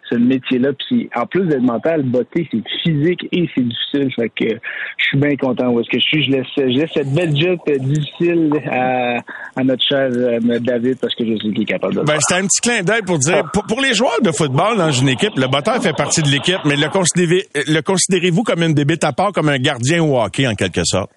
ce 0.09 0.15
métier-là. 0.15 0.69
Puis 0.87 1.09
en 1.15 1.25
plus 1.25 1.45
d'être 1.47 1.61
mental, 1.63 2.03
botter, 2.03 2.47
c'est 2.51 2.63
physique 2.83 3.27
et 3.31 3.49
c'est 3.55 3.63
difficile. 3.63 4.13
Fait 4.15 4.29
que 4.29 4.55
je 4.97 5.05
suis 5.05 5.17
bien 5.17 5.35
content 5.35 5.69
où 5.69 5.79
est-ce 5.79 5.89
que 5.89 5.99
je 5.99 6.05
suis. 6.05 6.23
Je 6.23 6.31
laisse, 6.31 6.47
je 6.57 6.79
laisse 6.79 6.91
cette 6.93 7.13
belle 7.13 7.35
job 7.35 7.59
euh, 7.69 7.77
difficile 7.79 8.51
à, 8.71 9.17
à 9.55 9.63
notre 9.63 9.83
cher 9.83 10.09
euh, 10.11 10.39
David 10.59 10.99
parce 10.99 11.15
que 11.15 11.25
je 11.25 11.33
sais 11.33 11.49
qu'il 11.53 11.61
est 11.61 11.65
capable 11.65 11.95
de 11.95 11.99
le 12.01 12.05
Ben, 12.05 12.13
faire. 12.13 12.21
c'était 12.27 12.41
un 12.41 12.45
petit 12.47 12.61
clin 12.61 12.83
d'œil 12.83 13.01
pour 13.01 13.17
dire, 13.19 13.43
pour, 13.51 13.63
pour 13.65 13.81
les 13.81 13.93
joueurs 13.93 14.21
de 14.21 14.31
football 14.31 14.77
dans 14.77 14.91
une 14.91 15.09
équipe, 15.09 15.33
le 15.37 15.47
botteur 15.47 15.81
fait 15.81 15.93
partie 15.95 16.21
de 16.21 16.29
l'équipe, 16.29 16.59
mais 16.65 16.75
le 16.75 16.89
considérez, 16.89 17.47
le 17.67 17.81
considérez-vous 17.81 18.43
comme 18.43 18.61
une 18.61 18.73
débite 18.73 19.03
à 19.03 19.11
part, 19.11 19.31
comme 19.31 19.49
un 19.49 19.57
gardien 19.57 20.03
au 20.03 20.19
hockey, 20.21 20.47
en 20.47 20.53
quelque 20.55 20.81
sorte? 20.83 21.09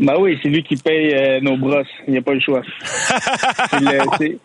Ben 0.00 0.14
oui, 0.18 0.38
c'est 0.42 0.48
lui 0.48 0.62
qui 0.62 0.76
paye 0.76 1.12
euh, 1.14 1.40
nos 1.40 1.56
brosses. 1.56 1.86
Il 2.06 2.12
n'y 2.12 2.18
a 2.18 2.22
pas 2.22 2.34
le 2.34 2.40
choix. 2.40 2.62
C'est 3.70 3.80
le- 3.80 4.38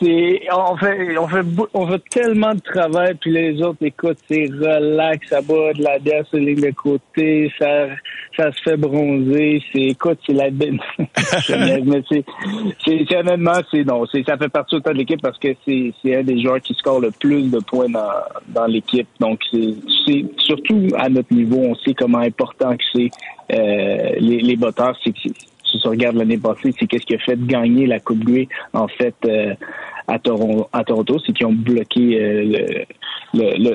c'est- 0.00 0.40
on 0.52 0.76
fait, 0.76 1.18
on 1.18 1.28
fait, 1.28 1.44
on 1.74 1.86
fait 1.86 2.02
tellement 2.10 2.54
de 2.54 2.60
travail, 2.60 3.14
puis 3.20 3.30
les 3.32 3.62
autres, 3.62 3.78
écoute, 3.82 4.18
c'est 4.28 4.46
relax, 4.46 5.28
ça 5.28 5.40
bat 5.42 5.72
de 5.74 5.82
la 5.82 5.98
bière 5.98 6.26
sur 6.28 6.38
les 6.38 6.54
de 6.54 6.70
côté, 6.70 7.50
ça, 7.58 7.88
ça 8.36 8.50
se 8.52 8.62
fait 8.62 8.76
bronzer, 8.76 9.62
c'est, 9.72 9.80
écoute, 9.82 10.18
c'est 10.26 10.32
la 10.32 10.50
belle. 10.50 10.80
Mais 10.98 12.02
c'est, 12.08 12.24
c'est, 12.84 13.16
honnêtement, 13.16 13.60
c'est 13.70 13.84
non, 13.84 14.04
c'est, 14.10 14.24
ça 14.24 14.36
fait 14.36 14.48
partie 14.48 14.76
autant 14.76 14.92
de 14.92 14.98
l'équipe 14.98 15.20
parce 15.20 15.38
que 15.38 15.48
c'est, 15.66 15.92
c'est 16.02 16.16
un 16.16 16.22
des 16.22 16.40
joueurs 16.42 16.60
qui 16.60 16.74
score 16.74 17.00
le 17.00 17.10
plus 17.10 17.50
de 17.50 17.58
points 17.58 17.88
dans, 17.88 18.10
dans 18.48 18.66
l'équipe. 18.66 19.08
Donc, 19.20 19.40
c'est, 19.50 19.74
c'est 20.06 20.24
surtout 20.38 20.88
à 20.98 21.08
notre 21.08 21.32
niveau, 21.32 21.58
on 21.58 21.74
sait 21.76 21.94
comment 21.94 22.18
important 22.18 22.76
que 22.76 22.84
c'est 22.94 23.10
euh, 23.52 24.12
les, 24.18 24.38
les 24.40 24.56
batteurs, 24.56 24.96
c'est 25.04 25.12
si 25.16 25.78
tu 25.78 25.88
regardes 25.88 26.16
l'année 26.16 26.36
passée, 26.38 26.74
c'est 26.78 26.86
qu'est-ce 26.86 27.06
qui 27.06 27.14
a 27.14 27.18
fait 27.18 27.38
gagner 27.46 27.86
la 27.86 28.00
Coupe 28.00 28.24
Grey, 28.24 28.48
en 28.72 28.88
fait, 28.88 29.14
euh, 29.24 29.54
à, 30.10 30.18
Toron- 30.18 30.66
à 30.72 30.84
Toronto, 30.84 31.18
c'est 31.24 31.32
qu'ils 31.32 31.46
ont 31.46 31.52
bloqué 31.52 32.20
euh, 32.20 32.42
le, 33.32 33.74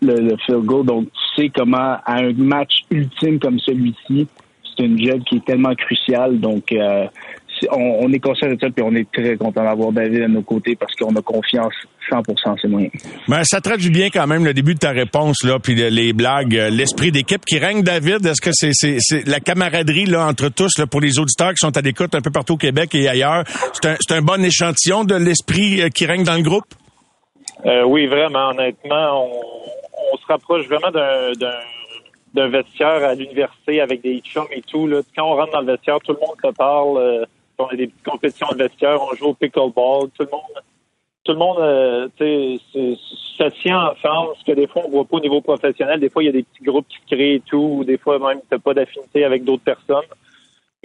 le, 0.00 0.20
le, 0.20 0.36
field 0.46 0.64
goal. 0.64 0.86
Donc, 0.86 1.06
tu 1.12 1.42
sais 1.42 1.48
comment, 1.54 1.96
à 2.04 2.14
un 2.22 2.32
match 2.34 2.84
ultime 2.90 3.38
comme 3.38 3.58
celui-ci, 3.58 4.28
c'est 4.76 4.84
une 4.84 5.02
job 5.04 5.20
qui 5.24 5.36
est 5.36 5.44
tellement 5.44 5.74
cruciale. 5.74 6.38
Donc, 6.38 6.70
euh, 6.72 7.06
on, 7.70 7.98
on 8.04 8.12
est 8.12 8.18
conscient 8.18 8.48
de 8.48 8.56
ça, 8.60 8.68
puis 8.70 8.82
on 8.84 8.94
est 8.94 9.10
très 9.12 9.36
content 9.36 9.64
d'avoir 9.64 9.92
David 9.92 10.22
à 10.22 10.28
nos 10.28 10.42
côtés 10.42 10.76
parce 10.76 10.94
qu'on 10.94 11.14
a 11.16 11.22
confiance 11.22 11.72
100% 12.10 12.22
en 12.50 12.56
ses 12.56 12.68
moyens. 12.68 12.92
Ben, 13.28 13.42
ça 13.44 13.60
traduit 13.60 13.90
bien 13.90 14.08
quand 14.10 14.26
même 14.26 14.44
le 14.44 14.54
début 14.54 14.74
de 14.74 14.78
ta 14.78 14.90
réponse, 14.90 15.42
là, 15.44 15.58
puis 15.58 15.74
le- 15.74 15.88
les 15.88 16.12
blagues, 16.12 16.56
euh, 16.56 16.70
l'esprit 16.70 17.10
d'équipe 17.12 17.44
qui 17.44 17.58
règne, 17.58 17.82
David. 17.82 18.24
Est-ce 18.26 18.40
que 18.40 18.50
c'est, 18.52 18.70
c'est, 18.72 18.96
c'est 19.00 19.26
la 19.26 19.40
camaraderie, 19.40 20.06
là, 20.06 20.26
entre 20.26 20.48
tous, 20.48 20.78
là, 20.78 20.86
pour 20.86 21.00
les 21.00 21.18
auditeurs 21.18 21.50
qui 21.50 21.58
sont 21.66 21.76
à 21.76 21.80
l'écoute 21.80 22.14
un 22.14 22.20
peu 22.20 22.30
partout 22.30 22.54
au 22.54 22.58
Québec 22.58 22.94
et 22.94 23.08
ailleurs? 23.08 23.44
C'est 23.74 23.88
un, 23.88 23.96
c'est 24.00 24.14
un 24.14 24.22
bon 24.22 24.42
échantillon 24.44 25.04
de 25.04 25.14
l'esprit 25.16 25.82
euh, 25.82 25.88
qui 25.88 26.06
règne 26.06 26.24
dans 26.24 26.36
le 26.36 26.42
groupe? 26.42 26.64
Euh, 27.66 27.82
oui, 27.84 28.06
vraiment, 28.06 28.50
honnêtement, 28.50 29.24
on, 29.26 29.40
on 30.12 30.16
se 30.16 30.26
rapproche 30.28 30.66
vraiment 30.66 30.90
d'un, 30.90 31.32
d'un, 31.32 31.58
d'un 32.34 32.48
vestiaire 32.48 33.04
à 33.04 33.14
l'université 33.14 33.80
avec 33.80 34.00
des 34.02 34.20
chums 34.20 34.46
et 34.52 34.62
tout. 34.62 34.86
Là. 34.86 35.00
Quand 35.16 35.24
on 35.30 35.34
rentre 35.36 35.52
dans 35.52 35.60
le 35.60 35.72
vestiaire, 35.72 35.98
tout 36.04 36.12
le 36.12 36.20
monde 36.20 36.36
se 36.42 36.52
parle. 36.56 36.98
euh, 36.98 37.24
on 37.58 37.66
a 37.66 37.76
des 37.76 37.86
petites 37.88 38.04
compétitions 38.04 38.48
de 38.52 38.56
vestiaire, 38.56 39.00
on 39.02 39.14
joue 39.14 39.26
au 39.26 39.34
pickleball. 39.34 40.10
Tout 40.10 40.24
le 40.24 40.30
monde, 40.30 40.62
tout 41.24 41.32
le 41.32 41.38
monde, 41.38 41.58
euh, 41.58 42.08
se 42.18 43.48
tient 43.62 43.90
ensemble. 43.90 44.34
Ce 44.38 44.44
que 44.44 44.52
des 44.52 44.66
fois 44.66 44.82
on 44.86 44.90
voit 44.90 45.04
pas 45.04 45.16
au 45.16 45.20
niveau 45.20 45.40
professionnel. 45.40 46.00
Des 46.00 46.08
fois, 46.08 46.22
il 46.22 46.26
y 46.26 46.30
a 46.30 46.32
des 46.32 46.42
petits 46.42 46.64
groupes 46.64 46.86
qui 46.88 47.14
créent 47.14 47.34
et 47.34 47.40
tout. 47.40 47.78
Ou 47.78 47.84
des 47.84 47.98
fois, 47.98 48.18
même, 48.18 48.40
t'as 48.48 48.58
pas 48.58 48.74
d'affinité 48.74 49.24
avec 49.24 49.44
d'autres 49.44 49.64
personnes. 49.64 50.06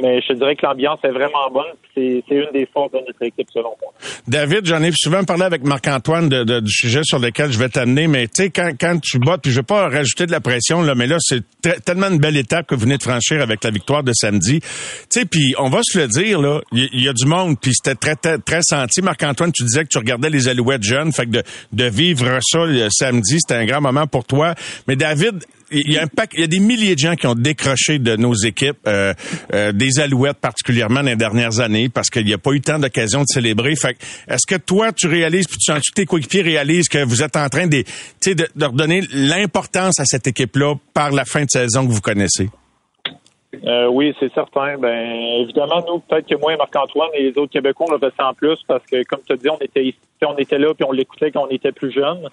Mais 0.02 0.20
je 0.22 0.30
te 0.30 0.34
dirais 0.34 0.56
que 0.56 0.66
l'ambiance 0.66 0.98
est 1.04 1.12
vraiment 1.12 1.52
bonne. 1.54 1.74
C'est, 1.94 2.24
une 2.32 2.48
des 2.52 2.68
forces 2.74 2.92
de 2.94 2.98
notre 2.98 3.22
équipe, 3.22 3.48
selon 3.54 3.76
moi. 3.80 3.94
David, 4.28 4.66
j'en 4.66 4.82
ai 4.82 4.92
souvent 4.92 5.24
parlé 5.24 5.44
avec 5.44 5.64
Marc-Antoine 5.64 6.30
de, 6.30 6.44
de- 6.44 6.62
du 6.62 6.72
sujet 6.72 7.02
sur 7.04 7.20
lequel 7.20 7.52
je 7.52 7.60
vais 7.60 7.70
t'amener, 7.70 8.08
mais 8.08 8.28
tu 8.28 8.44
sais, 8.46 8.50
quand, 8.50 8.72
quand 8.80 9.00
tu 9.00 9.20
bottes, 9.20 9.44
puis 9.44 9.52
je 9.52 9.58
vais 9.58 9.64
pas 9.64 9.88
rajouter 9.90 10.26
de 10.26 10.32
la 10.32 10.40
pression, 10.42 10.82
là, 10.82 10.96
mais 10.96 11.06
là, 11.06 11.18
c'est 11.20 11.42
te- 11.62 11.80
tellement 11.82 12.08
une 12.10 12.18
belle 12.18 12.38
étape 12.38 12.66
que 12.66 12.74
vous 12.74 12.82
venez 12.82 12.98
de 12.98 13.04
franchir 13.04 13.40
avec 13.44 13.64
la 13.64 13.70
victoire 13.70 14.02
de 14.04 14.14
samedi. 14.14 14.62
Tu 14.62 14.68
sais, 15.12 15.26
puis 15.26 15.54
on 15.60 15.70
va 15.70 15.82
se 15.84 16.00
le 16.00 16.08
dire, 16.08 16.42
là, 16.42 16.62
il 16.72 16.86
y, 16.86 16.90
il 16.94 17.04
y 17.04 17.08
a 17.08 17.14
du 17.14 17.28
monde, 17.28 17.58
puis 17.62 17.74
c'était 17.76 17.94
très, 17.96 18.16
très, 18.16 18.40
très 18.40 18.62
senti. 18.64 19.04
Marc-Antoine, 19.04 19.52
tu 19.52 19.64
disais 19.64 19.84
que 19.84 19.90
tu 19.90 20.00
regardais 20.00 20.32
les 20.32 20.48
Alouettes 20.48 20.82
jeunes, 20.84 21.12
fait 21.12 21.28
que 21.28 21.32
de, 21.32 21.44
de 21.72 21.86
vivre 21.86 22.40
ça 22.42 22.66
le 22.66 22.88
samedi, 22.90 23.38
c'était 23.40 23.60
un 23.62 23.66
grand 23.66 23.82
moment 23.82 24.08
pour 24.08 24.26
toi. 24.26 24.56
Mais 24.88 24.96
David, 24.96 25.44
il 25.74 25.94
y 25.94 25.98
a 26.44 26.48
des 26.48 26.60
milliers 26.60 26.96
de 26.96 27.00
gens 27.00 27.16
qui 27.16 27.28
ont 27.28 27.36
décroché 27.36 28.00
de 28.00 28.16
nos 28.16 28.34
équipes, 28.34 28.78
euh, 28.88 29.14
euh, 29.54 29.72
des 29.72 30.00
Alouettes 30.00 30.38
particulièrement 30.38 31.02
dans 31.02 31.10
les 31.10 31.16
dernières 31.16 31.60
années, 31.60 31.90
parce 31.90 32.10
qu'il 32.10 32.26
n'y 32.26 32.34
a 32.34 32.38
pas 32.38 32.52
eu 32.52 32.62
tant 32.62 32.80
d'occasions 32.80 33.22
de 33.22 33.28
célébrer. 33.28 33.76
Fait 33.76 33.98
est-ce 34.28 34.48
que 34.48 34.60
toi, 34.60 34.92
tu 34.92 35.08
réalises, 35.08 35.48
puis 35.48 35.58
tu 35.58 35.72
sens 35.72 35.80
que 35.80 35.94
tes 35.94 36.06
coéquipiers 36.06 36.44
réalisent 36.44 36.90
que 36.90 37.04
vous 37.04 37.24
êtes 37.24 37.36
en 37.36 37.50
train 37.50 37.68
de, 37.68 37.84
de, 38.26 38.66
redonner 38.66 39.02
l'importance 39.14 40.00
à 40.00 40.06
cette 40.06 40.28
équipe-là 40.28 40.76
par 40.94 41.12
la 41.12 41.26
fin 41.26 41.42
de 41.42 41.50
saison 41.50 41.86
que 41.86 41.92
vous 41.92 42.02
connaissez? 42.02 42.50
Euh, 43.66 43.88
oui, 43.88 44.16
c'est 44.20 44.34
certain. 44.34 44.78
Ben, 44.78 45.08
évidemment, 45.42 45.84
nous, 45.88 46.00
peut-être 46.00 46.28
que 46.28 46.36
moi 46.36 46.54
et 46.54 46.58
Marc-Antoine 46.58 47.10
et 47.14 47.30
les 47.30 47.38
autres 47.38 47.52
Québécois, 47.52 47.88
on 47.90 47.92
le 47.92 47.98
ressent 47.98 48.34
plus 48.36 48.58
parce 48.68 48.84
que, 48.86 49.04
comme 49.04 49.20
tu 49.26 49.34
as 49.34 49.52
on 49.52 49.58
était 49.60 49.94
on 50.26 50.38
était 50.38 50.58
là 50.58 50.74
puis 50.74 50.86
on 50.88 50.92
l'écoutait 50.92 51.32
quand 51.32 51.46
on 51.48 51.50
était 51.50 51.72
plus 51.72 51.92
jeune. 51.92 52.30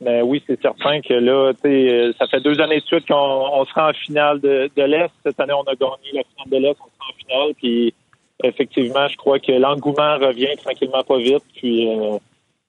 Mais 0.00 0.22
oui, 0.22 0.42
c'est 0.46 0.60
certain 0.62 1.02
que 1.02 1.12
là, 1.12 1.52
euh, 1.64 2.12
ça 2.18 2.26
fait 2.26 2.40
deux 2.40 2.58
années 2.60 2.80
de 2.80 2.86
suite 2.86 3.06
qu'on 3.06 3.14
on 3.14 3.64
sera 3.66 3.90
en 3.90 3.92
finale 3.92 4.40
de, 4.40 4.70
de 4.74 4.82
l'Est. 4.82 5.10
Cette 5.24 5.38
année, 5.38 5.52
on 5.52 5.62
a 5.62 5.74
gagné 5.74 6.12
la 6.14 6.22
finale 6.22 6.50
de 6.50 6.56
l'Est, 6.56 6.76
on 6.80 6.88
sera 6.96 7.10
en 7.10 7.18
finale. 7.18 7.54
Puis, 7.56 7.94
effectivement, 8.42 9.06
je 9.08 9.16
crois 9.18 9.38
que 9.38 9.52
l'engouement 9.52 10.16
revient 10.16 10.56
tranquillement 10.56 11.04
pas 11.04 11.18
vite. 11.18 11.44
Puis, 11.54 11.86
euh, 11.88 12.16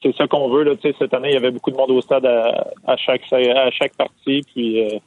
c'est 0.04 0.16
ça 0.18 0.28
qu'on 0.28 0.50
veut. 0.50 0.64
Là, 0.64 0.74
cette 0.82 1.14
année, 1.14 1.30
il 1.30 1.34
y 1.34 1.38
avait 1.38 1.52
beaucoup 1.52 1.72
de 1.72 1.78
monde 1.78 1.92
au 1.92 2.02
stade 2.02 2.26
à, 2.26 2.68
à 2.86 2.98
chaque 2.98 3.22
à 3.32 3.72
chaque 3.72 3.96
partie. 3.96 4.44
Puis, 4.54 4.84
euh, 4.84 5.00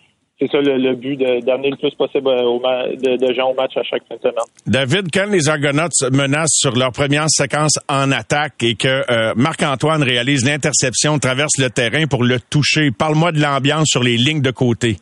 c'est 0.44 0.56
ça 0.56 0.60
le, 0.60 0.76
le 0.76 0.94
but 0.94 1.16
d'amener 1.16 1.70
le 1.70 1.76
plus 1.76 1.94
possible 1.94 2.28
euh, 2.28 2.42
au 2.42 2.58
de, 2.60 3.16
de 3.16 3.32
gens 3.32 3.50
au 3.50 3.54
match 3.54 3.76
à 3.76 3.82
chaque 3.82 4.02
fin 4.08 4.16
de 4.16 4.20
semaine. 4.20 4.34
David, 4.66 5.08
quand 5.12 5.26
les 5.30 5.48
Argonauts 5.48 5.88
se 5.92 6.10
menacent 6.10 6.56
sur 6.56 6.74
leur 6.76 6.92
première 6.92 7.26
séquence 7.28 7.78
en 7.88 8.12
attaque 8.12 8.62
et 8.62 8.74
que 8.74 8.88
euh, 9.10 9.32
Marc-Antoine 9.36 10.02
réalise 10.02 10.44
l'interception, 10.44 11.18
traverse 11.18 11.58
le 11.58 11.70
terrain 11.70 12.06
pour 12.06 12.24
le 12.24 12.38
toucher, 12.40 12.90
parle-moi 12.90 13.32
de 13.32 13.40
l'ambiance 13.40 13.88
sur 13.88 14.02
les 14.02 14.16
lignes 14.16 14.42
de 14.42 14.50
côté. 14.50 14.96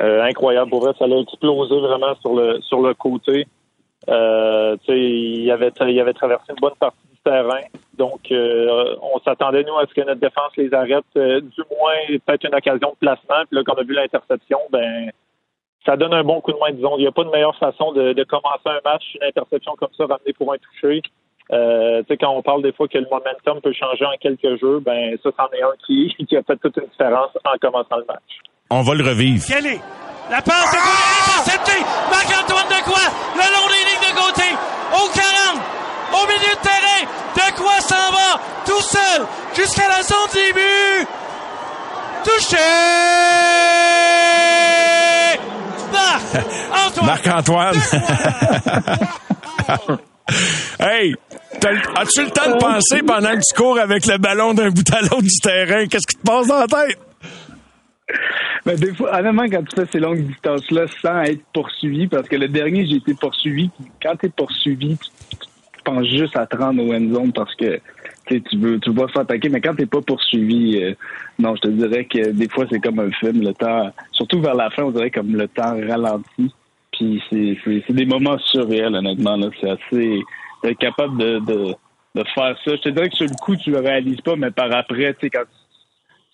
Euh, 0.00 0.22
incroyable. 0.22 0.70
Pour 0.70 0.82
vrai, 0.82 0.92
ça 0.98 1.04
a 1.04 1.20
explosé 1.20 1.78
vraiment 1.80 2.14
sur 2.20 2.34
le 2.34 2.60
sur 2.62 2.80
le 2.80 2.94
côté. 2.94 3.46
Euh, 4.08 4.76
tu 4.84 4.92
sais, 4.92 4.98
il 4.98 5.50
avait 5.50 5.70
il 5.88 6.00
avait 6.00 6.14
traversé 6.14 6.44
une 6.50 6.60
bonne 6.60 6.76
partie 6.78 6.96
terrain. 7.24 7.60
Donc, 7.96 8.30
euh, 8.30 8.96
on 9.02 9.18
s'attendait 9.20 9.64
nous 9.64 9.76
à 9.78 9.86
ce 9.86 9.94
que 9.94 10.00
notre 10.00 10.20
défense 10.20 10.56
les 10.56 10.72
arrête, 10.72 11.04
euh, 11.16 11.40
du 11.40 11.62
moins 11.78 12.18
peut-être 12.26 12.44
une 12.44 12.54
occasion 12.54 12.90
de 12.90 12.96
placement. 12.98 13.44
Puis 13.48 13.56
là, 13.56 13.62
quand 13.64 13.74
on 13.76 13.80
a 13.80 13.84
vu 13.84 13.94
l'interception, 13.94 14.58
ben 14.70 15.10
ça 15.84 15.96
donne 15.96 16.14
un 16.14 16.24
bon 16.24 16.40
coup 16.40 16.52
de 16.52 16.58
main. 16.58 16.72
Disons, 16.72 16.96
il 16.98 17.02
n'y 17.02 17.06
a 17.06 17.12
pas 17.12 17.24
de 17.24 17.30
meilleure 17.30 17.56
façon 17.56 17.92
de, 17.92 18.12
de 18.12 18.24
commencer 18.24 18.66
un 18.66 18.80
match, 18.84 19.04
une 19.14 19.26
interception 19.26 19.72
comme 19.78 19.92
ça 19.96 20.04
ramenée 20.06 20.32
pour 20.32 20.52
un 20.52 20.56
toucher. 20.58 21.02
Euh, 21.52 22.00
tu 22.02 22.06
sais, 22.08 22.16
quand 22.16 22.30
on 22.30 22.42
parle 22.42 22.62
des 22.62 22.72
fois 22.72 22.86
que 22.86 22.98
le 22.98 23.06
momentum 23.10 23.60
peut 23.60 23.72
changer 23.72 24.04
en 24.04 24.16
quelques 24.20 24.60
jeux, 24.60 24.78
ben 24.80 25.16
ça, 25.22 25.30
c'en 25.36 25.48
est 25.52 25.62
un 25.62 25.74
qui, 25.84 26.14
qui 26.28 26.36
a 26.36 26.42
fait 26.42 26.56
toute 26.56 26.76
une 26.76 26.86
différence 26.86 27.30
en 27.44 27.58
commençant 27.58 27.96
le 27.96 28.04
match. 28.06 28.38
On 28.70 28.82
va 28.82 28.94
le 28.94 29.04
revivre. 29.04 29.44
Kelly. 29.44 29.80
La 30.30 30.40
passe 30.42 30.70
de 30.70 30.78
Goulet 30.78 31.10
interceptée. 31.26 31.82
Marc-Antoine 32.06 32.70
de 32.70 32.80
quoi? 32.86 33.02
Le 33.34 33.46
long 33.50 33.66
des 33.66 33.89
côté. 34.20 34.48
Au 34.92 35.08
40. 35.08 35.60
Au 36.12 36.26
milieu 36.26 36.54
de 36.54 36.60
terrain. 36.62 37.02
De 37.36 37.56
quoi 37.56 37.80
s'en 37.80 38.10
va? 38.12 38.40
Tout 38.64 38.82
seul. 38.82 39.26
Jusqu'à 39.54 39.88
la 39.88 40.02
zone 40.02 40.28
début. 40.32 41.06
Touché! 42.24 42.56
Marc-Antoine. 47.02 47.06
Marc-Antoine. 47.06 47.80
hey, 50.80 51.14
as-tu 51.96 52.22
le 52.24 52.30
temps 52.30 52.50
de 52.50 52.58
penser 52.58 53.02
pendant 53.06 53.30
que 53.30 53.40
tu 53.48 53.54
cours 53.56 53.78
avec 53.78 54.06
le 54.06 54.18
ballon 54.18 54.54
d'un 54.54 54.70
bout 54.70 54.88
à 54.92 55.00
l'autre 55.00 55.22
du 55.22 55.40
terrain? 55.42 55.86
Qu'est-ce 55.86 56.06
qui 56.06 56.16
te 56.16 56.22
passe 56.22 56.46
dans 56.46 56.58
la 56.58 56.66
tête? 56.66 56.98
Ben, 58.66 58.76
des 58.76 58.94
fois, 58.94 59.18
honnêtement, 59.18 59.44
quand 59.44 59.62
tu 59.62 59.76
fais 59.76 59.86
ces 59.90 60.00
longues 60.00 60.26
distances-là 60.26 60.86
sans 61.00 61.22
être 61.22 61.42
poursuivi, 61.52 62.06
parce 62.08 62.28
que 62.28 62.36
le 62.36 62.48
dernier, 62.48 62.86
j'ai 62.86 62.96
été 62.96 63.14
poursuivi. 63.14 63.70
Quand 64.02 64.16
tu 64.16 64.26
es 64.26 64.28
poursuivi, 64.28 64.98
tu, 64.98 65.82
penses 65.82 66.06
juste 66.06 66.36
à 66.36 66.46
te 66.46 66.56
rendre 66.56 66.84
au 66.84 66.92
end 66.92 67.12
zone 67.12 67.32
parce 67.32 67.54
que 67.54 67.80
tu 68.26 68.58
veux, 68.58 68.78
tu 68.78 68.90
veux 68.90 68.96
pas 68.96 69.06
te 69.06 69.12
faire 69.12 69.22
attaquer. 69.22 69.48
Mais 69.48 69.62
quand 69.62 69.74
t'es 69.74 69.86
pas 69.86 70.02
poursuivi, 70.02 70.78
euh, 70.82 70.94
non, 71.38 71.56
je 71.56 71.62
te 71.62 71.68
dirais 71.68 72.04
que 72.04 72.32
des 72.32 72.48
fois, 72.50 72.66
c'est 72.70 72.80
comme 72.80 72.98
un 72.98 73.10
film. 73.12 73.40
Le 73.42 73.54
temps, 73.54 73.90
surtout 74.12 74.42
vers 74.42 74.54
la 74.54 74.68
fin, 74.70 74.84
on 74.84 74.90
dirait 74.90 75.10
comme 75.10 75.34
le 75.34 75.48
temps 75.48 75.74
ralentit. 75.88 76.54
Puis 76.92 77.22
c'est, 77.30 77.92
des 77.94 78.04
moments 78.04 78.38
surréels, 78.38 78.94
honnêtement. 78.94 79.38
C'est 79.60 79.70
assez. 79.70 80.20
Capable 80.78 81.16
de, 81.16 81.38
de, 81.38 82.24
faire 82.34 82.54
ça. 82.62 82.76
Je 82.76 82.82
te 82.82 82.88
dirais 82.90 83.08
que 83.08 83.16
sur 83.16 83.24
le 83.24 83.34
coup, 83.42 83.56
tu 83.56 83.70
le 83.70 83.78
réalises 83.78 84.20
pas, 84.20 84.36
mais 84.36 84.50
par 84.50 84.70
après, 84.70 85.14
tu 85.14 85.20
sais, 85.22 85.30
quand 85.30 85.44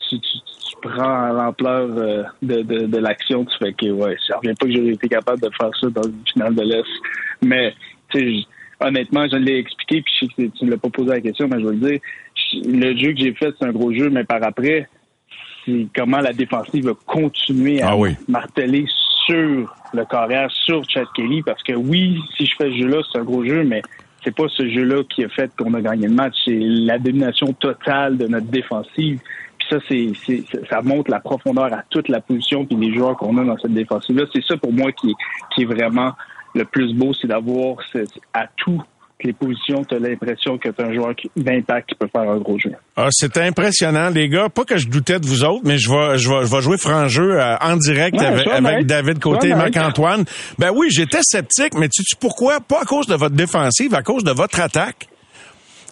tu, 0.09 0.19
tu 0.19 0.39
prends 0.87 1.29
l'ampleur 1.33 1.89
euh, 1.97 2.23
de, 2.43 2.63
de, 2.63 2.87
de 2.87 2.99
l'action, 2.99 3.45
tu 3.45 3.57
fais 3.59 3.73
que 3.73 3.87
ouais, 3.91 4.17
je 4.29 4.35
reviens 4.35 4.55
pas 4.55 4.67
que 4.67 4.73
j'aurais 4.73 4.93
été 4.93 5.09
capable 5.09 5.41
de 5.41 5.51
faire 5.59 5.71
ça 5.81 5.89
dans 5.91 6.03
une 6.03 6.23
finale 6.33 6.55
de 6.55 6.63
l'Est. 6.63 6.85
Mais 7.43 7.75
tu 8.11 8.19
sais, 8.19 8.27
j- 8.33 8.47
honnêtement, 8.81 9.27
je 9.31 9.37
l'ai 9.37 9.59
expliqué, 9.59 10.03
puis 10.03 10.15
je 10.39 10.47
tu 10.59 10.65
ne 10.65 10.71
l'as 10.71 10.77
pas 10.79 10.91
posé 10.91 11.11
la 11.11 11.21
question, 11.21 11.49
mais 11.49 11.61
je 11.61 11.67
vais 11.67 11.75
le 11.77 11.89
dire. 11.91 12.01
Je- 12.35 12.69
Le 12.71 12.97
jeu 12.97 13.13
que 13.13 13.19
j'ai 13.19 13.33
fait, 13.35 13.53
c'est 13.59 13.67
un 13.67 13.73
gros 13.73 13.93
jeu, 13.93 14.09
mais 14.11 14.25
par 14.25 14.43
après, 14.43 14.89
c'est 15.65 15.87
comment 15.95 16.19
la 16.19 16.33
défensive 16.33 16.87
va 16.87 16.93
continuer 17.07 17.83
à 17.83 17.91
Ah 17.91 17.97
oui. 17.97 18.15
marteler 18.29 18.87
sur 19.27 19.75
le 19.93 20.05
carrière, 20.05 20.51
sur 20.51 20.83
Chad 20.89 21.07
Kelly, 21.15 21.43
parce 21.43 21.63
que 21.63 21.73
oui, 21.73 22.21
si 22.37 22.47
je 22.47 22.55
fais 22.57 22.71
ce 22.71 22.77
jeu-là, 22.79 22.99
c'est 23.11 23.19
un 23.19 23.25
gros 23.25 23.45
jeu, 23.45 23.65
mais 23.65 23.83
c'est 24.23 24.35
pas 24.35 24.49
ce 24.49 24.69
jeu-là 24.69 25.03
qui 25.09 25.25
a 25.25 25.29
fait 25.29 25.51
qu'on 25.57 25.73
a 25.75 25.81
gagné 25.81 26.07
le 26.09 26.15
match, 26.15 26.35
c'est 26.45 26.59
la 26.59 26.99
domination 26.99 27.53
totale 27.53 28.17
de 28.19 28.27
notre 28.27 28.47
défensive. 28.47 29.21
Ça, 29.69 29.79
c'est, 29.89 30.13
c'est, 30.25 30.45
c'est- 30.51 30.69
ça 30.69 30.81
montre 30.83 31.11
la 31.11 31.21
profondeur 31.21 31.73
à 31.73 31.83
toute 31.91 32.09
la 32.09 32.21
position 32.21 32.65
puis 32.65 32.77
les 32.77 32.95
joueurs 32.95 33.17
qu'on 33.17 33.37
a 33.39 33.45
dans 33.45 33.59
cette 33.59 33.75
défensive-là. 33.75 34.25
C'est 34.33 34.45
ça 34.45 34.57
pour 34.57 34.73
moi 34.73 34.93
qui 34.93 35.11
est, 35.11 35.15
qui 35.55 35.63
est 35.63 35.67
vraiment 35.67 36.13
le 36.55 36.65
plus 36.65 36.95
beau, 36.95 37.13
c'est 37.15 37.27
d'avoir 37.27 37.77
à 38.33 38.47
toutes 38.57 38.81
les 39.25 39.33
positions, 39.33 39.83
tu 39.83 39.95
as 39.95 39.99
l'impression 39.99 40.59
que 40.59 40.69
tu 40.69 40.83
un 40.83 40.93
joueur 40.93 41.15
d'impact 41.37 41.89
qui 41.89 41.95
peut 41.97 42.07
faire 42.15 42.31
un 42.31 42.37
gros 42.37 42.59
jeu. 42.59 42.73
Ah, 42.97 43.09
c'était 43.11 43.43
impressionnant, 43.43 44.11
les 44.11 44.29
gars. 44.29 44.49
Pas 44.51 44.65
que 44.65 44.77
je 44.77 44.89
doutais 44.89 45.19
de 45.19 45.27
vous 45.27 45.43
autres, 45.43 45.63
mais 45.65 45.79
je 45.79 45.91
vais, 45.91 46.19
je 46.19 46.29
vais, 46.29 46.47
je 46.47 46.55
vais 46.55 46.61
jouer 46.63 46.77
franc 46.79 47.09
jeu 47.09 47.41
euh, 47.41 47.57
en 47.61 47.77
direct 47.77 48.17
Ouais, 48.21 48.27
avec, 48.27 48.47
avec. 48.47 48.87
David 48.87 49.19
Côté 49.19 49.49
et. 49.49 49.55
Marc-Antoine. 49.55 50.25
Ben 50.59 50.71
oui, 50.75 50.89
j'étais 50.91 51.21
sceptique, 51.23 51.73
mais 51.79 51.89
tu 51.89 52.03
sais 52.05 52.17
pourquoi? 52.21 52.61
Pas 52.61 52.83
à 52.83 52.85
cause 52.85 53.07
de 53.07 53.15
votre 53.15 53.35
défensive, 53.35 53.95
à 53.95 54.03
cause 54.03 54.23
de 54.23 54.33
votre 54.33 54.61
attaque. 54.61 55.09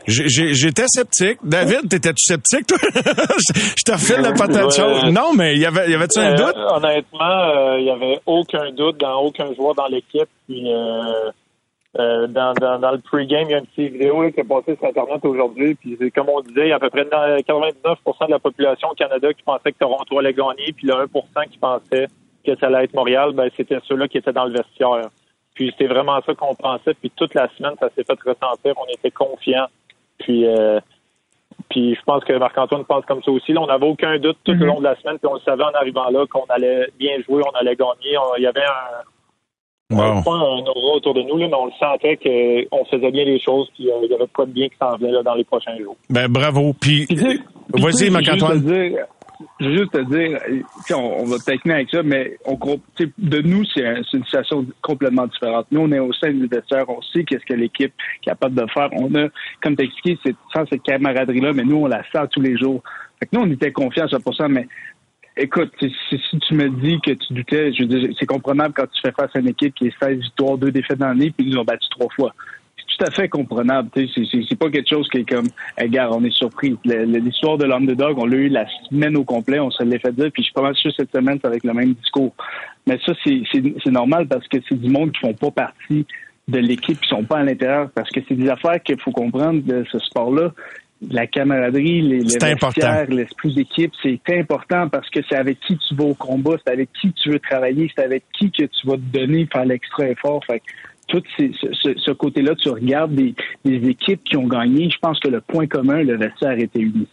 J'étais 0.07 0.85
sceptique. 0.87 1.39
David, 1.43 1.89
t'étais-tu 1.89 2.23
sceptique, 2.25 2.67
toi? 2.67 2.79
je 2.85 3.83
te 3.85 3.93
refile 3.93 4.21
la 4.23 4.33
patate 4.33 4.75
chaude. 4.75 5.13
Non, 5.13 5.33
mais 5.37 5.57
y 5.57 5.65
avait, 5.67 5.91
y 5.91 5.95
avait-tu 5.95 6.19
un 6.19 6.33
Euh, 6.33 6.37
doute? 6.37 6.57
Honnêtement, 6.57 7.21
euh, 7.21 7.79
il 7.79 7.87
y 7.87 7.91
avait 7.91 8.21
aucun 8.27 8.71
doute 8.73 8.99
dans 8.99 9.21
aucun 9.23 9.53
joueur 9.55 9.75
dans 9.75 9.87
l'équipe. 9.87 10.29
Puis 10.47 10.73
euh, 10.73 11.31
euh, 11.99 12.27
dans, 12.27 12.53
dans, 12.55 12.79
dans 12.79 12.91
le 12.93 12.99
pre-game, 12.99 13.45
il 13.49 13.51
y 13.53 13.55
a 13.55 13.59
une 13.59 13.67
petite 13.67 13.93
vidéo 13.93 14.23
là, 14.23 14.31
qui 14.31 14.41
est 14.41 14.45
passée 14.45 14.77
sur 14.77 14.89
Internet 14.89 15.25
aujourd'hui. 15.25 15.75
Puis 15.75 15.97
comme 16.15 16.29
on 16.29 16.41
disait, 16.41 16.67
il 16.67 16.69
y 16.69 16.73
a 16.73 16.77
à 16.77 16.81
peu 16.81 16.91
près 16.91 17.05
99% 17.05 18.27
de 18.27 18.31
la 18.31 18.39
population 18.39 18.89
au 18.91 18.95
Canada 18.95 19.33
qui 19.33 19.43
pensait 19.43 19.73
que 19.73 19.79
Toronto 19.79 20.19
allait 20.19 20.35
gagner, 20.35 20.73
puis 20.77 20.87
le 20.87 20.95
1% 20.95 21.49
qui 21.51 21.59
pensait 21.59 22.09
que 22.47 22.55
ça 22.59 22.67
allait 22.67 22.85
être 22.85 22.95
Montréal, 22.95 23.33
ben 23.33 23.49
c'était 23.57 23.79
ceux-là 23.89 24.07
qui 24.09 24.19
étaient 24.19 24.33
dans 24.33 24.45
le 24.45 24.53
vestiaire. 24.53 25.09
Puis 25.55 25.71
c'était 25.71 25.87
vraiment 25.93 26.21
ça 26.27 26.35
qu'on 26.35 26.55
pensait. 26.55 26.95
Puis 26.95 27.11
toute 27.17 27.33
la 27.35 27.49
semaine, 27.57 27.75
ça 27.81 27.89
s'est 27.95 28.05
fait 28.05 28.19
ressentir. 28.21 28.75
On 28.77 28.93
était 28.93 29.11
confiants. 29.13 29.67
Puis 30.25 30.47
euh, 30.47 30.81
puis 31.71 31.95
je 31.95 32.01
pense 32.05 32.23
que 32.25 32.33
Marc-Antoine 32.35 32.85
pense 32.85 33.05
comme 33.07 33.23
ça 33.23 33.31
aussi. 33.31 33.53
Là, 33.53 33.61
on 33.63 33.67
n'avait 33.67 33.87
aucun 33.87 34.19
doute 34.19 34.37
tout 34.45 34.53
le 34.53 34.67
long 34.67 34.79
de 34.81 34.85
la 34.85 34.97
semaine, 34.97 35.19
puis 35.19 35.29
on 35.31 35.35
le 35.35 35.41
savait 35.41 35.63
en 35.65 35.73
arrivant 35.81 36.11
là 36.11 36.25
qu'on 36.27 36.45
allait 36.49 36.87
bien 36.99 37.13
jouer, 37.27 37.43
on 37.47 37.57
allait 37.59 37.77
gagner. 37.77 38.19
On- 38.19 38.37
Il 38.37 38.43
y 38.43 38.47
avait 38.47 38.61
un, 38.65 39.05
Wow. 39.91 40.23
pas 40.25 40.33
un 40.33 40.65
aura 40.67 40.97
autour 40.97 41.15
de 41.15 41.23
nous, 41.23 41.37
là, 41.37 41.47
mais 41.47 41.55
on 41.55 41.67
le 41.67 41.73
sentait 41.79 42.17
qu'on 42.17 42.85
faisait 42.87 43.11
bien 43.11 43.25
les 43.25 43.39
choses, 43.39 43.69
puis 43.75 43.89
euh, 43.91 43.97
il 44.03 44.11
y 44.11 44.15
avait 44.15 44.27
pas 44.27 44.45
de 44.47 44.51
bien 44.51 44.69
qui 44.69 44.77
s'en 44.81 44.97
venait 44.97 45.13
là, 45.13 45.23
dans 45.23 45.35
les 45.35 45.45
prochains 45.45 45.77
jours. 45.79 45.97
Ben 46.11 46.27
bravo. 46.27 46.73
Puis, 46.81 47.07
Puis, 47.07 47.17
vas-y, 47.75 48.11
Marc-Antoine. 48.11 48.65
Je 49.61 49.69
veux 49.69 49.77
juste 49.79 49.93
te 49.93 50.01
dire- 50.03 50.39
on, 50.97 51.25
va 51.25 51.39
techniquer 51.39 51.73
avec 51.73 51.91
ça, 51.91 52.03
mais 52.03 52.39
on, 52.45 52.57
de 53.19 53.41
nous, 53.43 53.65
c'est 53.65 53.85
un- 53.87 54.03
c'est 54.09 54.17
une 54.17 54.25
situation 54.25 54.67
complètement 54.81 55.27
différente. 55.27 55.67
Nous, 55.71 55.81
on 55.81 55.91
est 55.93 55.99
au 55.99 56.13
sein 56.13 56.33
du 56.33 56.47
vestiaire, 56.47 56.89
on 56.89 57.03
sait 57.03 57.25
qu'est-ce 57.25 57.45
que 57.45 57.55
l'équipe 57.55 57.93
est 57.93 58.25
capable 58.25 58.55
de 58.55 58.67
faire. 58.73 58.89
On 58.93 59.13
a, 59.17 59.29
comme 59.63 59.77
tu 59.77 59.85
expliqué, 59.85 60.19
c'est 60.25 60.37
sans 60.55 60.67
cette 60.67 60.83
camaraderie-là, 60.83 61.53
mais 61.53 61.65
nous, 61.65 61.77
on 61.77 61.87
la 61.87 62.03
sent 62.13 62.29
tous 62.31 62.41
les 62.41 62.57
jours. 62.57 62.83
Fait 63.19 63.27
que 63.27 63.37
nous, 63.37 63.43
on 63.43 63.51
était 63.51 63.73
confiants 63.73 64.05
à 64.05 64.09
100%, 64.09 64.49
mais 64.49 64.69
écoute, 65.37 65.73
si, 65.81 66.39
tu 66.41 66.55
me 66.55 66.69
dis 66.71 67.01
que 67.01 67.13
tu 67.13 67.33
doutais, 67.33 67.73
je 67.73 67.83
veux 67.83 67.89
dire, 67.89 68.09
c'est 68.19 68.27
comprenable 68.27 68.75
quand 68.75 68.87
tu 68.87 69.01
fais 69.05 69.13
face 69.13 69.31
à 69.35 69.41
une 69.41 69.49
équipe 69.49 69.75
qui 69.75 69.89
est 69.89 69.95
16 70.01 70.19
victoires, 70.19 70.59
2 70.59 70.71
défaites 70.71 70.99
dans 70.99 71.09
l'année, 71.09 71.31
puis 71.31 71.47
ils 71.47 71.53
nous 71.53 71.59
ont 71.61 71.65
battu 71.65 71.89
trois 71.91 72.09
fois 72.15 72.33
tout 72.97 73.05
à 73.05 73.11
fait 73.11 73.29
comprenable. 73.29 73.91
C'est, 73.95 74.59
pas 74.59 74.71
quelque 74.71 74.89
chose 74.89 75.09
qui 75.09 75.19
est 75.19 75.29
comme, 75.29 75.49
gars, 75.89 76.11
on 76.13 76.25
est 76.25 76.35
surpris. 76.35 76.77
L'histoire 76.85 77.59
de 77.59 77.65
l'underdog, 77.65 78.19
on 78.19 78.27
l'a 78.27 78.37
eu 78.37 78.49
la 78.49 78.67
semaine 78.89 79.17
au 79.17 79.25
complet, 79.25 79.61
on 79.61 79.71
se 79.71 79.83
l'est 79.83 79.99
fait 79.99 80.13
dire, 80.13 80.31
puis 80.33 80.43
je 80.43 80.45
suis 80.45 80.53
pas 80.53 80.63
mal 80.63 80.77
sûr 80.77 80.93
cette 80.97 81.11
semaine, 81.13 81.39
c'est 81.41 81.49
avec 81.49 81.65
le 81.65 81.73
même 81.73 81.95
discours. 81.95 82.35
Mais 82.87 82.99
ça, 83.05 83.13
c'est, 83.25 83.91
normal 83.91 84.27
parce 84.29 84.47
que 84.49 84.59
c'est 84.69 84.81
du 84.81 84.89
monde 84.89 85.13
qui 85.13 85.21
font 85.21 85.35
pas 85.35 85.51
partie 85.51 86.07
de 86.49 86.59
l'équipe, 86.59 87.01
qui 87.01 87.09
sont 87.09 87.25
pas 87.25 87.39
à 87.39 87.43
l'intérieur, 87.43 87.91
parce 87.95 88.11
que 88.11 88.21
c'est 88.29 88.35
des 88.35 88.49
affaires 88.49 88.83
qu'il 88.83 89.01
faut 89.01 89.13
comprendre 89.13 89.63
de 89.63 89.85
ce 89.91 89.99
sport-là. 89.99 90.53
La 91.11 91.27
camaraderie, 91.27 92.01
les, 92.01 92.21
les 92.21 93.15
l'esprit 93.15 93.55
d'équipe, 93.55 93.93
c'est 94.03 94.21
important 94.39 94.89
parce 94.89 95.09
que 95.11 95.21
c'est 95.29 95.37
avec 95.37 95.61
qui 95.61 95.77
tu 95.77 95.95
vas 95.95 96.05
au 96.05 96.15
combat, 96.15 96.57
c'est 96.65 96.73
avec 96.73 96.89
qui 97.01 97.13
tu 97.13 97.31
veux 97.31 97.39
travailler, 97.39 97.91
c'est 97.95 98.05
avec 98.05 98.25
qui 98.39 98.51
que 98.51 98.65
tu 98.65 98.87
vas 98.87 98.97
te 98.97 99.19
donner, 99.19 99.47
faire 99.53 99.67
l'extra 99.67 100.09
effort. 100.09 100.43
Fait 100.47 100.63
tout 101.09 101.23
ces- 101.37 101.53
ce, 101.61 101.67
ce- 101.73 101.99
côté-là, 102.11 102.55
tu 102.55 102.69
regardes 102.71 103.15
des, 103.15 103.35
des 103.65 103.89
équipes 103.89 104.23
qui 104.25 104.37
ont 104.37 104.47
gagné, 104.47 104.91
je 104.91 104.99
pense 104.99 105.19
que 105.21 105.29
le 105.29 105.41
point 105.41 105.67
commun, 105.67 106.03
le 106.03 106.17
vestiaire 106.17 106.59
était 106.59 106.81
uni. 106.81 107.07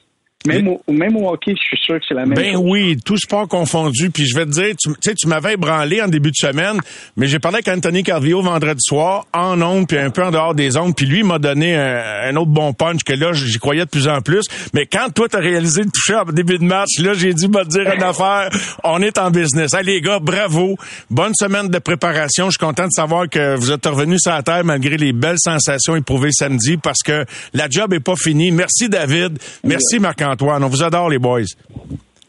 Même, 0.46 0.68
au, 0.68 0.82
même 0.92 1.16
au 1.18 1.30
hockey, 1.32 1.54
je 1.56 1.62
suis 1.64 1.78
sûr 1.78 1.96
que 2.00 2.06
c'est 2.08 2.14
la 2.16 2.26
même 2.26 2.34
Ben 2.36 2.54
chose. 2.54 2.64
oui, 2.66 2.98
tout 3.06 3.18
sport 3.18 3.48
confondu. 3.48 4.10
Puis 4.10 4.26
je 4.26 4.36
vais 4.36 4.46
te 4.46 4.52
dire, 4.52 4.74
tu 4.82 4.92
sais, 5.02 5.14
tu 5.16 5.28
m'avais 5.28 5.54
ébranlé 5.54 6.02
en 6.02 6.08
début 6.08 6.32
de 6.32 6.36
semaine, 6.36 6.80
mais 7.16 7.28
j'ai 7.28 7.40
parlé 7.40 7.58
avec 7.58 7.68
Anthony 7.68 8.04
Carvio 8.04 8.42
vendredi 8.42 8.82
soir, 8.82 9.26
en 9.34 9.62
ondes, 9.62 9.88
puis 9.88 9.98
un 9.98 10.10
peu 10.10 10.24
en 10.24 10.32
dehors 10.32 10.56
des 10.56 10.78
ondes, 10.78 10.96
puis 10.96 11.06
lui 11.06 11.20
il 11.20 11.26
m'a 11.26 11.38
donné 11.40 11.76
un, 11.76 12.30
un 12.32 12.36
autre 12.38 12.52
bon 12.52 12.74
punch 12.74 13.04
que 13.04 13.14
là, 13.14 13.34
j'y 13.34 13.60
croyais 13.60 13.86
de 13.86 13.90
plus 13.90 14.08
en 14.08 14.22
plus. 14.22 14.46
Mais 14.74 14.86
quand 14.86 15.10
toi, 15.14 15.28
t'as 15.30 15.40
réalisé 15.40 15.82
le 15.84 15.90
toucher 15.92 16.16
en 16.16 16.26
début 16.26 16.58
de 16.58 16.64
match, 16.64 17.00
là, 17.00 17.14
j'ai 17.14 17.34
dit, 17.34 17.48
me 17.48 17.64
dire 17.66 17.94
une 17.94 18.04
affaire, 18.04 18.50
on 18.84 19.02
est 19.02 19.18
en 19.18 19.30
business. 19.32 19.74
Hey, 19.74 19.86
les 19.86 20.02
gars, 20.02 20.20
bravo. 20.20 20.76
Bonne 21.10 21.34
semaine 21.36 21.68
de 21.68 21.80
préparation. 21.80 22.46
Je 22.46 22.52
suis 22.52 22.66
content 22.66 22.86
de 22.86 22.92
savoir 22.92 23.30
que 23.30 23.56
vous 23.58 23.72
êtes 23.72 23.86
revenus 23.86 24.22
sur 24.22 24.32
la 24.32 24.42
terre 24.44 24.64
malgré 24.64 24.98
les 24.98 25.14
belles 25.14 25.38
sensations 25.40 25.96
éprouvées 25.96 26.32
samedi, 26.32 26.78
parce 26.78 27.04
que 27.04 27.26
la 27.54 27.70
job 27.70 27.94
est 27.94 28.00
pas 28.00 28.16
finie. 28.16 28.52
Merci, 28.52 28.90
David. 28.90 29.38
Merci, 29.64 30.00
Marc-Antoine. 30.32 30.64
On 30.64 30.68
vous 30.68 30.84
adore, 30.84 31.10
les 31.10 31.20
boys. 31.20 31.42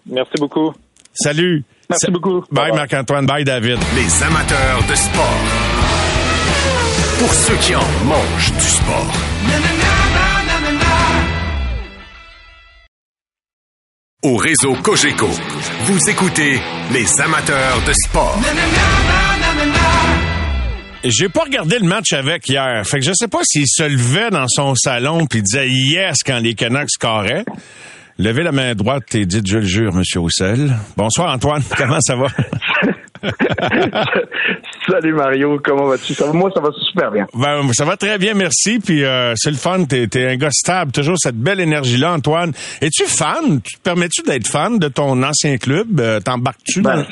Merci 0.06 0.32
beaucoup. 0.38 0.72
Salut. 1.14 1.64
Merci 1.88 2.10
beaucoup. 2.10 2.44
Bye, 2.50 2.72
Marc-Antoine. 2.72 3.26
Bye, 3.26 3.44
David. 3.44 3.78
Les 3.94 4.22
amateurs 4.22 4.82
de 4.88 4.94
sport. 4.94 5.40
Pour 7.18 7.34
ceux 7.34 7.56
qui 7.56 7.74
en 7.74 8.04
mangent 8.04 8.52
du 8.52 8.60
sport. 8.60 9.12
Au 14.24 14.36
réseau 14.36 14.74
Cogeco, 14.84 15.28
vous 15.86 16.10
écoutez 16.10 16.60
les 16.92 17.20
amateurs 17.20 17.82
de 17.84 17.92
sport. 17.92 18.38
J'ai 21.04 21.28
pas 21.28 21.42
regardé 21.42 21.78
le 21.78 21.86
match 21.86 22.12
avec 22.12 22.48
hier. 22.48 22.86
Fait 22.86 22.98
que 23.00 23.04
je 23.04 23.12
sais 23.14 23.28
pas 23.28 23.40
s'il 23.44 23.66
se 23.66 23.82
levait 23.82 24.30
dans 24.30 24.46
son 24.48 24.74
salon 24.74 25.26
puis 25.26 25.42
disait 25.42 25.68
yes 25.68 26.18
quand 26.24 26.38
les 26.38 26.54
Canucks 26.54 26.90
scoraient. 26.90 27.44
Levez 28.18 28.42
la 28.42 28.52
main 28.52 28.74
droite 28.74 29.14
et 29.14 29.26
dites 29.26 29.46
je 29.48 29.58
le 29.58 29.64
jure, 29.64 29.92
Monsieur 29.94 30.20
Roussel. 30.20 30.72
Bonsoir 30.96 31.32
Antoine, 31.34 31.62
comment 31.76 32.00
ça 32.00 32.14
va? 32.14 32.26
Salut 34.88 35.14
Mario, 35.14 35.60
comment 35.64 35.86
vas-tu? 35.86 36.12
Ça 36.14 36.26
va- 36.26 36.32
moi, 36.32 36.50
ça 36.54 36.60
va 36.60 36.70
super 36.90 37.10
bien. 37.10 37.26
Ben, 37.34 37.72
ça 37.72 37.84
va 37.84 37.96
très 37.96 38.18
bien, 38.18 38.34
merci. 38.34 38.78
Puis 38.80 39.04
euh, 39.04 39.32
c'est 39.36 39.50
le 39.50 39.56
fun, 39.56 39.84
t'es 39.84 40.08
es 40.14 40.26
un 40.32 40.36
gars 40.36 40.50
stable, 40.50 40.92
toujours 40.92 41.16
cette 41.18 41.36
belle 41.36 41.60
énergie-là, 41.60 42.12
Antoine. 42.12 42.52
Es-tu 42.80 43.04
fan? 43.04 43.60
Tu 43.62 43.76
te 43.76 43.82
permets-tu 43.82 44.22
d'être 44.22 44.46
fan 44.48 44.78
de 44.78 44.88
ton 44.88 45.22
ancien 45.22 45.56
club? 45.56 46.00
Euh, 46.00 46.20
T'embarques-tu 46.20 46.82
Ben, 46.82 46.96
dans... 46.96 47.04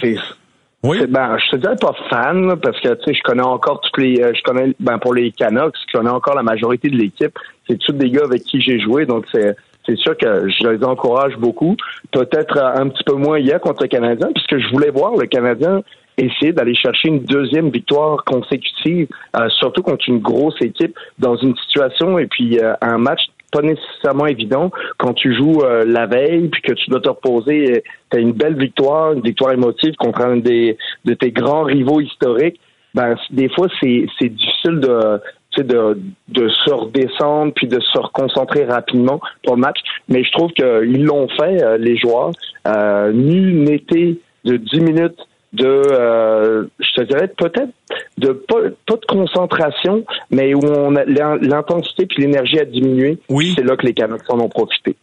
c'est- 1.00 1.06
ben, 1.06 1.36
je 1.38 1.50
te 1.50 1.56
dirais 1.56 1.76
pas 1.80 1.94
fan, 2.08 2.56
parce 2.60 2.80
que, 2.80 2.94
tu 2.94 3.04
sais, 3.04 3.14
je 3.14 3.22
connais 3.22 3.42
encore 3.42 3.80
toutes 3.80 3.98
les, 3.98 4.20
euh, 4.22 4.32
je 4.34 4.42
connais, 4.42 4.74
ben, 4.80 4.98
pour 4.98 5.14
les 5.14 5.30
Canucks, 5.32 5.74
je 5.86 5.98
connais 5.98 6.10
encore 6.10 6.34
la 6.34 6.42
majorité 6.42 6.88
de 6.88 6.96
l'équipe. 6.96 7.36
C'est 7.68 7.78
tous 7.78 7.92
des 7.92 8.10
gars 8.10 8.24
avec 8.24 8.42
qui 8.42 8.60
j'ai 8.60 8.80
joué, 8.80 9.04
donc 9.06 9.26
c'est, 9.32 9.56
c'est 9.86 9.96
sûr 9.96 10.16
que 10.16 10.48
je 10.48 10.68
les 10.68 10.84
encourage 10.84 11.36
beaucoup. 11.36 11.76
Peut-être 12.12 12.56
euh, 12.56 12.82
un 12.82 12.88
petit 12.88 13.04
peu 13.04 13.14
moins 13.14 13.38
hier 13.38 13.60
contre 13.60 13.82
le 13.82 13.88
Canadien, 13.88 14.28
puisque 14.34 14.58
je 14.58 14.68
voulais 14.72 14.90
voir 14.90 15.16
le 15.16 15.26
Canadien 15.26 15.82
essayer 16.16 16.52
d'aller 16.52 16.74
chercher 16.74 17.08
une 17.08 17.24
deuxième 17.24 17.70
victoire 17.70 18.24
consécutive, 18.24 19.08
euh, 19.36 19.48
surtout 19.50 19.82
contre 19.82 20.04
une 20.08 20.18
grosse 20.18 20.60
équipe 20.60 20.96
dans 21.18 21.36
une 21.36 21.56
situation 21.56 22.18
et 22.18 22.26
puis 22.26 22.58
euh, 22.58 22.74
un 22.82 22.98
match 22.98 23.20
pas 23.50 23.62
nécessairement 23.62 24.26
évident 24.26 24.70
quand 24.98 25.14
tu 25.14 25.34
joues 25.34 25.62
euh, 25.62 25.84
la 25.86 26.06
veille 26.06 26.48
puis 26.48 26.62
que 26.62 26.72
tu 26.72 26.90
dois 26.90 27.00
te 27.00 27.08
reposer. 27.08 27.82
Tu 28.10 28.16
as 28.16 28.20
une 28.20 28.32
belle 28.32 28.58
victoire, 28.58 29.12
une 29.12 29.22
victoire 29.22 29.52
émotive 29.52 29.94
contre 29.96 30.20
un 30.22 30.36
des 30.36 30.76
de 31.04 31.14
tes 31.14 31.30
grands 31.30 31.64
rivaux 31.64 32.00
historiques. 32.00 32.60
Ben 32.94 33.16
des 33.30 33.48
fois 33.48 33.68
c'est 33.80 34.06
c'est 34.18 34.28
difficile 34.28 34.80
de 34.80 35.20
de, 35.58 35.98
de 36.28 36.48
se 36.48 36.70
redescendre 36.70 37.52
puis 37.54 37.66
de 37.66 37.80
se 37.80 37.98
reconcentrer 37.98 38.64
rapidement 38.64 39.20
pour 39.44 39.56
le 39.56 39.60
match. 39.60 39.78
Mais 40.08 40.22
je 40.24 40.30
trouve 40.32 40.52
qu'ils 40.52 41.04
l'ont 41.04 41.28
fait, 41.28 41.62
euh, 41.62 41.76
les 41.76 41.96
joueurs. 41.96 42.30
Euh, 42.66 43.12
nul 43.12 43.64
n'était 43.64 44.16
de 44.44 44.56
10 44.56 44.80
minutes 44.80 45.18
de, 45.52 45.66
euh, 45.66 46.64
je 46.78 47.00
te 47.00 47.06
dirais 47.06 47.28
peut-être 47.36 47.72
de 48.18 48.32
pas, 48.32 48.60
pas 48.86 48.96
de 48.96 49.06
concentration, 49.06 50.04
mais 50.30 50.54
où 50.54 50.60
on 50.64 50.90
l'intensité 50.90 52.06
puis 52.06 52.22
l'énergie 52.22 52.58
a 52.58 52.64
diminué. 52.64 53.18
Oui. 53.28 53.54
C'est 53.56 53.64
là 53.64 53.76
que 53.76 53.86
les 53.86 53.94
Canucks 53.94 54.22
en 54.28 54.40
ont 54.40 54.48
profité. 54.48 54.96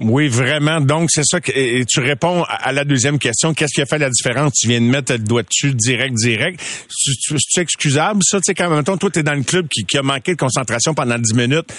Oui, 0.00 0.28
vraiment. 0.28 0.80
Donc, 0.80 1.08
c'est 1.10 1.24
ça 1.24 1.40
que 1.40 1.50
et 1.52 1.84
tu 1.84 1.98
réponds 1.98 2.44
à 2.48 2.72
la 2.72 2.84
deuxième 2.84 3.18
question. 3.18 3.52
Qu'est-ce 3.52 3.74
qui 3.74 3.82
a 3.82 3.86
fait 3.86 3.98
la 3.98 4.10
différence? 4.10 4.52
Tu 4.52 4.68
viens 4.68 4.80
de 4.80 4.86
mettre 4.86 5.12
le 5.12 5.18
doigt 5.18 5.42
dessus 5.42 5.74
direct, 5.74 6.14
direct. 6.14 6.60
C'est 6.88 7.62
excusable, 7.62 8.20
ça? 8.22 8.38
Tu 8.38 8.44
sais, 8.44 8.54
quand 8.54 8.70
même, 8.70 8.84
toi, 8.84 9.10
t'es 9.12 9.24
dans 9.24 9.34
le 9.34 9.42
club 9.42 9.66
qui, 9.66 9.84
qui 9.84 9.98
a 9.98 10.02
manqué 10.02 10.32
de 10.32 10.36
concentration 10.36 10.94
pendant 10.94 11.18
10 11.18 11.34
minutes. 11.34 11.72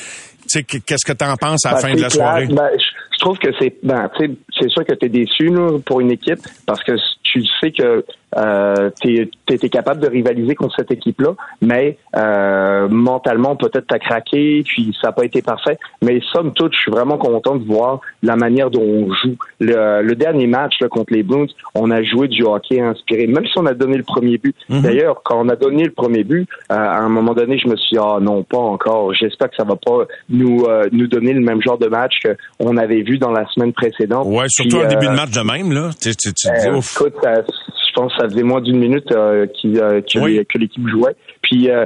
Tu 0.51 0.59
sais, 0.59 0.63
que- 0.63 0.77
qu'est-ce 0.83 1.05
que 1.05 1.15
t'en 1.15 1.35
penses 1.35 1.65
à 1.65 1.69
la 1.69 1.75
Ben, 1.75 1.81
fin 1.81 1.95
de 1.95 2.01
la 2.01 2.07
clair. 2.07 2.11
soirée? 2.11 2.47
Ben, 2.47 2.69
je, 2.73 2.83
je 3.13 3.19
trouve 3.19 3.37
que 3.37 3.49
c'est 3.59 3.75
ben, 3.83 4.09
tu 4.17 4.35
c'est 4.57 4.69
sûr 4.69 4.83
que 4.85 4.93
tu 4.93 5.05
es 5.05 5.09
déçu 5.09 5.47
là, 5.49 5.77
pour 5.85 5.99
une 6.01 6.11
équipe 6.11 6.39
parce 6.65 6.83
que 6.83 6.93
tu 7.23 7.43
sais 7.61 7.71
que 7.71 8.03
euh, 8.37 8.89
tu 9.01 9.27
étais 9.49 9.69
capable 9.69 10.01
de 10.01 10.07
rivaliser 10.07 10.53
contre 10.55 10.75
cette 10.75 10.91
équipe-là, 10.91 11.33
mais 11.61 11.97
euh, 12.15 12.87
mentalement, 12.87 13.55
peut-être 13.55 13.85
t'as 13.87 13.97
craqué, 13.99 14.63
puis 14.65 14.95
ça 15.01 15.07
n'a 15.07 15.11
pas 15.13 15.25
été 15.25 15.41
parfait. 15.41 15.77
Mais 16.03 16.19
somme 16.31 16.53
toute, 16.53 16.73
je 16.73 16.79
suis 16.79 16.91
vraiment 16.91 17.17
content 17.17 17.55
de 17.55 17.65
voir 17.65 18.01
la 18.21 18.35
manière 18.35 18.69
dont 18.69 18.81
on 18.83 19.11
joue. 19.13 19.35
Le, 19.59 20.01
le 20.03 20.15
dernier 20.15 20.45
match 20.47 20.75
là, 20.79 20.87
contre 20.89 21.11
les 21.13 21.23
Blues, 21.23 21.53
on 21.75 21.89
a 21.91 22.03
joué 22.03 22.27
du 22.27 22.43
hockey 22.43 22.79
inspiré, 22.79 23.25
même 23.27 23.45
si 23.47 23.53
on 23.57 23.65
a 23.65 23.73
donné 23.73 23.97
le 23.97 24.03
premier 24.03 24.37
but. 24.37 24.55
D'ailleurs, 24.69 25.21
quand 25.23 25.39
on 25.43 25.49
a 25.49 25.55
donné 25.55 25.83
le 25.85 25.91
premier 25.91 26.23
but, 26.23 26.47
euh, 26.71 26.75
à 26.75 26.99
un 26.99 27.09
moment 27.09 27.33
donné, 27.33 27.57
je 27.57 27.67
me 27.67 27.75
suis 27.77 27.95
dit, 27.95 27.99
ah 28.01 28.19
non, 28.21 28.43
pas 28.43 28.57
encore. 28.57 29.11
J'espère 29.15 29.49
que 29.49 29.55
ça 29.55 29.63
va 29.63 29.75
pas 29.75 30.05
nous 30.39 30.65
euh, 30.67 30.87
nous 30.91 31.07
donner 31.07 31.33
le 31.33 31.41
même 31.41 31.61
genre 31.61 31.77
de 31.77 31.87
match 31.87 32.13
qu'on 32.59 32.77
avait 32.77 33.01
vu 33.01 33.17
dans 33.17 33.31
la 33.31 33.45
semaine 33.53 33.73
précédente. 33.73 34.25
Ouais, 34.27 34.45
surtout 34.49 34.79
Puis, 34.79 34.87
début 34.87 35.07
euh, 35.07 35.11
de 35.11 35.15
match 35.15 35.31
de 35.31 35.41
même, 35.41 35.71
là. 35.71 35.89
Tu, 36.01 36.09
tu, 36.15 36.33
tu 36.33 36.47
te 36.47 36.59
dis, 36.61 36.67
euh, 36.67 36.77
ouf. 36.77 36.95
écoute, 36.99 37.15
je 37.23 37.93
pense 37.93 38.13
que 38.13 38.21
ça 38.21 38.29
faisait 38.29 38.43
moins 38.43 38.61
d'une 38.61 38.79
minute 38.79 39.11
euh, 39.11 39.45
qui, 39.47 39.77
euh, 39.79 40.01
que, 40.01 40.19
Oui. 40.19 40.37
les- 40.37 40.45
que 40.45 40.57
l'équipe 40.57 40.87
jouait. 40.87 41.15
Puis 41.41 41.69
euh, 41.69 41.85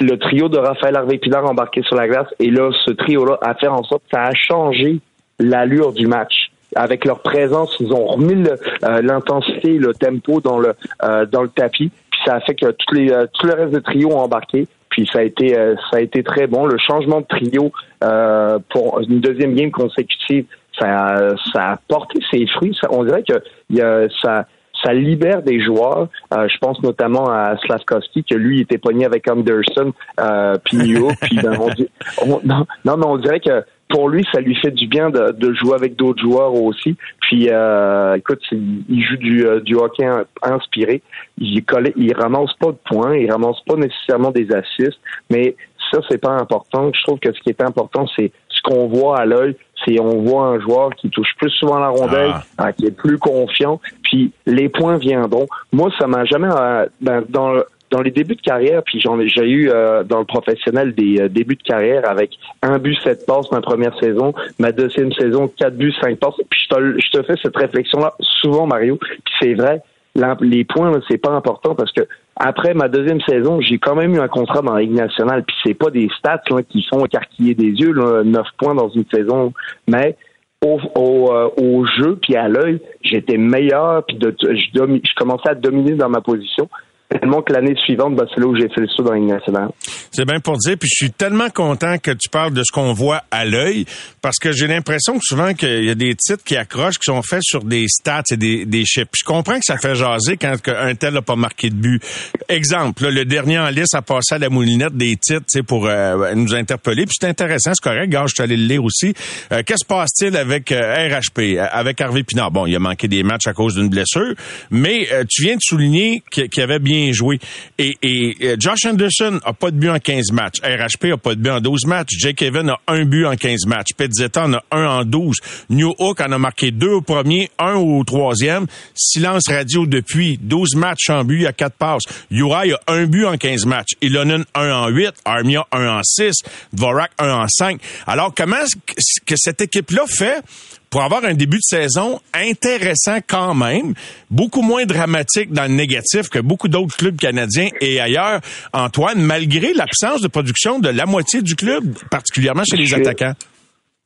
le 0.00 0.16
trio 0.18 0.48
de 0.48 0.58
Raphaël 0.58 0.96
Harvey 0.96 1.18
Pinard 1.18 1.48
embarqué 1.50 1.82
sur 1.82 1.96
la 1.96 2.06
glace. 2.06 2.26
Et 2.38 2.50
là, 2.50 2.70
ce 2.84 2.90
trio-là 2.92 3.38
a 3.42 3.54
fait 3.54 3.68
en 3.68 3.82
sorte 3.84 4.02
que 4.04 4.10
ça 4.16 4.24
a 4.24 4.34
changé 4.34 5.00
l'allure 5.38 5.92
du 5.92 6.06
match. 6.06 6.50
Avec 6.76 7.04
leur 7.04 7.20
présence, 7.20 7.74
ils 7.80 7.92
ont 7.92 8.06
remis 8.06 8.34
le- 8.34 8.56
euh, 8.84 9.02
l'intensité, 9.02 9.78
le 9.78 9.92
tempo 9.94 10.40
dans 10.40 10.58
le 10.58 10.74
euh, 11.02 11.26
dans 11.26 11.42
le 11.42 11.48
tapis. 11.48 11.90
Puis 12.10 12.20
ça 12.24 12.34
a 12.34 12.40
fait 12.40 12.54
que 12.54 12.66
tous 12.70 12.94
les 12.94 13.10
euh, 13.10 13.26
tout 13.32 13.46
le 13.46 13.54
reste 13.54 13.72
de 13.72 13.80
trio 13.80 14.10
ont 14.12 14.20
embarqué. 14.20 14.68
Puis 14.90 15.08
ça 15.12 15.20
a 15.20 15.22
été 15.22 15.56
euh, 15.58 15.74
ça 15.90 15.98
a 15.98 16.00
été 16.00 16.22
très 16.22 16.46
bon. 16.46 16.66
Le 16.66 16.76
changement 16.78 17.20
de 17.20 17.26
trio 17.26 17.72
euh, 18.04 18.58
pour 18.70 19.00
une 19.00 19.20
deuxième 19.20 19.54
game 19.54 19.70
consécutive, 19.70 20.44
ça 20.78 21.34
ça 21.52 21.70
a 21.72 21.76
porté 21.88 22.18
ses 22.30 22.46
fruits. 22.48 22.76
Ça- 22.80 22.88
on 22.90 23.04
dirait 23.04 23.22
que 23.22 23.40
y 23.70 23.80
a, 23.80 24.08
ça 24.22 24.46
ça 24.82 24.92
libère 24.92 25.42
des 25.42 25.62
joueurs. 25.62 26.08
Euh, 26.34 26.48
je 26.48 26.58
pense 26.58 26.82
notamment 26.82 27.28
à 27.30 27.56
Slavkovski, 27.64 28.24
que 28.24 28.34
lui 28.34 28.60
était 28.60 28.78
pogné 28.78 29.04
avec 29.04 29.28
Anderson, 29.30 29.92
euh, 30.20 30.56
puis 30.64 30.94
puis 31.22 31.36
ben, 31.42 31.56
on 31.60 31.68
dit- 31.70 31.88
on- 32.22 32.40
non, 32.44 32.66
non, 32.84 32.96
mais 32.96 33.06
on 33.06 33.16
dirait 33.18 33.40
que 33.40 33.64
pour 33.88 34.08
lui, 34.08 34.24
ça 34.32 34.40
lui 34.40 34.54
fait 34.54 34.70
du 34.70 34.86
bien 34.86 35.10
de, 35.10 35.32
de 35.32 35.52
jouer 35.52 35.74
avec 35.74 35.96
d'autres 35.96 36.22
joueurs 36.22 36.54
aussi. 36.54 36.96
Puis, 37.22 37.48
euh, 37.50 38.14
écoute, 38.14 38.40
il 38.52 39.02
joue 39.02 39.16
du, 39.16 39.44
euh, 39.44 39.58
du 39.60 39.74
hockey 39.74 40.04
in- 40.06 40.24
inspiré. 40.42 41.02
Il, 41.38 41.64
colle- 41.64 41.92
il 41.96 42.14
ramasse 42.14 42.52
pas 42.60 42.68
de 42.68 42.78
points, 42.88 43.16
il 43.16 43.28
ramasse 43.32 43.60
pas 43.66 43.74
nécessairement 43.74 44.30
des 44.30 44.46
assists, 44.52 45.00
mais 45.28 45.56
ça, 45.90 45.98
c'est 46.08 46.20
pas 46.20 46.30
important. 46.36 46.92
Je 46.94 47.02
trouve 47.02 47.18
que 47.18 47.32
ce 47.32 47.40
qui 47.40 47.48
est 47.50 47.60
important, 47.62 48.06
c'est 48.16 48.30
ce 48.60 48.70
qu'on 48.70 48.86
voit 48.88 49.18
à 49.18 49.24
l'œil. 49.24 49.56
C'est 49.84 49.98
on 50.00 50.22
voit 50.22 50.44
un 50.48 50.60
joueur 50.60 50.90
qui 50.94 51.08
touche 51.08 51.30
plus 51.38 51.50
souvent 51.50 51.78
la 51.78 51.88
rondelle, 51.88 52.34
hein, 52.58 52.72
qui 52.72 52.86
est 52.86 52.90
plus 52.96 53.16
confiant, 53.18 53.80
puis 54.02 54.30
les 54.46 54.68
points 54.68 54.98
viendront. 54.98 55.46
Moi, 55.72 55.90
ça 55.98 56.06
m'a 56.06 56.24
jamais 56.26 56.48
euh, 56.54 56.86
ben, 57.00 57.22
dans 57.28 57.52
le- 57.52 57.64
dans 57.90 58.02
les 58.02 58.12
débuts 58.12 58.36
de 58.36 58.40
carrière, 58.40 58.82
puis 58.84 59.00
j'en 59.00 59.18
ai 59.18 59.28
j'ai 59.28 59.48
eu 59.48 59.68
euh, 59.68 60.04
dans 60.04 60.20
le 60.20 60.24
professionnel 60.24 60.94
des 60.94 61.22
euh, 61.22 61.28
débuts 61.28 61.56
de 61.56 61.62
carrière 61.64 62.08
avec 62.08 62.30
un 62.62 62.78
but, 62.78 62.96
sept 63.02 63.26
passes 63.26 63.50
ma 63.50 63.60
première 63.60 63.98
saison, 63.98 64.32
ma 64.60 64.70
deuxième 64.70 65.12
saison, 65.14 65.48
quatre 65.48 65.76
buts, 65.76 65.92
cinq 66.00 66.16
passes. 66.20 66.36
Puis 66.48 66.60
je 66.68 66.74
te, 66.76 67.00
je 67.00 67.10
te 67.10 67.22
fais 67.24 67.34
cette 67.42 67.56
réflexion-là 67.56 68.12
souvent, 68.20 68.64
Mario. 68.66 68.96
Puis 68.96 69.34
c'est 69.40 69.54
vrai, 69.54 69.82
les 70.14 70.64
points, 70.64 70.92
c'est 71.08 71.18
pas 71.18 71.32
important 71.32 71.74
parce 71.74 71.92
que 71.92 72.02
après 72.36 72.74
ma 72.74 72.88
deuxième 72.88 73.20
saison, 73.22 73.60
j'ai 73.60 73.78
quand 73.78 73.94
même 73.94 74.14
eu 74.14 74.20
un 74.20 74.28
contrat 74.28 74.62
dans 74.62 74.74
la 74.74 74.80
Ligue 74.80 74.94
nationale. 74.94 75.44
Puis 75.44 75.56
c'est 75.64 75.74
pas 75.74 75.90
des 75.90 76.08
stats 76.18 76.42
là, 76.50 76.62
qui 76.62 76.84
font 76.92 77.04
écarquiller 77.04 77.54
des 77.54 77.68
yeux, 77.68 77.92
là, 77.92 78.22
neuf 78.24 78.46
points 78.58 78.74
dans 78.74 78.88
une 78.88 79.04
saison, 79.12 79.52
mais 79.86 80.16
au, 80.64 80.78
au, 80.94 81.32
euh, 81.32 81.48
au 81.56 81.86
jeu 81.86 82.18
puis 82.20 82.36
à 82.36 82.48
l'œil, 82.48 82.80
j'étais 83.02 83.38
meilleur 83.38 84.04
puis 84.04 84.18
je, 84.20 84.54
je 84.54 85.14
commençais 85.16 85.50
à 85.50 85.54
dominer 85.54 85.92
dans 85.92 86.08
ma 86.08 86.20
position. 86.20 86.68
Tellement 87.10 87.42
que 87.42 87.52
l'année 87.52 87.74
suivante, 87.84 88.14
ben, 88.14 88.24
c'est 88.32 88.40
là 88.40 88.46
où 88.46 88.54
j'ai 88.56 88.68
fait 88.68 88.80
le 88.80 88.88
saut 88.88 89.02
dans 89.02 89.12
Ligue 89.12 89.28
nationale. 89.28 89.70
C'est 90.12 90.24
bien 90.24 90.38
pour 90.40 90.56
dire, 90.58 90.76
puis 90.78 90.88
je 90.88 91.04
suis 91.04 91.12
tellement 91.12 91.50
content 91.50 91.98
que 91.98 92.12
tu 92.12 92.28
parles 92.28 92.52
de 92.52 92.62
ce 92.62 92.72
qu'on 92.72 92.92
voit 92.92 93.22
à 93.30 93.44
l'œil, 93.44 93.84
parce 94.22 94.38
que 94.38 94.52
j'ai 94.52 94.66
l'impression 94.66 95.14
que 95.14 95.24
souvent 95.24 95.52
qu'il 95.54 95.84
y 95.84 95.90
a 95.90 95.94
des 95.94 96.14
titres 96.14 96.44
qui 96.44 96.56
accrochent, 96.56 96.98
qui 96.98 97.06
sont 97.06 97.22
faits 97.22 97.42
sur 97.42 97.64
des 97.64 97.86
stats 97.88 98.22
et 98.30 98.36
des, 98.36 98.64
des 98.64 98.84
chiffres. 98.84 99.08
Puis 99.10 99.22
je 99.22 99.24
comprends 99.24 99.56
que 99.56 99.64
ça 99.64 99.76
fait 99.76 99.94
jaser 99.94 100.36
quand 100.36 100.54
un 100.68 100.94
tel 100.94 101.14
n'a 101.14 101.22
pas 101.22 101.36
marqué 101.36 101.70
de 101.70 101.74
but. 101.74 102.02
Exemple, 102.48 103.04
là, 103.04 103.10
le 103.10 103.24
dernier 103.24 103.58
en 103.58 103.70
liste 103.70 103.94
a 103.94 104.02
passé 104.02 104.36
à 104.36 104.38
la 104.38 104.48
moulinette 104.48 104.96
des 104.96 105.16
titres, 105.16 105.46
pour 105.66 105.86
euh, 105.86 106.34
nous 106.34 106.54
interpeller. 106.54 107.06
Puis 107.06 107.16
c'est 107.20 107.28
intéressant, 107.28 107.72
c'est 107.74 107.82
correct. 107.82 108.08
Gars, 108.08 108.24
je 108.26 108.34
suis 108.34 108.42
allé 108.42 108.56
le 108.56 108.66
lire 108.66 108.84
aussi. 108.84 109.14
Euh, 109.52 109.62
Qu'est-ce 109.66 109.84
qui 109.84 109.84
se 109.84 109.86
passe-t-il 109.86 110.36
avec 110.36 110.70
euh, 110.72 111.08
RHP, 111.08 111.38
euh, 111.38 111.66
avec 111.70 112.00
Harvey 112.00 112.22
Pinard? 112.22 112.50
Bon, 112.50 112.66
il 112.66 112.76
a 112.76 112.78
manqué 112.78 113.08
des 113.08 113.22
matchs 113.22 113.46
à 113.46 113.52
cause 113.52 113.74
d'une 113.74 113.88
blessure, 113.88 114.34
mais 114.70 115.08
euh, 115.12 115.24
tu 115.28 115.42
viens 115.42 115.56
de 115.56 115.60
souligner 115.60 116.22
qu'il 116.30 116.48
qu'il 116.48 116.62
avait 116.62 116.78
bien 116.78 116.99
joué. 117.12 117.38
Et, 117.78 117.96
euh, 118.42 118.56
Josh 118.58 118.86
Anderson 118.86 119.40
a 119.44 119.52
pas 119.52 119.70
de 119.70 119.76
but 119.76 119.90
en 119.90 119.98
15 119.98 120.32
matchs. 120.32 120.60
RHP 120.62 121.12
a 121.12 121.16
pas 121.16 121.34
de 121.34 121.40
but 121.40 121.50
en 121.50 121.60
12 121.60 121.86
matchs. 121.86 122.18
Jake 122.18 122.42
Evan 122.42 122.70
a 122.70 122.78
un 122.88 123.04
but 123.04 123.26
en 123.26 123.36
15 123.36 123.66
matchs. 123.66 123.94
Petzetta 123.96 124.44
en 124.44 124.54
a 124.54 124.62
un 124.70 124.86
en 124.86 125.04
12. 125.04 125.36
New 125.70 125.92
Hook 125.98 126.20
en 126.20 126.32
a 126.32 126.38
marqué 126.38 126.70
deux 126.70 126.92
au 126.92 127.00
premier, 127.00 127.50
un 127.58 127.74
au 127.74 128.02
troisième. 128.04 128.66
Silence 128.94 129.44
radio 129.48 129.86
depuis 129.86 130.38
12 130.40 130.76
matchs 130.76 131.10
en 131.10 131.24
but, 131.24 131.40
il 131.40 131.46
a 131.46 131.52
quatre 131.52 131.76
passes. 131.76 132.04
Uri 132.30 132.72
a 132.72 132.78
un 132.88 133.06
but 133.06 133.26
en 133.26 133.36
15 133.36 133.66
matchs. 133.66 133.92
Ilonen 134.00 134.44
un 134.54 134.72
en 134.72 134.88
8. 134.88 135.14
Armia 135.24 135.66
un 135.72 135.98
en 135.98 136.00
6. 136.02 136.34
Dvorak 136.72 137.12
un 137.18 137.30
en 137.30 137.46
5. 137.48 137.80
Alors, 138.06 138.32
comment 138.34 138.56
est-ce 138.56 139.20
que 139.24 139.34
cette 139.36 139.60
équipe-là 139.60 140.04
fait 140.06 140.42
pour 140.90 141.02
avoir 141.02 141.24
un 141.24 141.34
début 141.34 141.58
de 141.58 141.62
saison 141.62 142.20
intéressant 142.34 143.18
quand 143.26 143.54
même, 143.54 143.94
beaucoup 144.30 144.62
moins 144.62 144.84
dramatique 144.84 145.52
dans 145.52 145.62
le 145.62 145.74
négatif 145.74 146.28
que 146.28 146.40
beaucoup 146.40 146.68
d'autres 146.68 146.96
clubs 146.96 147.16
canadiens 147.16 147.68
et 147.80 148.00
ailleurs. 148.00 148.40
Antoine, 148.72 149.22
malgré 149.22 149.72
l'absence 149.72 150.20
de 150.20 150.28
production 150.28 150.80
de 150.80 150.88
la 150.88 151.06
moitié 151.06 151.42
du 151.42 151.54
club, 151.54 151.84
particulièrement 152.10 152.64
chez 152.68 152.76
les 152.76 152.92
attaquants. 152.92 153.34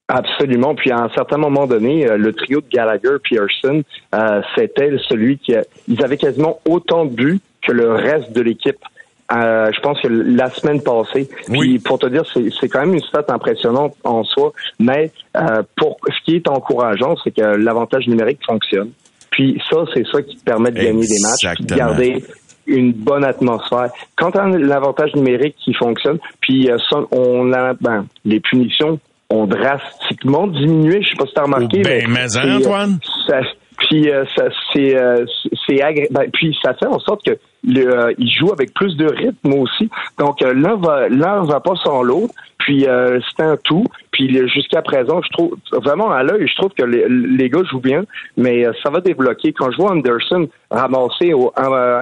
Absolument. 0.08 0.74
Puis 0.74 0.90
à 0.90 0.98
un 0.98 1.08
certain 1.14 1.38
moment 1.38 1.66
donné, 1.66 2.06
euh, 2.06 2.18
le 2.18 2.34
trio 2.34 2.60
de 2.60 2.68
Gallagher, 2.68 3.16
Pearson, 3.28 3.82
euh, 4.14 4.42
c'était 4.54 4.90
celui 5.08 5.38
qui, 5.38 5.54
a, 5.54 5.62
ils 5.88 6.04
avaient 6.04 6.18
quasiment 6.18 6.60
autant 6.68 7.06
de 7.06 7.14
buts 7.14 7.40
que 7.66 7.72
le 7.72 7.92
reste 7.92 8.32
de 8.32 8.42
l'équipe. 8.42 8.76
Euh, 9.32 9.70
je 9.74 9.80
pense 9.80 10.00
que 10.00 10.08
la 10.08 10.50
semaine 10.50 10.82
passée. 10.82 11.28
Puis 11.50 11.78
pour 11.78 11.98
te 11.98 12.06
dire, 12.06 12.22
c'est 12.60 12.68
quand 12.68 12.80
même 12.80 12.94
une 12.94 13.00
stat 13.00 13.24
impressionnante 13.28 13.94
en 14.04 14.22
soi. 14.22 14.52
Mais 14.78 15.10
euh, 15.36 15.62
pour 15.76 15.96
ce 16.06 16.24
qui 16.24 16.36
est 16.36 16.48
encourageant, 16.48 17.14
c'est 17.24 17.30
que 17.30 17.42
l'avantage 17.42 18.06
numérique 18.06 18.40
fonctionne. 18.46 18.90
Puis 19.30 19.60
ça, 19.70 19.78
c'est 19.94 20.04
ça 20.12 20.22
qui 20.22 20.36
te 20.36 20.44
permet 20.44 20.70
de 20.70 20.76
gagner 20.76 21.06
des 21.06 21.20
matchs, 21.20 21.60
de 21.60 21.74
garder 21.74 22.24
une 22.66 22.92
bonne 22.92 23.24
atmosphère. 23.24 23.90
Quand 24.16 24.36
on 24.36 24.52
a 24.52 24.58
l'avantage 24.58 25.14
numérique 25.14 25.56
qui 25.64 25.74
fonctionne, 25.74 26.18
puis 26.40 26.70
euh, 26.70 26.76
ça, 26.90 26.98
on 27.10 27.52
a 27.52 27.74
ben, 27.74 28.06
les 28.24 28.40
punitions 28.40 29.00
ont 29.30 29.46
drastiquement 29.46 30.46
diminué. 30.46 31.02
Je 31.02 31.08
sais 31.08 31.16
pas 31.16 31.26
si 31.26 31.34
tu 31.34 31.40
as 31.40 31.44
remarqué. 31.44 31.82
Ben, 31.82 32.06
mais, 32.08 32.36
hein, 32.36 32.56
Antoine? 32.58 32.98
Ça, 33.26 33.40
puis 33.84 34.10
euh, 34.10 34.24
ça, 34.34 34.44
c'est, 34.72 34.96
euh, 34.96 35.26
c'est 35.66 35.76
ben, 36.10 36.30
puis 36.32 36.56
ça 36.62 36.74
fait 36.74 36.86
en 36.86 36.98
sorte 36.98 37.24
que 37.24 37.38
le, 37.64 37.86
euh, 37.86 38.12
il 38.18 38.30
joue 38.30 38.50
avec 38.52 38.72
plus 38.72 38.96
de 38.96 39.06
rythme 39.06 39.54
aussi. 39.54 39.90
Donc 40.18 40.40
l'un 40.40 40.76
va 40.76 41.08
l'un 41.08 41.42
va 41.42 41.60
pas 41.60 41.74
sans 41.84 42.02
l'autre. 42.02 42.34
Puis 42.58 42.86
c'est 42.86 43.42
un 43.42 43.58
tout. 43.58 43.84
Puis 44.10 44.48
jusqu'à 44.48 44.80
présent, 44.80 45.20
je 45.22 45.28
trouve 45.30 45.56
vraiment 45.72 46.10
à 46.10 46.22
l'œil, 46.22 46.48
je 46.48 46.56
trouve 46.56 46.70
que 46.70 46.84
les, 46.84 47.06
les, 47.08 47.50
gars 47.50 47.62
jouent 47.70 47.80
bien, 47.80 48.04
mais 48.38 48.64
ça 48.82 48.88
va 48.88 49.00
débloquer. 49.00 49.52
Quand 49.52 49.70
je 49.70 49.76
vois 49.76 49.90
Anderson 49.90 50.48
ramasser 50.70 51.34
au, 51.34 51.52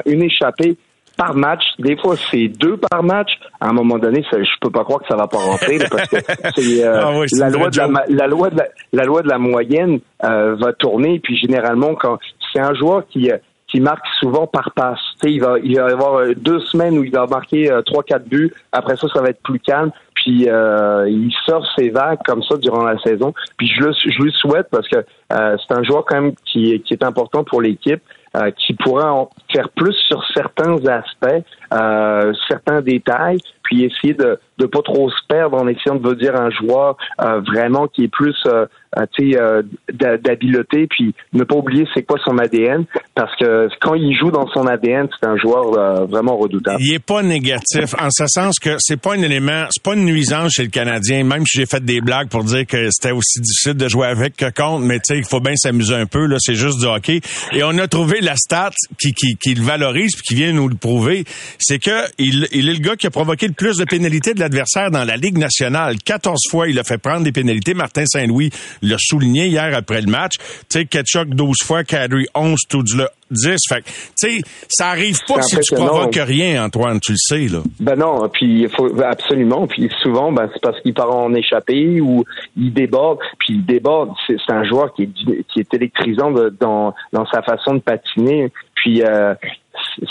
une 0.07 0.23
échappée 0.23 0.77
par 1.23 1.35
match. 1.37 1.63
Des 1.79 1.97
fois, 1.97 2.17
c'est 2.31 2.49
deux 2.49 2.77
par 2.77 3.03
match. 3.03 3.31
À 3.61 3.69
un 3.69 3.73
moment 3.73 3.99
donné, 3.99 4.25
ça, 4.29 4.43
je 4.43 4.51
peux 4.61 4.71
pas 4.71 4.83
croire 4.83 5.01
que 5.01 5.07
ça 5.09 5.17
va 5.17 5.29
pas 5.29 5.39
rentrer 5.39 5.79
parce 5.91 6.09
que 6.09 6.17
c'est 6.57 6.85
euh, 6.85 7.01
ah 7.01 7.13
la, 7.39 7.51
loi 7.51 7.71
de 7.71 7.79
la, 7.79 8.27
loi 8.27 8.51
de 8.51 8.57
la, 8.93 9.05
loi 9.05 9.23
de 9.23 9.29
la 9.29 9.39
moyenne 9.39 10.01
euh, 10.25 10.57
va 10.57 10.73
tourner. 10.73 11.21
Puis 11.21 11.37
généralement, 11.37 11.95
quand 11.95 12.19
c'est 12.53 12.61
un 12.61 12.75
joueur 12.75 13.07
qui 13.09 13.31
euh, 13.31 13.37
qui 13.69 13.81
marque 13.81 14.05
souvent 14.21 14.47
par 14.47 14.73
passe. 14.73 14.99
il 15.23 15.41
va, 15.41 15.55
il 15.63 15.77
va 15.79 15.89
y 15.89 15.93
avoir 15.93 16.27
deux 16.37 16.61
semaines 16.61 16.99
où 16.99 17.05
il 17.05 17.11
va 17.11 17.27
marquer 17.27 17.71
trois, 17.87 18.03
quatre 18.03 18.29
buts. 18.29 18.53
Après 18.71 18.97
ça, 18.97 19.09
ça 19.09 19.23
va 19.23 19.31
être 19.31 19.43
plus 19.43 19.61
calme. 19.61 19.91
Puis 20.15 20.43
il 20.43 21.33
sort 21.47 21.67
ses 21.75 21.89
vagues 21.89 22.19
comme 22.27 22.43
ça 22.43 22.59
durant 22.59 22.85
la 22.85 22.99
saison. 22.99 23.33
Puis 23.57 23.69
je 23.75 23.83
le, 23.83 23.93
je 23.93 24.23
lui 24.23 24.33
souhaite 24.33 24.67
parce 24.71 24.87
que 24.89 25.07
c'est 25.31 25.75
un 25.75 25.83
joueur 25.85 26.05
quand 26.05 26.21
même 26.21 26.35
qui, 26.45 26.83
qui 26.83 26.93
est 26.93 27.03
important 27.03 27.45
pour 27.45 27.63
l'équipe. 27.63 28.03
Euh, 28.35 28.51
qui 28.51 28.73
pourrait 28.73 29.05
en 29.05 29.29
faire 29.53 29.69
plus 29.69 29.93
sur 30.09 30.25
certains 30.33 30.79
aspects, 30.87 31.45
euh, 31.73 32.33
certains 32.49 32.83
détails, 32.83 33.39
puis 33.63 33.85
essayer 33.85 34.15
de 34.15 34.39
ne 34.59 34.67
pas 34.67 34.83
trop 34.83 35.09
se 35.11 35.27
perdre 35.29 35.57
en 35.57 35.67
essayant 35.67 35.97
de 35.97 36.15
dire 36.15 36.35
un 36.37 36.51
joueur 36.51 36.97
euh, 37.21 37.41
vraiment 37.41 37.87
qui 37.87 38.05
est 38.05 38.13
plus 38.13 38.37
euh, 38.47 38.67
euh 38.99 39.63
d'habileté, 39.91 40.87
puis 40.87 41.15
ne 41.33 41.45
pas 41.45 41.57
oublier 41.57 41.87
c'est 41.95 42.03
quoi 42.03 42.19
son 42.23 42.37
ADN, 42.37 42.85
parce 43.15 43.35
que 43.37 43.69
quand 43.81 43.95
il 43.95 44.15
joue 44.15 44.31
dans 44.31 44.47
son 44.49 44.67
ADN, 44.67 45.09
c'est 45.19 45.27
un 45.27 45.37
joueur 45.39 46.07
vraiment 46.07 46.37
redoutable. 46.37 46.77
Il 46.81 46.95
est 46.95 47.05
pas 47.05 47.23
négatif, 47.23 47.95
en 47.99 48.11
ce 48.11 48.27
sens 48.27 48.59
que 48.59 48.77
c'est 48.79 49.01
pas 49.01 49.15
un 49.15 49.23
élément, 49.23 49.65
c'est 49.71 49.83
pas 49.83 49.95
une 49.95 50.05
nuisance 50.05 50.53
chez 50.53 50.65
le 50.65 50.69
Canadien, 50.69 51.25
même 51.25 51.47
si 51.47 51.61
j'ai 51.61 51.67
fait 51.67 51.83
des 51.83 52.03
blagues 52.03 52.29
pour 52.29 52.45
dire 52.45 52.67
que 52.67 52.91
c'était 52.91 53.13
aussi 53.13 53.41
difficile 53.41 53.75
de 53.75 53.89
jouer 53.89 54.09
avec 54.09 54.37
que 54.37 54.51
contre, 54.51 54.85
mais 54.85 54.97
tu 54.97 55.15
sais, 55.15 55.19
il 55.19 55.25
faut 55.25 55.41
bien 55.41 55.57
s'amuser 55.57 55.95
un 55.95 56.07
peu, 56.07 56.27
là, 56.27 56.37
c'est 56.39 56.55
juste 56.55 56.79
du 56.79 56.87
hockey. 56.87 57.21
Et 57.53 57.65
on 57.65 57.79
a 57.79 57.89
trouvé 57.89 58.21
la 58.21 58.37
stat 58.37 58.73
qui, 59.01 59.15
qui, 59.15 59.37
qui 59.37 59.55
le 59.55 59.63
valorise 59.63 60.15
puis 60.15 60.23
qui 60.23 60.35
vient 60.35 60.53
nous 60.53 60.69
le 60.69 60.77
prouver, 60.77 61.25
c'est 61.63 61.79
que 61.79 62.07
il, 62.19 62.47
il 62.53 62.69
est 62.69 62.75
le 62.75 62.79
gars 62.79 62.97
qui 62.97 63.07
a 63.07 63.11
provoqué 63.11 63.47
le 63.47 63.55
plus 63.55 63.77
de 63.79 63.85
pénalités 63.85 64.35
de 64.35 64.41
l'adversaire 64.41 64.91
dans 64.91 65.05
la 65.05 65.17
Ligue 65.17 65.39
nationale. 65.39 65.97
14 66.05 66.41
fois, 66.51 66.69
il 66.69 66.79
a 66.79 66.85
fait 66.85 66.99
prendre 66.99 67.23
des 67.25 67.33
pénalités. 67.33 67.75
Martin 67.75 68.05
Saint-Louis 68.07 68.51
l'a 68.83 68.97
souligné 68.99 69.47
hier 69.47 69.75
après 69.75 70.01
le 70.01 70.11
match. 70.11 70.33
Tu 70.69 70.81
sais, 70.81 70.85
Ketchuk 70.85 71.31
12 71.31 71.57
fois, 71.63 71.85
Kadri 71.85 72.27
11, 72.35 72.59
tout 72.69 72.83
10. 72.83 73.57
Fait 73.69 73.83
tu 73.83 73.93
sais, 74.17 74.41
ça 74.69 74.89
arrive 74.89 75.19
pas 75.27 75.43
si 75.43 75.59
tu 75.61 75.75
provoques 75.75 76.15
rien, 76.15 76.65
Antoine, 76.65 77.01
tu 77.01 77.13
le 77.13 77.19
sais, 77.19 77.49
là. 77.49 77.63
Ben 77.81 77.97
non, 77.97 78.29
puis 78.29 78.63
il 78.63 78.69
faut 78.69 78.91
absolument. 79.03 79.67
Puis 79.67 79.91
souvent, 80.03 80.33
ben, 80.33 80.49
c'est 80.53 80.61
parce 80.61 80.81
qu'il 80.81 80.95
part 80.95 81.15
en 81.15 81.33
échappée 81.35 82.01
ou 82.01 82.25
il 82.57 82.73
déborde. 82.73 83.19
Puis 83.39 83.55
il 83.55 83.65
déborde. 83.65 84.11
C'est 84.27 84.53
un 84.53 84.65
joueur 84.65 84.93
qui 84.95 85.05
est, 85.05 85.45
qui 85.53 85.61
est 85.61 85.75
électrisant 85.75 86.31
dans, 86.61 86.95
dans 87.13 87.27
sa 87.27 87.43
façon 87.43 87.75
de 87.75 87.81
patiner. 87.81 88.51
Puis 88.75 89.03
euh, 89.03 89.35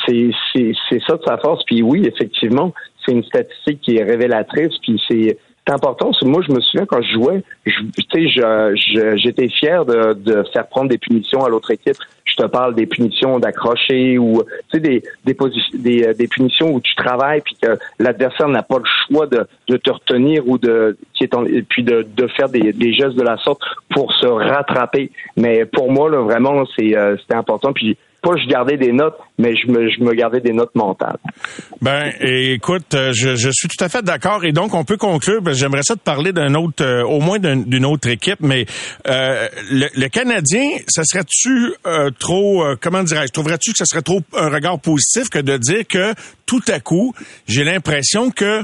c'est 0.05 0.31
ça 1.07 1.17
de 1.17 1.23
sa 1.25 1.37
force. 1.37 1.63
Puis 1.65 1.81
oui, 1.81 2.03
effectivement, 2.05 2.73
c'est 3.05 3.11
une 3.11 3.23
statistique 3.23 3.81
qui 3.81 3.97
est 3.97 4.03
révélatrice. 4.03 4.77
Puis 4.81 5.01
c'est 5.07 5.37
important. 5.67 6.11
Moi, 6.23 6.41
je 6.47 6.53
me 6.53 6.59
souviens 6.59 6.85
quand 6.85 7.01
je 7.01 7.13
jouais, 7.13 7.43
j'étais 7.65 9.47
fier 9.49 9.85
de, 9.85 10.13
de, 10.13 10.43
faire 10.53 10.67
prendre 10.67 10.89
des 10.89 10.97
punitions 10.97 11.43
à 11.43 11.49
l'autre 11.49 11.71
équipe. 11.71 11.97
Je 12.25 12.35
te 12.35 12.45
parle 12.45 12.75
des 12.75 12.85
punitions 12.85 13.39
d'accrocher 13.39 14.17
ou 14.17 14.43
des, 14.73 15.03
des, 15.25 15.35
des, 15.73 16.13
des, 16.13 16.27
punitions 16.27 16.73
où 16.73 16.79
tu 16.79 16.95
travailles 16.95 17.41
puis 17.41 17.55
que 17.61 17.77
l'adversaire 17.99 18.47
n'a 18.47 18.63
pas 18.63 18.79
le 18.79 18.85
choix 19.07 19.27
de, 19.27 19.45
de 19.67 19.77
te 19.77 19.91
retenir 19.91 20.47
ou 20.47 20.57
de 20.57 20.97
qui 21.13 21.25
est 21.25 21.33
et 21.49 21.61
puis 21.63 21.83
de, 21.83 22.07
de 22.15 22.27
faire 22.27 22.49
des, 22.49 22.73
des, 22.73 22.93
gestes 22.93 23.15
de 23.15 23.23
la 23.23 23.37
sorte 23.37 23.61
pour 23.89 24.13
se 24.13 24.27
rattraper. 24.27 25.11
Mais 25.35 25.65
pour 25.65 25.91
moi, 25.91 26.09
là, 26.09 26.21
vraiment, 26.21 26.63
c'est 26.77 26.95
euh, 26.95 27.17
c'était 27.17 27.35
important. 27.35 27.73
Puis 27.73 27.97
pas 28.21 28.31
je 28.37 28.47
gardais 28.47 28.77
des 28.77 28.91
notes, 28.91 29.17
mais 29.37 29.55
je 29.55 29.71
me, 29.71 29.89
je 29.89 30.03
me 30.03 30.13
gardais 30.13 30.41
des 30.41 30.53
notes 30.53 30.75
mentales. 30.75 31.17
Ben, 31.81 32.11
écoute, 32.21 32.93
euh, 32.93 33.11
je, 33.13 33.35
je 33.35 33.49
suis 33.51 33.67
tout 33.67 33.83
à 33.83 33.89
fait 33.89 34.03
d'accord. 34.03 34.45
Et 34.45 34.51
donc, 34.51 34.73
on 34.73 34.83
peut 34.83 34.97
conclure. 34.97 35.41
J'aimerais 35.53 35.81
ça 35.81 35.95
te 35.95 36.01
parler 36.01 36.31
d'un 36.31 36.53
autre, 36.53 36.83
euh, 36.83 37.03
au 37.03 37.19
moins 37.19 37.39
d'une 37.39 37.85
autre 37.85 38.07
équipe, 38.09 38.39
mais 38.41 38.65
euh, 39.07 39.47
le, 39.71 40.07
Canadien, 40.09 40.77
ça 40.87 41.03
serait-tu 41.03 41.73
trop, 42.19 42.65
comment 42.81 43.01
dirais-je, 43.01 43.31
trouverais-tu 43.31 43.71
que 43.71 43.77
ça 43.77 43.85
serait 43.85 44.01
trop 44.01 44.21
un 44.35 44.49
regard 44.49 44.77
positif 44.79 45.29
que 45.29 45.39
de 45.39 45.57
dire 45.57 45.87
que 45.87 46.13
tout 46.45 46.61
à 46.67 46.81
coup, 46.81 47.13
j'ai 47.47 47.63
l'impression 47.63 48.29
que 48.29 48.63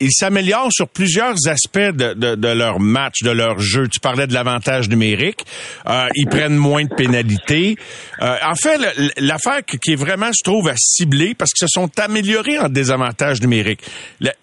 ils 0.00 0.12
s'améliorent 0.12 0.72
sur 0.72 0.88
plusieurs 0.88 1.34
aspects 1.48 1.78
de, 1.78 2.14
de, 2.14 2.34
de, 2.34 2.48
leur 2.48 2.80
match, 2.80 3.22
de 3.22 3.30
leur 3.30 3.58
jeu. 3.58 3.88
Tu 3.88 4.00
parlais 4.00 4.26
de 4.26 4.34
l'avantage 4.34 4.88
numérique. 4.88 5.44
Euh, 5.86 6.06
ils 6.14 6.26
prennent 6.26 6.56
moins 6.56 6.84
de 6.84 6.94
pénalités. 6.94 7.76
Euh, 8.22 8.36
en 8.44 8.54
fait, 8.54 8.78
l'affaire 9.18 9.64
qui 9.64 9.92
est 9.92 9.96
vraiment, 9.96 10.30
je 10.32 10.42
trouve, 10.44 10.68
à 10.68 10.74
cibler, 10.76 11.34
parce 11.34 11.52
qu'ils 11.52 11.68
se 11.68 11.72
sont 11.72 11.90
améliorés 11.98 12.58
en 12.58 12.68
désavantage 12.68 13.40
numérique. 13.40 13.80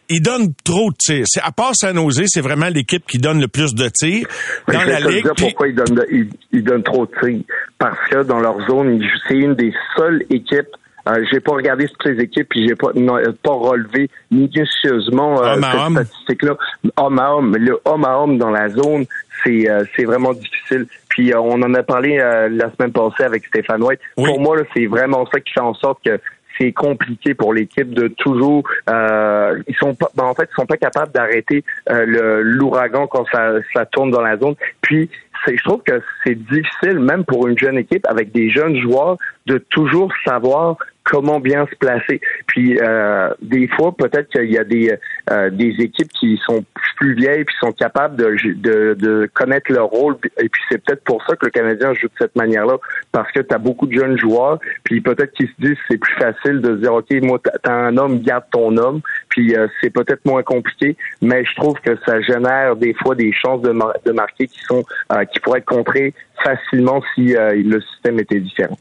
ils 0.09 0.21
donnent 0.21 0.53
trop 0.63 0.91
de 0.91 0.95
tirs. 0.97 1.25
À 1.41 1.51
part 1.51 1.75
San 1.75 1.95
Jose, 1.95 2.23
c'est 2.27 2.41
vraiment 2.41 2.69
l'équipe 2.69 3.05
qui 3.05 3.17
donne 3.17 3.39
le 3.39 3.47
plus 3.47 3.73
de 3.73 3.89
tirs 3.89 4.27
dans 4.67 4.83
la 4.83 4.99
ligue. 4.99 5.23
Dire 5.23 5.33
pourquoi 5.37 5.67
ils 5.67 5.75
donnent, 5.75 6.03
ils 6.51 6.63
donnent 6.63 6.83
trop 6.83 7.05
de 7.05 7.11
tirs. 7.21 7.43
Parce 7.77 7.97
que 8.09 8.23
dans 8.23 8.39
leur 8.39 8.59
zone, 8.67 9.01
c'est 9.27 9.35
une 9.35 9.55
des 9.55 9.73
seules 9.95 10.23
équipes 10.29 10.75
euh, 11.07 11.23
j'ai 11.31 11.39
pas 11.39 11.53
regardé 11.53 11.87
toutes 11.87 12.05
les 12.05 12.23
équipes 12.23 12.49
puis 12.49 12.67
j'ai 12.67 12.75
pas 12.75 12.89
euh, 12.95 13.31
pas 13.43 13.51
relevé 13.51 14.09
minutieusement 14.31 15.41
euh, 15.43 15.55
cette 15.61 15.91
statistique-là. 15.91 16.57
Homme 16.97 17.19
à 17.19 17.35
homme, 17.35 17.55
le 17.57 17.79
homme 17.85 18.05
à 18.05 18.17
homme 18.17 18.37
dans 18.37 18.49
la 18.49 18.69
zone, 18.69 19.05
c'est 19.43 19.69
euh, 19.69 19.83
c'est 19.95 20.05
vraiment 20.05 20.33
difficile. 20.33 20.87
Puis 21.09 21.33
on 21.35 21.61
en 21.61 21.73
a 21.73 21.83
parlé 21.83 22.17
la 22.17 22.71
semaine 22.75 22.91
passée 22.91 23.23
avec 23.23 23.45
Stéphane 23.45 23.81
White. 23.83 23.99
Pour 24.15 24.39
moi, 24.39 24.57
c'est 24.75 24.87
vraiment 24.87 25.25
ça 25.31 25.39
qui 25.39 25.53
fait 25.53 25.61
en 25.61 25.73
sorte 25.73 26.03
que 26.03 26.19
c'est 26.57 26.71
compliqué 26.71 27.33
pour 27.33 27.53
l'équipe 27.53 27.93
de 27.93 28.07
toujours. 28.07 28.63
Euh, 28.89 29.61
ils 29.67 29.75
sont 29.75 29.93
pas, 29.93 30.09
ben, 30.15 30.23
en 30.23 30.33
fait, 30.33 30.49
ils 30.51 30.55
sont 30.55 30.65
pas 30.65 30.77
capables 30.77 31.11
d'arrêter 31.11 31.63
le 31.87 32.41
l'ouragan 32.41 33.07
quand 33.07 33.25
ça, 33.31 33.53
ça 33.73 33.85
tourne 33.85 34.11
dans 34.11 34.21
la 34.21 34.37
zone. 34.37 34.55
Puis 34.81 35.09
je 35.47 35.63
trouve 35.63 35.81
que 35.83 36.01
c'est 36.23 36.35
difficile, 36.35 36.99
même 36.99 37.23
pour 37.23 37.47
une 37.47 37.57
jeune 37.57 37.77
équipe 37.77 38.05
avec 38.07 38.31
des 38.31 38.49
jeunes 38.49 38.77
joueurs, 38.81 39.17
de 39.45 39.57
toujours 39.57 40.11
savoir 40.25 40.77
comment 41.05 41.39
bien 41.39 41.65
se 41.67 41.75
placer. 41.75 42.19
Puis 42.47 42.77
euh, 42.81 43.29
des 43.41 43.67
fois, 43.67 43.95
peut-être 43.95 44.27
qu'il 44.29 44.51
y 44.51 44.57
a 44.57 44.63
des 44.63 44.97
euh, 45.31 45.49
des 45.51 45.73
équipes 45.79 46.11
qui 46.19 46.39
sont 46.45 46.65
plus 46.97 47.13
vieilles 47.13 47.45
puis 47.45 47.55
sont 47.59 47.71
capables 47.71 48.15
de, 48.15 48.35
de, 48.55 48.95
de 48.95 49.29
connaître 49.33 49.71
leur 49.71 49.87
rôle. 49.87 50.17
Et 50.39 50.49
puis 50.49 50.61
c'est 50.69 50.83
peut-être 50.83 51.03
pour 51.03 51.23
ça 51.25 51.35
que 51.35 51.45
le 51.45 51.51
Canadien 51.51 51.93
joue 51.93 52.07
de 52.07 52.13
cette 52.19 52.35
manière-là, 52.35 52.77
parce 53.11 53.31
que 53.31 53.39
tu 53.39 53.53
as 53.53 53.57
beaucoup 53.57 53.85
de 53.85 53.93
jeunes 53.93 54.17
joueurs. 54.17 54.59
Puis 54.83 54.99
peut-être 55.01 55.31
qu'ils 55.33 55.47
se 55.47 55.53
disent 55.59 55.77
c'est 55.89 55.97
plus 55.97 56.15
facile 56.15 56.61
de 56.61 56.75
se 56.75 56.81
dire 56.81 56.93
ok 56.93 57.11
moi 57.21 57.39
t'as 57.63 57.73
un 57.73 57.95
homme 57.97 58.21
garde 58.21 58.45
ton 58.51 58.75
homme. 58.77 59.01
Puis 59.29 59.55
euh, 59.55 59.67
c'est 59.81 59.91
peut-être 59.91 60.25
moins 60.25 60.43
compliqué, 60.43 60.97
mais 61.21 61.45
je 61.45 61.55
trouve 61.55 61.75
que 61.81 61.95
ça 62.05 62.19
génère 62.21 62.75
des 62.75 62.95
fois 62.95 63.13
des 63.13 63.31
chances 63.31 63.61
de, 63.61 63.71
marquer 64.11 64.47
qui 64.47 64.59
sont 64.61 64.83
qui 65.31 65.39
pourraient 65.39 65.59
être 65.59 65.65
contrées 65.65 66.13
facilement 66.43 67.01
si 67.13 67.35
le 67.35 67.81
système 67.81 68.19
était 68.19 68.39
différent. 68.39 68.77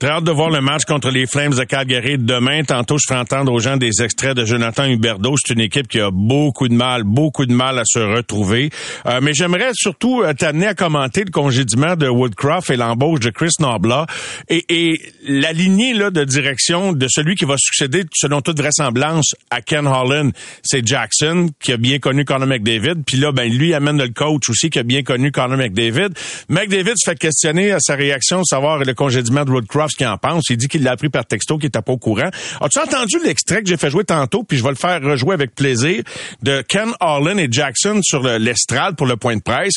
Très 0.00 0.08
hâte 0.08 0.24
de 0.24 0.30
voir 0.30 0.48
le 0.48 0.62
match 0.62 0.86
contre 0.86 1.10
les 1.10 1.26
Flames 1.26 1.52
de 1.52 1.62
Calgary 1.64 2.16
demain. 2.16 2.62
Tantôt, 2.62 2.96
je 2.96 3.04
ferai 3.06 3.20
entendre 3.20 3.52
aux 3.52 3.58
gens 3.58 3.76
des 3.76 4.02
extraits 4.02 4.34
de 4.34 4.46
Jonathan 4.46 4.86
Huberdeau. 4.86 5.34
C'est 5.36 5.52
une 5.52 5.60
équipe 5.60 5.88
qui 5.88 6.00
a 6.00 6.10
beaucoup 6.10 6.68
de 6.68 6.72
mal, 6.72 7.02
beaucoup 7.04 7.44
de 7.44 7.52
mal 7.52 7.78
à 7.78 7.82
se 7.84 7.98
retrouver. 7.98 8.70
Euh, 9.04 9.20
mais 9.22 9.34
j'aimerais 9.34 9.72
surtout 9.74 10.22
euh, 10.22 10.32
t'amener 10.32 10.68
à 10.68 10.74
commenter 10.74 11.24
le 11.24 11.30
congédiement 11.30 11.96
de 11.96 12.08
Woodcroft 12.08 12.70
et 12.70 12.76
l'embauche 12.76 13.20
de 13.20 13.28
Chris 13.28 13.50
Nobla 13.60 14.06
et, 14.48 14.64
et 14.70 15.02
la 15.28 15.52
lignée 15.52 15.92
là, 15.92 16.10
de 16.10 16.24
direction 16.24 16.94
de 16.94 17.06
celui 17.06 17.34
qui 17.34 17.44
va 17.44 17.56
succéder, 17.58 18.04
selon 18.14 18.40
toute 18.40 18.58
vraisemblance, 18.58 19.34
à 19.50 19.60
Ken 19.60 19.86
Holland. 19.86 20.32
C'est 20.62 20.86
Jackson, 20.86 21.50
qui 21.60 21.72
a 21.72 21.76
bien 21.76 21.98
connu 21.98 22.24
Conor 22.24 22.46
McDavid. 22.46 23.02
Puis 23.06 23.18
là, 23.18 23.32
ben 23.32 23.52
lui 23.52 23.74
amène 23.74 23.98
le 23.98 24.08
coach 24.08 24.48
aussi, 24.48 24.70
qui 24.70 24.78
a 24.78 24.82
bien 24.82 25.02
connu 25.02 25.30
Conor 25.30 25.58
McDavid. 25.58 26.14
McDavid 26.48 26.94
se 26.96 27.10
fait 27.10 27.18
questionner 27.18 27.72
à 27.72 27.80
sa 27.80 27.96
réaction, 27.96 28.42
savoir 28.44 28.78
le 28.78 28.94
congédiement 28.94 29.44
de 29.44 29.50
Woodcroft, 29.50 29.89
ce 29.90 29.96
qu'il 29.96 30.06
en 30.06 30.18
pense. 30.18 30.44
Il 30.50 30.56
dit 30.56 30.68
qu'il 30.68 30.82
l'a 30.82 30.92
appris 30.92 31.08
par 31.08 31.26
texto, 31.26 31.56
qu'il 31.58 31.66
n'était 31.66 31.82
pas 31.82 31.92
au 31.92 31.98
courant. 31.98 32.30
As-tu 32.60 32.78
entendu 32.78 33.16
l'extrait 33.24 33.62
que 33.62 33.68
j'ai 33.68 33.76
fait 33.76 33.90
jouer 33.90 34.04
tantôt, 34.04 34.42
puis 34.42 34.56
je 34.56 34.62
vais 34.62 34.70
le 34.70 34.76
faire 34.76 35.00
rejouer 35.02 35.34
avec 35.34 35.54
plaisir, 35.54 36.02
de 36.42 36.62
Ken 36.62 36.90
Holland 37.00 37.38
et 37.38 37.48
Jackson 37.50 38.00
sur 38.02 38.22
l'estrade 38.22 38.96
pour 38.96 39.06
le 39.06 39.16
point 39.16 39.36
de 39.36 39.42
presse? 39.42 39.74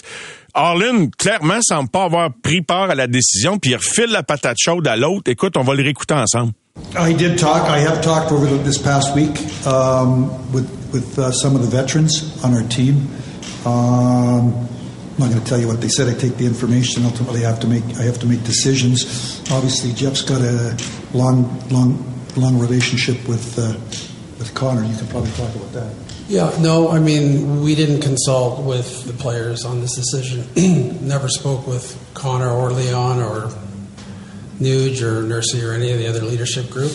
Harlan, 0.53 1.07
clairement, 1.18 1.59
semble 1.61 1.89
pas 1.89 2.03
avoir 2.03 2.30
pris 2.32 2.61
part 2.61 2.91
à 2.91 2.95
la 2.95 3.07
décision, 3.07 3.57
puis 3.57 3.72
il 3.72 3.76
refile 3.76 4.11
la 4.11 4.22
patate 4.22 4.57
chaude 4.59 4.88
à 4.88 4.95
l'autre. 4.95 5.32
Écoute, 5.32 5.57
on 5.57 5.64
va 5.64 5.74
le 5.74 5.82
réécouter 5.82 6.14
ensemble. 6.14 6.53
I 6.95 7.14
did 7.14 7.38
talk. 7.38 7.70
I 7.70 7.80
have 7.80 8.01
talked 8.01 8.32
over 8.32 8.47
this 8.64 8.78
past 8.78 9.16
week 9.16 9.38
um, 9.66 10.30
with 10.51 11.18
uh, 11.18 11.32
some 11.32 11.55
of 11.55 11.61
the 11.61 11.68
veterans 11.68 12.39
on 12.43 12.53
our 12.53 12.68
team. 12.68 13.07
Um, 13.66 14.53
I'm 15.14 15.20
not 15.20 15.30
going 15.30 15.43
to 15.43 15.47
tell 15.47 15.59
you 15.59 15.68
what 15.68 15.80
they 15.80 15.89
said. 15.89 16.07
I 16.07 16.18
take 16.18 16.38
the 16.38 16.47
information. 16.47 17.05
Ultimately, 17.05 17.45
I 17.45 17.49
have 17.49 17.59
to 17.59 17.68
make 17.68 17.84
I 17.97 18.03
have 18.03 18.18
to 18.20 18.26
make 18.26 18.43
decisions. 18.43 19.39
Obviously, 19.51 19.93
Jeff's 19.93 20.24
got 20.24 20.41
a 20.41 20.76
long, 21.14 21.59
long, 21.70 22.03
long 22.36 22.57
relationship 22.57 23.28
with 23.28 23.59
uh, 23.59 23.74
with 24.39 24.51
Connor. 24.55 24.84
You 24.84 24.97
can 24.97 25.07
probably 25.07 25.30
talk 25.32 25.53
about 25.53 25.72
that. 25.74 25.93
Yeah, 26.28 26.51
no, 26.59 26.89
I 26.89 26.99
mean, 26.99 27.61
we 27.61 27.76
didn't 27.76 28.01
consult 28.01 28.64
with 28.64 29.03
the 29.05 29.14
players 29.14 29.66
on 29.66 29.82
this 29.82 29.93
decision. 29.95 30.47
Never 31.07 31.28
spoke 31.28 31.68
with 31.68 31.95
Connor 32.16 32.49
or 32.49 32.72
Leon 32.72 33.20
or 33.22 33.51
Nuge 34.59 35.01
or 35.01 35.22
Nursey 35.22 35.61
or 35.61 35.74
any 35.74 35.91
of 35.91 35.99
the 35.99 36.07
other 36.07 36.22
leadership 36.22 36.72
group. 36.72 36.91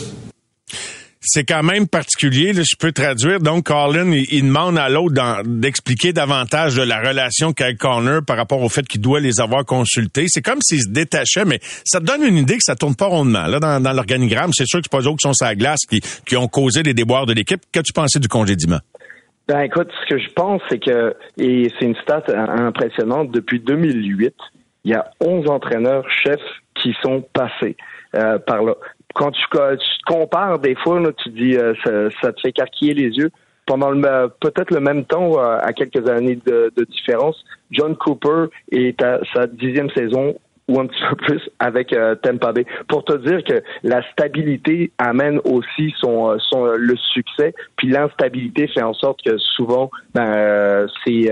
C'est 1.28 1.44
quand 1.44 1.62
même 1.62 1.86
particulier. 1.86 2.52
Là, 2.52 2.62
je 2.62 2.76
peux 2.76 2.92
traduire. 2.92 3.38
Donc, 3.40 3.66
Colin, 3.66 4.10
il, 4.12 4.42
demande 4.42 4.78
à 4.78 4.88
l'autre 4.88 5.14
d'expliquer 5.44 6.12
davantage 6.12 6.76
de 6.76 6.82
la 6.82 7.00
relation 7.00 7.52
qu'a 7.52 7.74
Connor 7.74 8.22
par 8.26 8.36
rapport 8.36 8.62
au 8.62 8.68
fait 8.68 8.86
qu'il 8.86 9.00
doit 9.00 9.20
les 9.20 9.40
avoir 9.40 9.64
consultés. 9.64 10.24
C'est 10.28 10.42
comme 10.42 10.60
s'il 10.62 10.80
se 10.80 10.88
détachait, 10.88 11.44
mais 11.44 11.58
ça 11.84 12.00
te 12.00 12.06
donne 12.06 12.22
une 12.22 12.38
idée 12.38 12.54
que 12.54 12.62
ça 12.62 12.76
tourne 12.76 12.96
pas 12.96 13.06
rondement 13.06 13.46
là, 13.46 13.60
dans, 13.60 13.80
dans 13.80 13.92
l'organigramme. 13.92 14.50
C'est 14.54 14.66
sûr 14.66 14.80
que 14.80 14.86
c'est 14.90 14.98
pas 14.98 15.06
eux 15.06 15.12
qui 15.12 15.22
sont 15.22 15.34
sur 15.34 15.46
la 15.46 15.54
glace 15.54 15.80
qui, 15.88 16.00
qui 16.26 16.36
ont 16.36 16.48
causé 16.48 16.82
des 16.82 16.94
déboires 16.94 17.26
de 17.26 17.34
l'équipe. 17.34 17.60
Qu'as-tu 17.72 17.92
pensé 17.92 18.18
du 18.18 18.28
congédiement? 18.28 18.78
Ben 19.46 19.60
écoute, 19.60 19.88
ce 20.02 20.14
que 20.14 20.20
je 20.20 20.28
pense, 20.34 20.60
c'est 20.68 20.78
que, 20.78 21.14
et 21.38 21.70
c'est 21.78 21.86
une 21.86 21.96
stat 21.96 22.24
impressionnante, 22.28 23.30
depuis 23.30 23.60
2008, 23.60 24.34
il 24.84 24.90
y 24.90 24.94
a 24.94 25.10
11 25.20 25.48
entraîneurs 25.48 26.04
chefs 26.10 26.40
qui 26.74 26.94
sont 27.02 27.22
passés 27.32 27.76
euh, 28.14 28.38
par 28.38 28.62
là 28.62 28.74
quand 29.18 29.32
tu, 29.32 29.44
compares 30.06 30.60
des 30.60 30.76
fois, 30.76 31.00
tu 31.24 31.30
dis 31.30 31.56
euh, 31.56 31.74
ça, 32.22 32.32
te 32.32 32.40
fait 32.40 32.52
carquiller 32.52 32.94
les 32.94 33.16
yeux. 33.16 33.30
Pendant 33.66 33.90
peut-être 34.40 34.70
le 34.72 34.80
même 34.80 35.04
temps, 35.04 35.38
euh, 35.38 35.58
à 35.60 35.72
quelques 35.72 36.08
années 36.08 36.38
de, 36.46 36.72
de 36.74 36.84
différence, 36.84 37.44
John 37.70 37.96
Cooper 37.96 38.46
est 38.70 39.02
à 39.02 39.20
sa 39.34 39.46
dixième 39.46 39.90
saison 39.90 40.36
ou 40.68 40.78
un 40.78 40.86
petit 40.86 41.02
peu 41.08 41.16
plus 41.16 41.50
avec 41.58 41.92
euh, 41.92 42.14
Tampa. 42.16 42.52
Pour 42.88 43.04
te 43.04 43.16
dire 43.16 43.42
que 43.42 43.62
la 43.82 44.02
stabilité 44.12 44.92
amène 44.98 45.40
aussi 45.44 45.94
son, 45.98 46.30
euh, 46.30 46.36
son 46.38 46.66
euh, 46.66 46.76
le 46.76 46.96
succès, 46.96 47.54
puis 47.76 47.88
l'instabilité 47.88 48.68
fait 48.68 48.82
en 48.82 48.94
sorte 48.94 49.22
que 49.24 49.38
souvent 49.38 49.90
ben, 50.14 50.26
euh, 50.26 50.86
c'est 51.04 51.30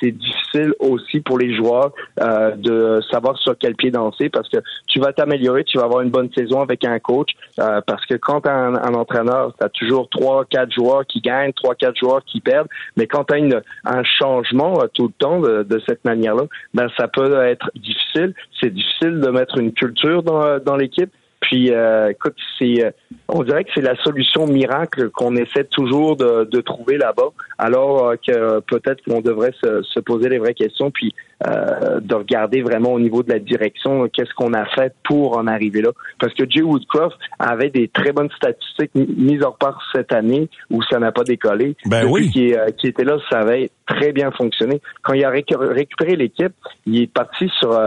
c'est 0.00 0.10
difficile 0.10 0.74
aussi 0.80 1.20
pour 1.20 1.38
les 1.38 1.54
joueurs 1.54 1.92
de 2.18 3.00
savoir 3.10 3.36
sur 3.38 3.56
quel 3.58 3.74
pied 3.74 3.90
danser 3.90 4.28
parce 4.28 4.48
que 4.48 4.58
tu 4.86 5.00
vas 5.00 5.12
t'améliorer, 5.12 5.64
tu 5.64 5.78
vas 5.78 5.84
avoir 5.84 6.02
une 6.02 6.10
bonne 6.10 6.30
saison 6.36 6.60
avec 6.60 6.84
un 6.84 6.98
coach 6.98 7.30
parce 7.56 8.04
que 8.06 8.14
quand 8.14 8.42
tu 8.42 8.48
un, 8.48 8.74
un 8.74 8.94
entraîneur, 8.94 9.54
tu 9.58 9.64
as 9.64 9.68
toujours 9.68 10.08
trois 10.08 10.44
quatre 10.44 10.72
joueurs 10.72 11.04
qui 11.06 11.20
gagnent, 11.20 11.52
trois 11.52 11.74
quatre 11.74 11.96
joueurs 11.96 12.24
qui 12.24 12.40
perdent, 12.40 12.68
mais 12.96 13.06
quand 13.06 13.24
tu 13.24 13.34
as 13.34 13.62
un 13.84 14.02
changement 14.04 14.74
tout 14.94 15.08
le 15.08 15.12
temps 15.18 15.40
de, 15.40 15.64
de 15.64 15.82
cette 15.86 16.04
manière-là, 16.04 16.44
ben 16.74 16.88
ça 16.96 17.08
peut 17.08 17.42
être 17.42 17.70
difficile, 17.74 18.34
c'est 18.60 18.72
difficile 18.78 19.20
de 19.20 19.28
mettre 19.28 19.58
une 19.58 19.72
culture 19.72 20.22
dans, 20.22 20.58
dans 20.58 20.76
l'équipe. 20.76 21.12
Puis, 21.48 21.72
euh, 21.72 22.10
écoute, 22.10 22.34
c'est, 22.58 22.84
euh, 22.84 22.90
on 23.26 23.42
dirait 23.42 23.64
que 23.64 23.70
c'est 23.74 23.80
la 23.80 23.96
solution 24.02 24.46
miracle 24.46 25.08
qu'on 25.08 25.34
essaie 25.34 25.64
toujours 25.64 26.14
de, 26.14 26.44
de 26.44 26.60
trouver 26.60 26.98
là-bas, 26.98 27.30
alors 27.56 28.06
euh, 28.06 28.16
que 28.16 28.60
peut-être 28.60 29.02
qu'on 29.02 29.22
devrait 29.22 29.54
se, 29.64 29.82
se, 29.82 29.98
poser 30.00 30.28
les 30.28 30.36
vraies 30.36 30.52
questions, 30.52 30.90
puis 30.90 31.14
euh, 31.46 32.00
de 32.00 32.14
regarder 32.14 32.60
vraiment 32.60 32.92
au 32.92 33.00
niveau 33.00 33.22
de 33.22 33.32
la 33.32 33.38
direction 33.38 34.08
qu'est-ce 34.08 34.34
qu'on 34.34 34.52
a 34.52 34.66
fait 34.66 34.92
pour 35.04 35.38
en 35.38 35.46
arriver 35.46 35.80
là. 35.80 35.88
Parce 36.20 36.34
que 36.34 36.44
Jay 36.46 36.60
Woodcroft 36.60 37.16
avait 37.38 37.70
des 37.70 37.88
très 37.88 38.12
bonnes 38.12 38.30
statistiques 38.36 38.94
mises 38.94 39.42
en 39.42 39.52
part 39.52 39.80
cette 39.94 40.12
année 40.12 40.50
où 40.70 40.82
ça 40.82 40.98
n'a 40.98 41.12
pas 41.12 41.24
décollé. 41.24 41.76
Ben 41.86 42.04
oui. 42.04 42.28
Qui, 42.30 42.52
qui, 42.76 42.88
était 42.88 43.04
là, 43.04 43.16
ça 43.30 43.38
avait 43.38 43.70
très 43.86 44.12
bien 44.12 44.32
fonctionné. 44.32 44.82
Quand 45.02 45.14
il 45.14 45.24
a 45.24 45.30
récupéré 45.30 46.14
l'équipe, 46.16 46.52
il 46.84 47.04
est 47.04 47.12
parti 47.12 47.48
sur 47.58 47.80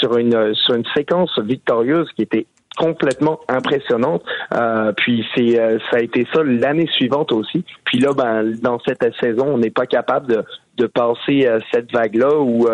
sur 0.00 0.16
une 0.16 0.54
sur 0.54 0.74
une 0.74 0.86
séquence 0.96 1.38
victorieuse 1.40 2.08
qui 2.16 2.22
était 2.22 2.46
complètement 2.76 3.40
impressionnante. 3.48 4.22
Euh, 4.52 4.92
puis 4.96 5.24
c'est 5.34 5.58
euh, 5.58 5.78
ça 5.90 5.98
a 5.98 6.00
été 6.00 6.26
ça 6.32 6.42
l'année 6.42 6.88
suivante 6.88 7.32
aussi. 7.32 7.64
Puis 7.84 7.98
là, 7.98 8.12
ben 8.16 8.52
dans 8.62 8.78
cette 8.86 9.04
saison, 9.20 9.46
on 9.46 9.58
n'est 9.58 9.70
pas 9.70 9.86
capable 9.86 10.26
de 10.26 10.44
de 10.76 10.86
passer 10.86 11.46
euh, 11.46 11.60
cette 11.72 11.92
vague-là 11.92 12.40
ou 12.40 12.66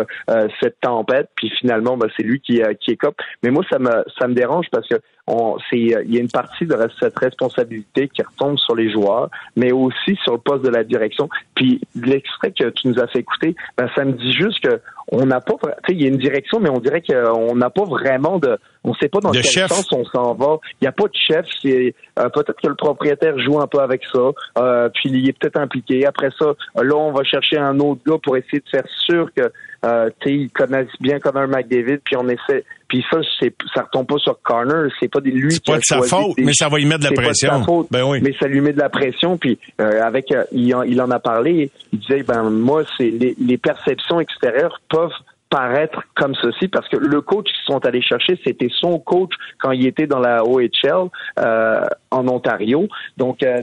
cette 0.59 0.79
tempête, 0.81 1.29
puis 1.35 1.51
finalement, 1.59 1.97
ben, 1.97 2.07
c'est 2.17 2.23
lui 2.23 2.39
qui, 2.39 2.59
qui 2.79 2.91
écope. 2.91 3.15
Mais 3.43 3.51
moi, 3.51 3.63
ça 3.71 3.77
me 3.77 4.03
ça 4.19 4.27
me 4.27 4.33
dérange 4.33 4.65
parce 4.71 4.87
que 4.87 4.95
il 5.27 6.13
y 6.13 6.17
a 6.17 6.21
une 6.21 6.29
partie 6.29 6.65
de 6.65 6.75
cette 6.99 7.17
responsabilité 7.17 8.07
qui 8.09 8.21
retombe 8.21 8.57
sur 8.57 8.75
les 8.75 8.91
joueurs, 8.91 9.29
mais 9.55 9.71
aussi 9.71 10.17
sur 10.23 10.33
le 10.33 10.39
poste 10.39 10.63
de 10.63 10.69
la 10.69 10.83
direction. 10.83 11.29
Puis 11.55 11.81
l'extrait 11.95 12.51
que 12.51 12.69
tu 12.69 12.87
nous 12.87 12.99
as 12.99 13.07
fait 13.07 13.19
écouter, 13.19 13.55
ben, 13.77 13.89
ça 13.95 14.03
me 14.05 14.13
dit 14.13 14.33
juste 14.33 14.59
que 14.61 14.81
on 15.11 15.25
n'a 15.25 15.41
pas, 15.41 15.53
tu 15.53 15.67
sais, 15.67 15.93
il 15.93 16.01
y 16.01 16.05
a 16.05 16.07
une 16.07 16.17
direction, 16.17 16.59
mais 16.59 16.69
on 16.69 16.79
dirait 16.79 17.01
qu'on 17.01 17.55
n'a 17.55 17.69
pas 17.69 17.83
vraiment 17.83 18.39
de, 18.39 18.57
on 18.83 18.93
sait 18.95 19.09
pas 19.09 19.19
dans 19.19 19.31
quel 19.31 19.43
sens 19.43 19.91
on 19.91 20.05
s'en 20.05 20.33
va. 20.33 20.57
Il 20.79 20.85
n'y 20.85 20.87
a 20.87 20.93
pas 20.93 21.03
de 21.03 21.15
chef. 21.15 21.45
C'est 21.61 21.93
euh, 22.17 22.29
peut-être 22.29 22.59
que 22.61 22.67
le 22.67 22.75
propriétaire 22.75 23.37
joue 23.39 23.59
un 23.59 23.67
peu 23.67 23.79
avec 23.79 24.03
ça, 24.11 24.31
euh, 24.57 24.89
puis 24.93 25.09
il 25.09 25.27
est 25.27 25.37
peut-être 25.37 25.59
impliqué. 25.59 26.05
Après 26.05 26.29
ça, 26.39 26.53
là, 26.75 26.95
on 26.95 27.11
va 27.11 27.23
chercher 27.23 27.57
un 27.57 27.77
autre 27.79 28.01
gars 28.07 28.17
pour 28.23 28.37
essayer 28.37 28.59
de 28.59 28.69
faire 28.69 28.87
sûr 29.05 29.29
que, 29.35 29.51
euh, 29.85 30.09
tu 30.21 30.29
sais, 30.29 30.35
ils 30.35 30.49
connaissent 30.49 30.87
bien 31.01 31.19
Connor 31.19 31.47
McDavid, 31.47 31.97
puis 31.97 32.15
on 32.15 32.27
essaie. 32.29 32.63
Puis 32.91 33.05
ça, 33.09 33.19
c'est, 33.39 33.55
ça 33.73 33.83
retombe 33.83 34.05
pas 34.05 34.17
sur 34.17 34.37
Connor. 34.41 34.91
C'est 34.99 35.07
pas 35.07 35.21
lui 35.21 35.47
qui 35.47 35.61
pas 35.61 35.77
de 35.77 35.83
sa 35.85 36.01
faute, 36.01 36.35
mais 36.39 36.51
ça 36.51 36.67
va 36.67 36.77
lui 36.77 36.85
mettre 36.85 36.99
de 36.99 37.05
la 37.05 37.13
pression. 37.13 37.47
Pas 37.47 37.55
de 37.55 37.59
sa 37.61 37.65
faute, 37.65 37.87
ben 37.89 38.03
oui. 38.03 38.19
Mais 38.21 38.33
ça 38.37 38.49
lui 38.49 38.59
met 38.59 38.73
de 38.73 38.79
la 38.79 38.89
pression. 38.89 39.37
Puis 39.37 39.57
euh, 39.79 40.03
avec, 40.03 40.25
il, 40.51 40.75
en, 40.75 40.83
il 40.83 41.01
en 41.01 41.09
a 41.09 41.19
parlé. 41.19 41.71
Il 41.93 41.99
disait, 41.99 42.23
ben 42.23 42.49
moi, 42.49 42.83
c'est 42.97 43.09
les, 43.09 43.33
les 43.39 43.57
perceptions 43.57 44.19
extérieures 44.19 44.81
peuvent 44.89 45.09
paraître 45.49 46.01
comme 46.15 46.33
ceci 46.35 46.67
parce 46.67 46.87
que 46.89 46.97
le 46.97 47.21
coach 47.21 47.45
qu'ils 47.45 47.73
sont 47.73 47.85
allés 47.85 48.01
chercher, 48.01 48.39
c'était 48.43 48.69
son 48.79 48.99
coach 48.99 49.31
quand 49.59 49.71
il 49.71 49.85
était 49.85 50.07
dans 50.07 50.19
la 50.19 50.43
OHL 50.43 51.09
euh, 51.39 51.85
en 52.09 52.27
Ontario. 52.27 52.87
Donc 53.17 53.43
euh, 53.43 53.61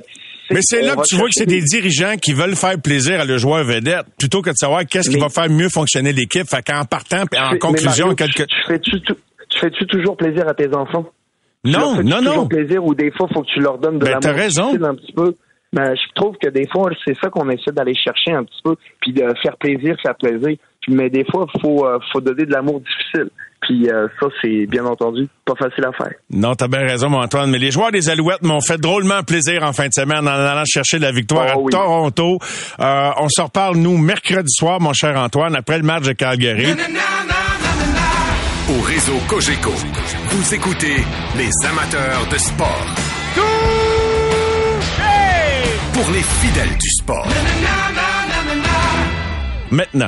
mais 0.51 0.61
c'est 0.63 0.83
là 0.83 0.97
que 0.97 1.03
tu 1.07 1.17
vois 1.17 1.27
que 1.27 1.35
c'est 1.35 1.47
des 1.47 1.61
dirigeants 1.61 2.17
qui 2.17 2.33
veulent 2.33 2.57
faire 2.57 2.81
plaisir 2.81 3.21
à 3.21 3.25
le 3.25 3.39
joueur 3.39 3.65
vedette 3.65 4.07
plutôt 4.19 4.43
que 4.43 4.51
de 4.51 4.57
savoir 4.57 4.85
qu'est-ce 4.87 5.11
qui 5.11 5.19
va 5.19 5.29
faire 5.29 5.49
mieux 5.51 5.69
fonctionner 5.69 6.13
l'équipe. 6.13 6.49
Fait 6.49 6.63
qu'en 6.63 6.85
partant, 6.85 7.25
en 7.37 7.57
conclusion, 7.59 8.15
quelque... 8.15 8.45
tu 8.45 8.57
fais-tu 8.67 8.99
fais 9.59 9.71
toujours 9.87 10.17
plaisir 10.17 10.49
à 10.49 10.55
tes 10.55 10.75
enfants? 10.75 11.07
Non, 11.65 12.03
non, 12.03 12.23
non. 12.23 12.47
plaisir 12.47 12.85
ou 12.85 12.95
des 12.95 13.11
fois, 13.11 13.29
faut 13.33 13.43
que 13.43 13.49
tu 13.53 13.61
leur 13.61 13.79
donnes 13.79 13.99
de 13.99 14.05
ben, 14.05 14.19
l'amour? 14.23 14.41
raison. 14.41 14.75
Un 14.83 14.95
petit 14.95 15.13
peu. 15.13 15.35
Ben, 15.73 15.95
je 15.95 16.15
trouve 16.15 16.37
que 16.43 16.49
des 16.49 16.67
fois, 16.69 16.91
c'est 17.05 17.17
ça 17.19 17.29
qu'on 17.29 17.49
essaie 17.51 17.73
d'aller 17.73 17.95
chercher 17.95 18.33
un 18.33 18.45
petit 18.45 18.61
peu, 18.65 18.77
puis 19.01 19.13
de 19.13 19.23
faire 19.43 19.57
plaisir, 19.59 19.97
faire 20.03 20.17
plaisir 20.17 20.57
mais 20.89 21.11
des 21.11 21.25
fois, 21.31 21.47
il 21.55 21.61
faut, 21.61 21.87
euh, 21.87 21.99
faut 22.13 22.21
donner 22.21 22.45
de 22.47 22.53
l'amour 22.53 22.81
difficile. 22.81 23.31
Puis 23.61 23.91
euh, 23.91 24.07
ça, 24.21 24.29
c'est 24.41 24.67
bien 24.67 24.85
entendu 24.85 25.29
pas 25.45 25.55
facile 25.59 25.85
à 25.85 25.93
faire. 25.93 26.15
Non, 26.31 26.55
t'as 26.55 26.69
bien 26.69 26.81
raison, 26.81 27.11
mon 27.11 27.21
Antoine. 27.21 27.51
Mais 27.51 27.59
les 27.59 27.71
joueurs 27.71 27.91
des 27.91 28.09
Alouettes 28.09 28.43
m'ont 28.43 28.61
fait 28.61 28.79
drôlement 28.79 29.23
plaisir 29.25 29.65
en 29.65 29.73
fin 29.73 29.89
de 29.89 29.93
semaine 29.93 30.27
en 30.27 30.31
allant 30.31 30.65
chercher 30.65 30.99
la 30.99 31.11
victoire 31.11 31.57
oh 31.57 31.67
à 31.67 31.71
Toronto. 31.71 32.39
Euh, 32.79 33.11
on 33.19 33.29
se 33.29 33.43
reparle, 33.43 33.77
nous, 33.77 33.99
mercredi 33.99 34.53
soir, 34.53 34.81
mon 34.81 34.93
cher 34.93 35.17
Antoine, 35.21 35.57
après 35.57 35.79
le 35.79 35.85
match 35.85 36.05
de 36.05 36.13
Calgary. 36.13 36.73
Au 38.71 38.81
réseau 38.83 39.17
Cogeco, 39.29 39.71
vous 39.71 40.55
écoutez 40.55 40.97
les 41.37 41.51
amateurs 41.67 42.29
de 42.31 42.39
sport. 42.39 43.08
Pour 46.01 46.13
les 46.13 46.23
fidèles 46.23 46.79
du 46.79 46.91
sport. 46.91 47.27
Maintenant, 49.73 50.07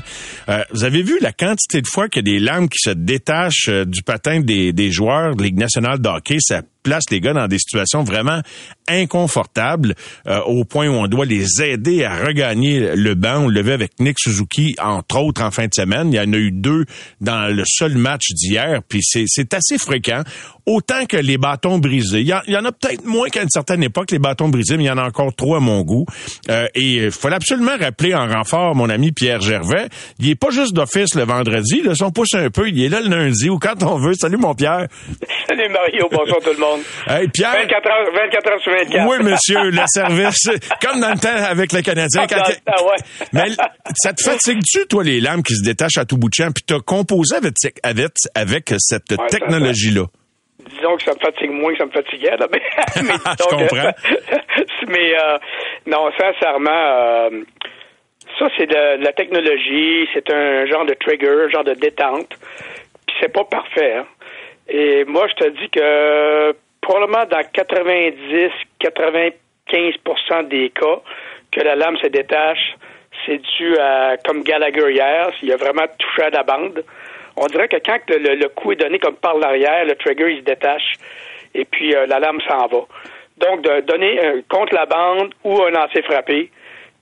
euh, 0.48 0.62
vous 0.70 0.84
avez 0.84 1.02
vu 1.02 1.18
la 1.20 1.32
quantité 1.32 1.82
de 1.82 1.88
fois 1.88 2.08
qu'il 2.08 2.28
y 2.28 2.30
a 2.30 2.38
des 2.38 2.38
lames 2.38 2.68
qui 2.68 2.78
se 2.78 2.90
détachent 2.90 3.68
euh, 3.68 3.84
du 3.84 4.04
patin 4.04 4.38
des, 4.38 4.72
des 4.72 4.92
joueurs 4.92 5.34
de 5.34 5.42
Ligue 5.42 5.58
nationale 5.58 6.00
de 6.00 6.08
hockey, 6.08 6.36
place 6.82 7.04
les 7.10 7.20
gars 7.20 7.32
dans 7.32 7.48
des 7.48 7.58
situations 7.58 8.02
vraiment 8.02 8.40
inconfortables 8.88 9.94
euh, 10.26 10.40
au 10.42 10.64
point 10.64 10.88
où 10.88 10.92
on 10.92 11.06
doit 11.06 11.24
les 11.24 11.62
aider 11.62 12.04
à 12.04 12.24
regagner 12.24 12.96
le 12.96 13.14
banc. 13.14 13.44
On 13.44 13.48
le 13.48 13.62
vu 13.62 13.72
avec 13.72 13.92
Nick 14.00 14.18
Suzuki, 14.18 14.74
entre 14.82 15.18
autres, 15.18 15.42
en 15.42 15.50
fin 15.50 15.66
de 15.66 15.74
semaine. 15.74 16.12
Il 16.12 16.16
y 16.16 16.20
en 16.20 16.32
a 16.32 16.36
eu 16.36 16.50
deux 16.50 16.84
dans 17.20 17.54
le 17.54 17.62
seul 17.66 17.96
match 17.96 18.32
d'hier, 18.32 18.80
puis 18.88 19.00
c'est 19.02 19.54
assez 19.54 19.78
fréquent. 19.78 20.22
Autant 20.66 21.06
que 21.06 21.16
les 21.16 21.38
bâtons 21.38 21.78
brisés. 21.78 22.20
Il 22.20 22.28
y, 22.28 22.56
en, 22.56 22.64
a 22.64 22.70
peut-être 22.70 23.04
moins 23.04 23.28
qu'à 23.28 23.42
une 23.42 23.48
certaine 23.48 23.82
époque, 23.82 24.10
les 24.10 24.18
bâtons 24.18 24.48
brisés, 24.48 24.76
mais 24.76 24.84
il 24.84 24.86
y 24.86 24.90
en 24.90 24.98
a 24.98 25.04
encore 25.04 25.34
trop 25.34 25.56
à 25.56 25.60
mon 25.60 25.82
goût. 25.82 26.04
Euh, 26.48 26.66
et 26.74 26.96
il 26.96 27.10
fallait 27.10 27.36
absolument 27.36 27.76
rappeler 27.78 28.14
en 28.14 28.28
renfort 28.28 28.74
mon 28.76 28.88
ami 28.88 29.10
Pierre 29.10 29.40
Gervais. 29.40 29.88
Il 30.18 30.28
est 30.28 30.34
pas 30.36 30.50
juste 30.50 30.72
d'office 30.74 31.14
le 31.14 31.24
vendredi, 31.24 31.82
là, 31.82 31.94
son 31.94 32.10
pouce 32.10 32.34
un 32.34 32.50
peu, 32.50 32.68
il 32.68 32.80
est 32.82 32.88
là 32.88 33.00
le 33.00 33.08
lundi 33.08 33.48
ou 33.48 33.58
quand 33.58 33.82
on 33.82 33.96
veut. 33.96 34.14
Salut 34.14 34.36
mon 34.36 34.54
Pierre. 34.54 34.86
Salut 35.48 35.68
Mario, 35.70 36.08
bonjour 36.12 36.40
tout 36.40 36.52
le 36.52 36.60
monde. 36.60 36.69
Hey, 37.06 37.28
Pierre. 37.28 37.52
24 37.54 37.86
heures, 37.86 38.12
24 38.14 38.50
heures 38.52 38.60
sur 38.60 38.72
24. 38.72 39.08
Oui, 39.08 39.16
monsieur, 39.24 39.70
le 39.70 39.82
service. 39.86 40.48
comme 40.82 41.00
dans 41.00 41.10
le 41.10 41.18
temps 41.18 41.44
avec 41.50 41.72
le 41.72 41.82
Canadien. 41.82 42.26
Quand 42.26 42.36
ouais. 42.86 42.96
Mais 43.32 43.48
ça 43.94 44.12
te 44.12 44.22
fatigue-tu, 44.22 44.86
toi, 44.88 45.02
les 45.04 45.20
lames 45.20 45.42
qui 45.42 45.54
se 45.54 45.64
détachent 45.64 45.98
à 45.98 46.04
tout 46.04 46.16
bout 46.16 46.28
de 46.28 46.34
champ, 46.34 46.50
puis 46.52 46.64
t'as 46.66 46.80
composé 46.80 47.36
avec, 47.36 47.54
avec, 47.82 48.12
avec 48.34 48.74
cette 48.78 49.10
Ouais, 49.12 49.26
technologie-là? 49.28 50.04
Disons 50.76 50.96
que 50.96 51.02
ça 51.04 51.12
me 51.12 51.18
fatigue 51.20 51.50
moins 51.50 51.72
que 51.72 51.78
ça 51.78 51.86
me 51.86 51.90
fatiguait, 51.90 52.36
là. 52.36 52.46
Mais, 52.52 52.60
mais 53.02 53.02
Je 53.02 53.34
disons 53.36 53.56
que- 53.56 53.68
comprends. 53.68 53.92
mais 54.88 55.14
euh, 55.18 55.38
non, 55.86 56.10
sincèrement, 56.18 56.70
euh, 56.70 57.30
ça 58.38 58.46
c'est 58.56 58.66
de, 58.66 58.98
de 59.00 59.04
la 59.04 59.12
technologie, 59.12 60.06
c'est 60.12 60.30
un 60.32 60.66
genre 60.66 60.84
de 60.86 60.94
trigger, 60.94 61.46
un 61.46 61.50
genre 61.50 61.64
de 61.64 61.74
détente. 61.74 62.28
Puis 63.06 63.16
c'est 63.20 63.32
pas 63.32 63.44
parfait. 63.44 63.96
hein. 63.96 64.06
Et 64.70 65.04
moi, 65.04 65.26
je 65.28 65.34
te 65.34 65.48
dis 65.48 65.68
que 65.68 66.54
probablement 66.80 67.26
dans 67.26 67.42
90, 67.52 68.50
95% 68.80 70.48
des 70.48 70.70
cas 70.70 71.00
que 71.50 71.60
la 71.60 71.74
lame 71.74 71.96
se 71.98 72.06
détache, 72.06 72.76
c'est 73.26 73.38
dû 73.38 73.76
à, 73.78 74.16
comme 74.24 74.42
Gallagher 74.42 74.92
hier, 74.92 75.30
il 75.42 75.52
a 75.52 75.56
vraiment 75.56 75.86
touché 75.98 76.22
à 76.22 76.30
la 76.30 76.44
bande. 76.44 76.84
On 77.36 77.46
dirait 77.46 77.68
que 77.68 77.76
quand 77.84 77.98
le, 78.08 78.46
coup 78.48 78.72
est 78.72 78.76
donné 78.76 78.98
comme 79.00 79.16
par 79.16 79.36
l'arrière, 79.36 79.84
le 79.84 79.96
trigger 79.96 80.32
il 80.32 80.38
se 80.38 80.44
détache 80.44 80.94
et 81.54 81.64
puis 81.64 81.94
euh, 81.94 82.06
la 82.06 82.20
lame 82.20 82.40
s'en 82.48 82.66
va. 82.68 82.86
Donc, 83.38 83.62
de 83.62 83.80
donner 83.80 84.20
contre 84.48 84.74
la 84.74 84.86
bande 84.86 85.34
ou 85.44 85.62
un 85.62 85.70
lancer 85.70 86.02
frappé 86.02 86.50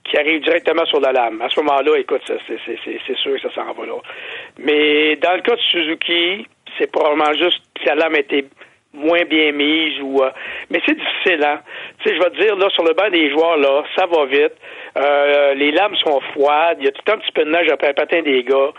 qui 0.05 0.17
arrive 0.17 0.43
directement 0.43 0.87
sur 0.87 1.01
la 1.01 1.13
lame. 1.13 1.43
À 1.43 1.49
ce 1.49 1.61
moment-là, 1.61 1.99
écoute, 1.99 2.23
c'est 2.27 3.17
sûr 3.17 3.35
que 3.35 3.41
ça 3.41 3.55
s'en 3.55 3.73
va 3.73 3.87
là. 3.87 3.95
Mais 4.59 5.17
dans 5.17 5.35
le 5.35 5.43
cas 5.43 5.57
de 5.57 5.61
Suzuki, 5.61 6.47
c'est 6.79 6.91
probablement 6.91 7.33
juste 7.35 7.61
que 7.75 7.87
la 7.87 7.95
lame 7.97 8.17
était 8.17 8.45
moins 8.95 9.25
bien 9.25 9.53
mise 9.53 10.01
ou 10.03 10.23
euh, 10.23 10.31
mais 10.71 10.81
c'est 10.87 10.97
difficile 10.97 11.45
hein 11.45 11.61
tu 12.03 12.09
sais 12.09 12.17
je 12.17 12.23
vais 12.23 12.31
te 12.31 12.41
dire 12.43 12.57
là 12.57 12.69
sur 12.71 12.85
le 12.85 12.95
banc 12.95 13.11
des 13.11 13.31
joueurs 13.31 13.57
là 13.57 13.83
ça 13.97 14.07
va 14.07 14.25
vite 14.27 14.55
Euh, 14.97 15.55
les 15.55 15.71
lames 15.71 15.95
sont 16.05 16.19
froides 16.33 16.79
il 16.81 16.87
y 16.87 16.89
a 16.89 16.93
tout 16.93 17.13
un 17.13 17.19
petit 17.19 17.31
peu 17.33 17.45
de 17.45 17.51
neige 17.51 17.69
après 17.71 17.89
le 17.89 17.95
patin 17.95 18.23
des 18.23 18.43
gars 18.43 18.71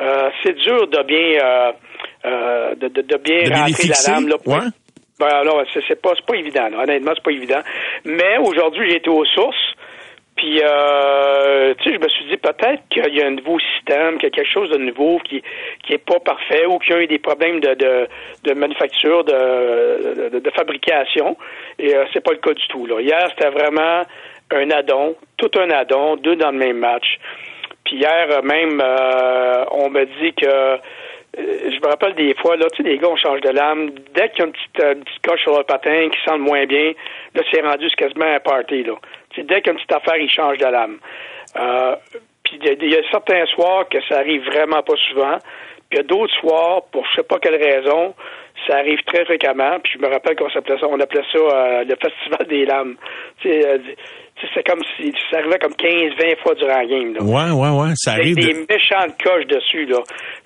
Euh, 0.00 0.28
c'est 0.42 0.56
dur 0.56 0.86
de 0.88 1.02
bien 1.04 1.72
de, 2.80 2.88
de, 2.88 3.00
de 3.02 3.16
bien 3.18 3.42
De 3.48 3.54
rentrer 3.54 3.88
la 3.88 4.12
lame 4.14 4.28
là 4.28 4.36
ouais. 4.46 4.68
ben 5.20 5.26
alors, 5.42 5.62
c'est, 5.72 6.00
pas, 6.02 6.12
c'est 6.16 6.26
pas 6.26 6.36
évident. 6.36 6.68
là. 6.70 6.82
Honnêtement, 6.82 7.12
c'est 7.14 7.22
pas 7.22 7.30
évident. 7.30 7.60
Mais 8.04 8.38
aujourd'hui, 8.38 8.88
j'ai 8.90 8.96
été 8.96 9.10
aux 9.10 9.24
sources. 9.24 9.66
Puis, 10.42 10.60
euh, 10.60 11.72
tu 11.78 11.84
sais, 11.84 11.94
je 11.94 12.00
me 12.00 12.08
suis 12.08 12.24
dit 12.24 12.36
peut-être 12.36 12.82
qu'il 12.90 13.14
y 13.14 13.22
a 13.22 13.26
un 13.28 13.30
nouveau 13.30 13.60
système, 13.60 14.14
qu'il 14.18 14.24
y 14.24 14.26
a 14.26 14.30
quelque 14.30 14.50
chose 14.50 14.70
de 14.70 14.76
nouveau 14.76 15.20
qui 15.20 15.40
qui 15.84 15.92
est 15.92 16.04
pas 16.04 16.18
parfait 16.18 16.66
ou 16.66 16.80
qu'il 16.80 16.96
y 16.96 16.98
a 16.98 17.02
eu 17.02 17.06
des 17.06 17.20
problèmes 17.20 17.60
de 17.60 17.74
de, 17.74 18.08
de 18.42 18.52
manufacture, 18.52 19.22
de, 19.22 20.40
de, 20.40 20.50
fabrication. 20.50 21.36
Et 21.78 21.94
euh, 21.94 22.06
c'est 22.12 22.24
pas 22.24 22.32
le 22.32 22.38
cas 22.38 22.54
du 22.54 22.66
tout. 22.66 22.86
Là. 22.86 23.00
Hier, 23.00 23.24
c'était 23.30 23.50
vraiment 23.50 24.02
un 24.50 24.70
addon, 24.72 25.14
tout 25.36 25.50
un 25.60 25.70
addon, 25.70 26.16
deux 26.16 26.34
dans 26.34 26.50
le 26.50 26.58
même 26.58 26.78
match. 26.78 27.20
Puis 27.84 27.98
hier, 27.98 28.26
euh, 28.30 28.42
même, 28.42 28.82
euh, 28.84 29.64
on 29.70 29.90
me 29.90 30.04
dit 30.20 30.32
que 30.32 30.80
euh, 31.38 31.70
je 31.70 31.80
me 31.80 31.88
rappelle 31.88 32.14
des 32.14 32.34
fois, 32.34 32.56
là, 32.56 32.66
tu 32.74 32.82
sais, 32.82 32.88
les 32.88 32.98
gars, 32.98 33.08
on 33.08 33.16
change 33.16 33.40
de 33.40 33.48
lame. 33.48 33.90
Dès 34.14 34.28
qu'il 34.30 34.40
y 34.40 34.42
a 34.42 34.46
une 34.46 34.52
petite, 34.52 34.80
euh, 34.80 34.94
une 34.94 35.04
petite 35.04 35.22
coche 35.22 35.42
sur 35.42 35.56
le 35.56 35.64
patin 35.64 36.08
qui 36.10 36.18
sent 36.26 36.36
moins 36.38 36.66
bien, 36.66 36.92
là, 37.34 37.42
c'est 37.50 37.62
rendu 37.62 37.88
quasiment 37.90 38.26
un 38.26 38.40
party, 38.40 38.82
là. 38.82 38.94
Tu 39.32 39.40
sais, 39.40 39.46
dès 39.46 39.60
qu'il 39.60 39.66
y 39.66 39.70
a 39.70 39.72
une 39.72 39.78
petite 39.78 39.92
affaire, 39.92 40.16
ils 40.16 40.30
changent 40.30 40.58
de 40.58 40.66
lame. 40.66 40.98
Euh, 41.56 41.96
puis 42.44 42.58
il 42.60 42.66
y 42.66 42.70
a- 42.70 42.72
il 42.80 42.90
y, 42.90 42.96
a 42.96 43.02
certains 43.10 43.44
soirs 43.46 43.88
que 43.88 43.98
ça 44.08 44.18
arrive 44.18 44.44
vraiment 44.46 44.82
pas 44.82 44.94
souvent. 45.10 45.38
Puis 45.90 45.92
il 45.92 45.96
y 45.98 46.00
a 46.00 46.02
d'autres 46.04 46.34
soirs, 46.40 46.82
pour 46.92 47.04
je 47.06 47.16
sais 47.16 47.22
pas 47.26 47.38
quelle 47.38 47.56
raison, 47.62 48.14
ça 48.66 48.76
arrive 48.76 49.00
très 49.04 49.24
fréquemment. 49.24 49.78
Puis 49.82 49.94
je 49.94 49.98
me 50.06 50.10
rappelle 50.10 50.36
qu'on 50.36 50.48
s'appelait 50.50 50.78
ça, 50.78 50.86
on 50.88 50.98
appelait 51.00 51.24
ça 51.32 51.38
euh, 51.38 51.84
le 51.84 51.96
festival 51.96 52.46
des 52.48 52.64
lames. 52.64 52.96
Euh, 53.46 53.78
c'est 54.54 54.66
comme 54.66 54.80
si 54.96 55.12
ça 55.30 55.38
arrivait 55.38 55.58
comme 55.58 55.74
15-20 55.74 56.36
fois 56.42 56.54
durant 56.54 56.78
la 56.78 56.86
game. 56.86 57.14
Là. 57.14 57.22
Ouais, 57.22 57.50
ouais, 57.52 57.80
ouais, 57.80 57.92
ça 57.94 58.12
arrive. 58.12 58.36
de- 58.36 58.40
des 58.40 58.66
méchantes 58.68 59.22
coches 59.22 59.46
dessus, 59.46 59.84
là. 59.86 59.98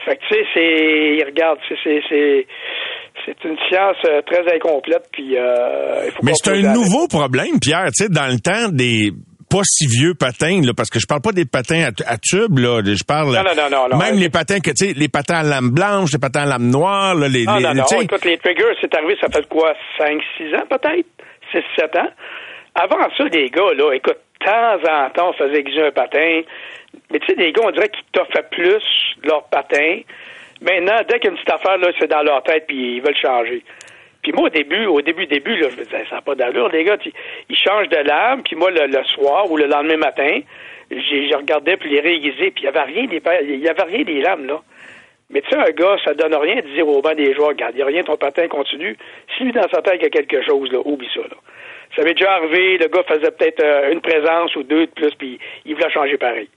Fait 0.04 0.16
que, 0.16 0.22
tu 0.28 0.34
sais, 0.34 0.44
c'est... 0.52 1.24
Regarde, 1.24 1.58
c'est... 1.82 2.46
c'est- 3.24 3.44
une 3.44 3.56
science 3.68 3.96
euh, 4.08 4.20
très 4.22 4.42
incomplète, 4.54 5.08
puis 5.12 5.36
euh, 5.38 6.02
il 6.06 6.10
faut 6.12 6.22
Mais 6.22 6.32
c'est 6.34 6.50
un 6.50 6.54
avec. 6.54 6.70
nouveau 6.70 7.06
problème, 7.08 7.58
Pierre. 7.60 7.86
Tu 7.96 8.04
sais, 8.04 8.08
dans 8.08 8.26
le 8.26 8.38
temps 8.40 8.68
des 8.70 9.12
pas 9.48 9.62
si 9.64 9.86
vieux 9.86 10.14
patins, 10.14 10.60
là, 10.64 10.72
parce 10.76 10.90
que 10.90 10.98
je 10.98 11.06
parle 11.06 11.20
pas 11.22 11.30
des 11.30 11.44
patins 11.44 11.84
à, 11.84 12.12
à 12.12 12.16
tube, 12.18 12.58
là. 12.58 12.82
Je 12.84 13.04
parle 13.04 13.32
Non, 13.32 13.44
non, 13.44 13.54
non, 13.56 13.70
non, 13.70 13.88
non. 13.92 13.96
même 13.96 14.16
les 14.18 14.28
patins 14.28 14.58
que 14.58 14.70
tu 14.70 14.88
sais, 14.88 14.92
les 14.92 15.06
patins 15.08 15.36
à 15.38 15.42
lame 15.44 15.70
blanche, 15.70 16.10
les 16.12 16.18
patins 16.18 16.42
à 16.42 16.46
lame 16.46 16.68
noire, 16.68 17.14
là, 17.14 17.28
les, 17.28 17.44
Ah 17.46 17.58
les- 17.58 17.62
non, 17.64 17.74
non, 17.74 18.00
écoute, 18.02 18.24
les 18.24 18.38
triggers, 18.38 18.74
c'est 18.80 18.92
arrivé, 18.94 19.16
ça 19.20 19.28
fait 19.32 19.48
quoi, 19.48 19.72
5, 19.98 20.20
6 20.36 20.52
ans 20.56 20.66
peut-être? 20.68 21.06
6, 21.52 21.62
7 21.78 21.94
ans? 21.96 22.08
Avant 22.74 23.08
ça, 23.16 23.24
les 23.32 23.48
gars, 23.50 23.72
là, 23.76 23.92
écoute, 23.94 24.18
de 24.40 24.44
temps 24.44 24.92
en 24.92 25.10
temps, 25.10 25.30
on 25.30 25.32
faisait 25.34 25.60
exiger 25.60 25.86
un 25.86 25.92
patin. 25.92 26.40
Mais 27.12 27.20
tu 27.20 27.26
sais, 27.26 27.34
les 27.38 27.52
gars, 27.52 27.62
on 27.64 27.70
dirait 27.70 27.88
qu'ils 27.88 28.04
t'offrent 28.12 28.48
plus 28.50 28.82
leur 29.24 29.44
patin. 29.44 30.00
Maintenant, 30.60 30.96
dès 31.08 31.18
qu'il 31.18 31.24
y 31.24 31.28
a 31.28 31.30
une 31.30 31.36
petite 31.36 31.52
affaire, 31.52 31.78
là, 31.78 31.88
c'est 31.98 32.10
dans 32.10 32.22
leur 32.22 32.42
tête, 32.42 32.66
puis 32.66 32.96
ils 32.96 33.02
veulent 33.02 33.16
changer. 33.16 33.62
Puis 34.22 34.32
moi, 34.32 34.46
au 34.46 34.50
début, 34.50 34.86
au 34.86 35.00
début, 35.02 35.26
début, 35.26 35.56
là, 35.56 35.68
je 35.70 35.76
me 35.76 35.84
disais, 35.84 36.04
ça 36.08 36.16
n'a 36.16 36.22
pas 36.22 36.34
d'allure, 36.34 36.68
les 36.68 36.84
gars, 36.84 36.96
ils 37.48 37.56
changent 37.56 37.88
de 37.88 37.96
lame, 37.96 38.42
puis 38.42 38.56
moi, 38.56 38.70
le, 38.70 39.04
soir 39.04 39.50
ou 39.50 39.56
le 39.56 39.66
lendemain 39.66 39.98
matin, 39.98 40.40
je 40.90 41.36
regardais 41.36 41.76
puis 41.76 41.90
les 41.90 42.00
réaiguisés, 42.00 42.50
puis 42.50 42.62
il 42.62 42.62
n'y 42.62 42.68
avait 42.68 42.82
rien 42.82 43.06
des, 43.06 43.22
il 43.48 43.68
avait 43.68 43.82
rien 43.82 44.02
des 44.02 44.20
lames, 44.20 44.46
là. 44.46 44.60
Mais 45.28 45.42
tu 45.42 45.50
sais, 45.50 45.56
un 45.56 45.70
gars, 45.70 45.96
ça 46.04 46.14
donne 46.14 46.34
rien 46.34 46.56
de 46.56 46.68
dire 46.74 46.86
au 46.86 47.02
banc 47.02 47.14
des 47.14 47.34
joueurs, 47.34 47.48
regarde, 47.48 47.74
il 47.74 47.78
n'y 47.78 47.82
a 47.82 47.86
rien, 47.86 48.04
ton 48.04 48.16
patin 48.16 48.46
continue. 48.46 48.96
Si 49.36 49.42
lui, 49.42 49.52
dans 49.52 49.68
sa 49.68 49.82
tête, 49.82 49.96
il 49.96 50.04
y 50.04 50.06
a 50.06 50.10
quelque 50.10 50.40
chose, 50.42 50.70
là, 50.72 50.78
oublie 50.84 51.08
ça, 51.12 51.20
là. 51.20 51.36
Ça 51.94 52.02
m'est 52.02 52.14
déjà 52.14 52.32
arrivé, 52.32 52.78
le 52.78 52.88
gars 52.88 53.02
faisait 53.04 53.30
peut-être 53.30 53.62
euh, 53.62 53.92
une 53.92 54.00
présence 54.00 54.54
ou 54.56 54.62
deux 54.62 54.86
de 54.86 54.90
plus, 54.90 55.14
puis 55.14 55.38
il 55.64 55.74
voulait 55.74 55.90
changer 55.90 56.16
pareil. 56.18 56.48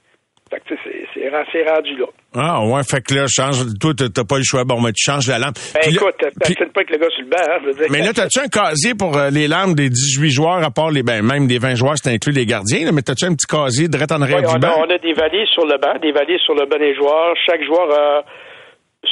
Fait 0.50 0.60
que, 0.62 0.68
tu 0.70 0.74
sais, 0.76 0.80
c'est, 0.84 1.06
c'est, 1.22 1.30
ren- 1.30 1.46
c'est 1.52 1.70
rendu 1.70 1.96
là. 1.98 2.06
Ah 2.36 2.66
ouais, 2.66 2.82
fait 2.84 3.02
que 3.02 3.14
là, 3.14 3.26
change, 3.30 3.58
toi, 3.80 3.94
t'as 3.96 4.24
pas 4.24 4.38
le 4.38 4.44
choix. 4.44 4.64
Bon, 4.64 4.82
mais 4.82 4.92
tu 4.94 5.04
changes 5.04 5.28
la 5.28 5.38
lampe. 5.40 5.56
Ben, 5.74 5.80
Puis 5.84 5.96
écoute, 5.96 6.16
t'assines 6.40 6.56
pas 6.74 6.82
avec 6.82 6.90
le 6.90 6.98
gars 6.98 7.10
sur 7.10 7.22
le 7.24 7.30
banc, 7.30 7.38
hein, 7.40 7.58
je 7.62 7.66
veux 7.68 7.74
dire. 7.74 7.88
mais 7.92 8.00
là, 8.00 8.14
t'as-tu 8.14 8.40
un 8.40 8.48
casier 8.48 8.94
pour 8.96 9.16
euh, 9.18 9.30
les 9.30 9.48
lames 9.48 9.76
des 9.76 9.90
18 9.90 10.30
joueurs, 10.32 10.64
à 10.64 10.72
part 10.72 10.90
les, 10.92 11.04
ben, 11.04 11.22
même 11.24 11.46
des 11.48 11.60
20 11.60 11.76
joueurs, 11.76 11.96
c'est 12.02 12.10
inclus 12.12 12.34
les 12.34 12.46
gardiens, 12.46 12.86
là, 12.86 12.92
mais 12.92 13.02
t'as-tu 13.04 13.26
un 13.26 13.36
petit 13.36 13.46
casier 13.48 13.88
direct 13.88 14.12
en 14.12 14.22
arrière 14.22 14.42
du 14.42 14.48
on, 14.56 14.60
banc? 14.60 14.74
on 14.80 14.90
a 14.90 14.98
des 14.98 15.14
valises 15.14 15.50
sur 15.50 15.66
le 15.66 15.78
banc, 15.78 16.00
des 16.02 16.12
valises 16.12 16.42
sur 16.42 16.56
le 16.56 16.66
banc 16.66 16.78
des 16.80 16.96
joueurs. 16.96 17.36
Chaque 17.46 17.64
joueur 17.64 17.90
a 17.92 18.24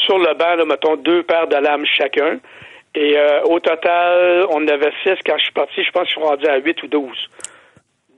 sur 0.05 0.17
le 0.17 0.33
banc, 0.37 0.55
là, 0.55 0.65
mettons, 0.65 0.95
deux 0.97 1.23
paires 1.23 1.47
de 1.47 1.55
lames 1.55 1.85
chacun. 1.97 2.39
Et 2.95 3.15
euh, 3.15 3.41
au 3.43 3.59
total, 3.59 4.45
on 4.49 4.63
en 4.63 4.67
avait 4.67 4.91
six 5.03 5.13
quand 5.25 5.37
je 5.37 5.43
suis 5.43 5.53
parti. 5.53 5.83
Je 5.83 5.91
pense 5.91 6.07
qu'ils 6.07 6.15
sont 6.15 6.27
rendus 6.27 6.47
à 6.47 6.57
huit 6.57 6.81
ou 6.81 6.87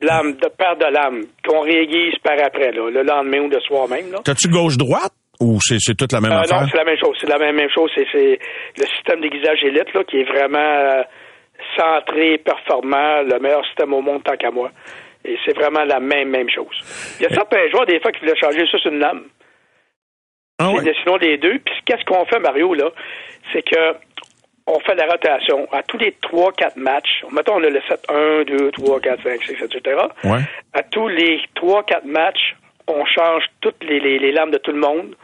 lames, 0.02 0.34
de 0.34 0.48
paires 0.48 0.78
de 0.78 0.86
lames 0.86 1.24
qu'on 1.48 1.62
réaiguise 1.62 2.16
par 2.24 2.36
après, 2.44 2.72
là, 2.72 2.90
le 2.90 3.04
lendemain 3.04 3.40
ou 3.42 3.50
le 3.50 3.60
soir 3.62 3.88
même. 3.90 4.12
Là. 4.12 4.20
T'as-tu 4.24 4.48
gauche-droite? 4.50 5.12
Ou 5.42 5.58
c'est 5.62 5.78
c'est 5.80 5.96
toute 5.96 6.12
la 6.12 6.20
même 6.22 6.32
Euh, 6.34 6.40
affaire? 6.42 6.62
non, 6.62 6.68
c'est 6.70 6.78
la 6.78 6.84
même 6.84 6.98
chose. 7.00 7.16
C'est 7.22 7.30
la 7.30 7.38
même, 7.38 7.56
même 7.56 7.70
chose. 7.70 7.90
C'est, 7.96 8.06
c'est 8.12 8.40
le 8.78 8.86
système 8.96 9.22
d'aiguisage 9.22 9.64
élite 9.64 9.94
là, 9.94 10.04
qui 10.04 10.20
est 10.20 10.24
vraiment 10.30 10.58
euh, 10.60 11.02
centré, 11.78 12.38
performant, 12.40 13.22
le 13.24 13.40
meilleur 13.40 13.66
système 13.68 13.94
au 13.94 14.02
monde 14.02 14.24
tant 14.24 14.36
qu'à 14.36 14.52
moi. 14.52 14.72
Et 15.24 15.38
c'est 15.46 15.56
vraiment 15.56 15.84
la 15.86 16.00
même, 16.00 16.30
même 16.30 16.50
chose. 16.50 16.76
Il 17.20 17.24
y 17.24 17.26
a 17.26 17.30
certains 17.30 17.70
joueurs, 17.70 17.86
des 17.86 18.00
fois, 18.02 18.12
qui 18.12 18.20
voulaient 18.22 18.40
changer 18.40 18.66
ça 18.72 18.78
sur 18.80 18.92
une 18.92 19.00
lame. 19.00 19.24
Ah 20.60 20.72
Et 20.86 20.94
sinon, 21.04 21.16
les 21.18 21.38
deux. 21.38 21.60
Puis 21.60 21.74
qu'est-ce 21.86 22.04
qu'on 22.06 22.26
fait, 22.26 22.40
Mario, 22.40 22.74
là? 22.74 22.90
C'est 23.54 23.62
que 23.62 23.94
on 24.70 24.80
fait 24.82 24.96
la 24.96 25.08
rotation. 25.08 25.68
À 25.72 25.84
tous 25.84 25.98
les 25.98 26.16
3-4 26.22 26.78
matchs, 26.78 27.24
mettons, 27.32 27.56
on 27.56 27.64
a 27.64 27.70
le 27.70 27.82
7, 27.88 28.06
1, 28.10 28.44
2, 28.44 28.72
3, 28.72 29.00
4, 29.00 29.24
5, 29.24 29.44
6, 29.44 29.52
etc. 29.64 30.02
Ouais. 30.24 30.40
À 30.74 30.84
tous 30.84 31.08
les 31.08 31.42
3-4 31.56 32.06
matchs, 32.06 32.56
on 32.88 33.04
change 33.06 33.44
toutes 33.62 33.84
les, 33.84 34.00
les, 34.00 34.20
les 34.20 34.32
lames 34.32 34.52
de 34.52 34.58
tout 34.58 34.72
le 34.72 34.80
monde 34.80 35.16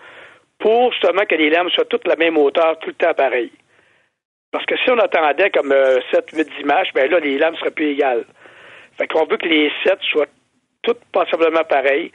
pour 0.60 0.92
justement 0.94 1.26
que 1.30 1.36
les 1.36 1.50
lames 1.50 1.70
soient 1.70 1.86
toutes 1.86 2.08
la 2.08 2.16
même 2.16 2.38
hauteur, 2.38 2.80
tout 2.80 2.90
le 2.90 2.96
temps 2.96 3.14
pareil. 3.14 3.52
Parce 4.52 4.66
que 4.66 4.78
si 4.78 4.90
on 4.90 4.98
attendait 4.98 5.50
comme 5.52 5.72
euh, 5.72 6.00
7, 6.12 6.32
8, 6.34 6.50
10 6.58 6.64
matchs, 6.64 6.90
ben 6.96 7.10
là, 7.12 7.20
les 7.20 7.38
lames 7.38 7.56
seraient 7.58 7.72
plus 7.72 7.92
égales. 7.92 8.26
Fait 8.98 9.08
qu'on 9.08 9.26
veut 9.26 9.38
que 9.38 9.48
les 9.48 9.72
7 9.84 10.00
soient 10.12 10.28
toutes 10.82 11.04
possiblement 11.12 11.64
pareilles. 11.66 12.12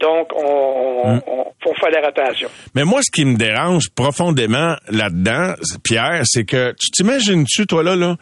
Donc, 0.00 0.28
on, 0.36 1.20
on, 1.26 1.44
faut 1.62 1.74
faire 1.80 1.90
la 1.90 2.06
rotation. 2.06 2.48
Mais 2.74 2.84
moi, 2.84 3.00
ce 3.02 3.10
qui 3.10 3.24
me 3.24 3.36
dérange 3.36 3.88
profondément 3.94 4.76
là-dedans, 4.90 5.54
Pierre, 5.82 6.22
c'est 6.24 6.44
que 6.44 6.74
tu 6.78 6.90
t'imagines-tu, 6.90 7.66
toi 7.66 7.82
là, 7.82 7.96
là, 7.96 8.16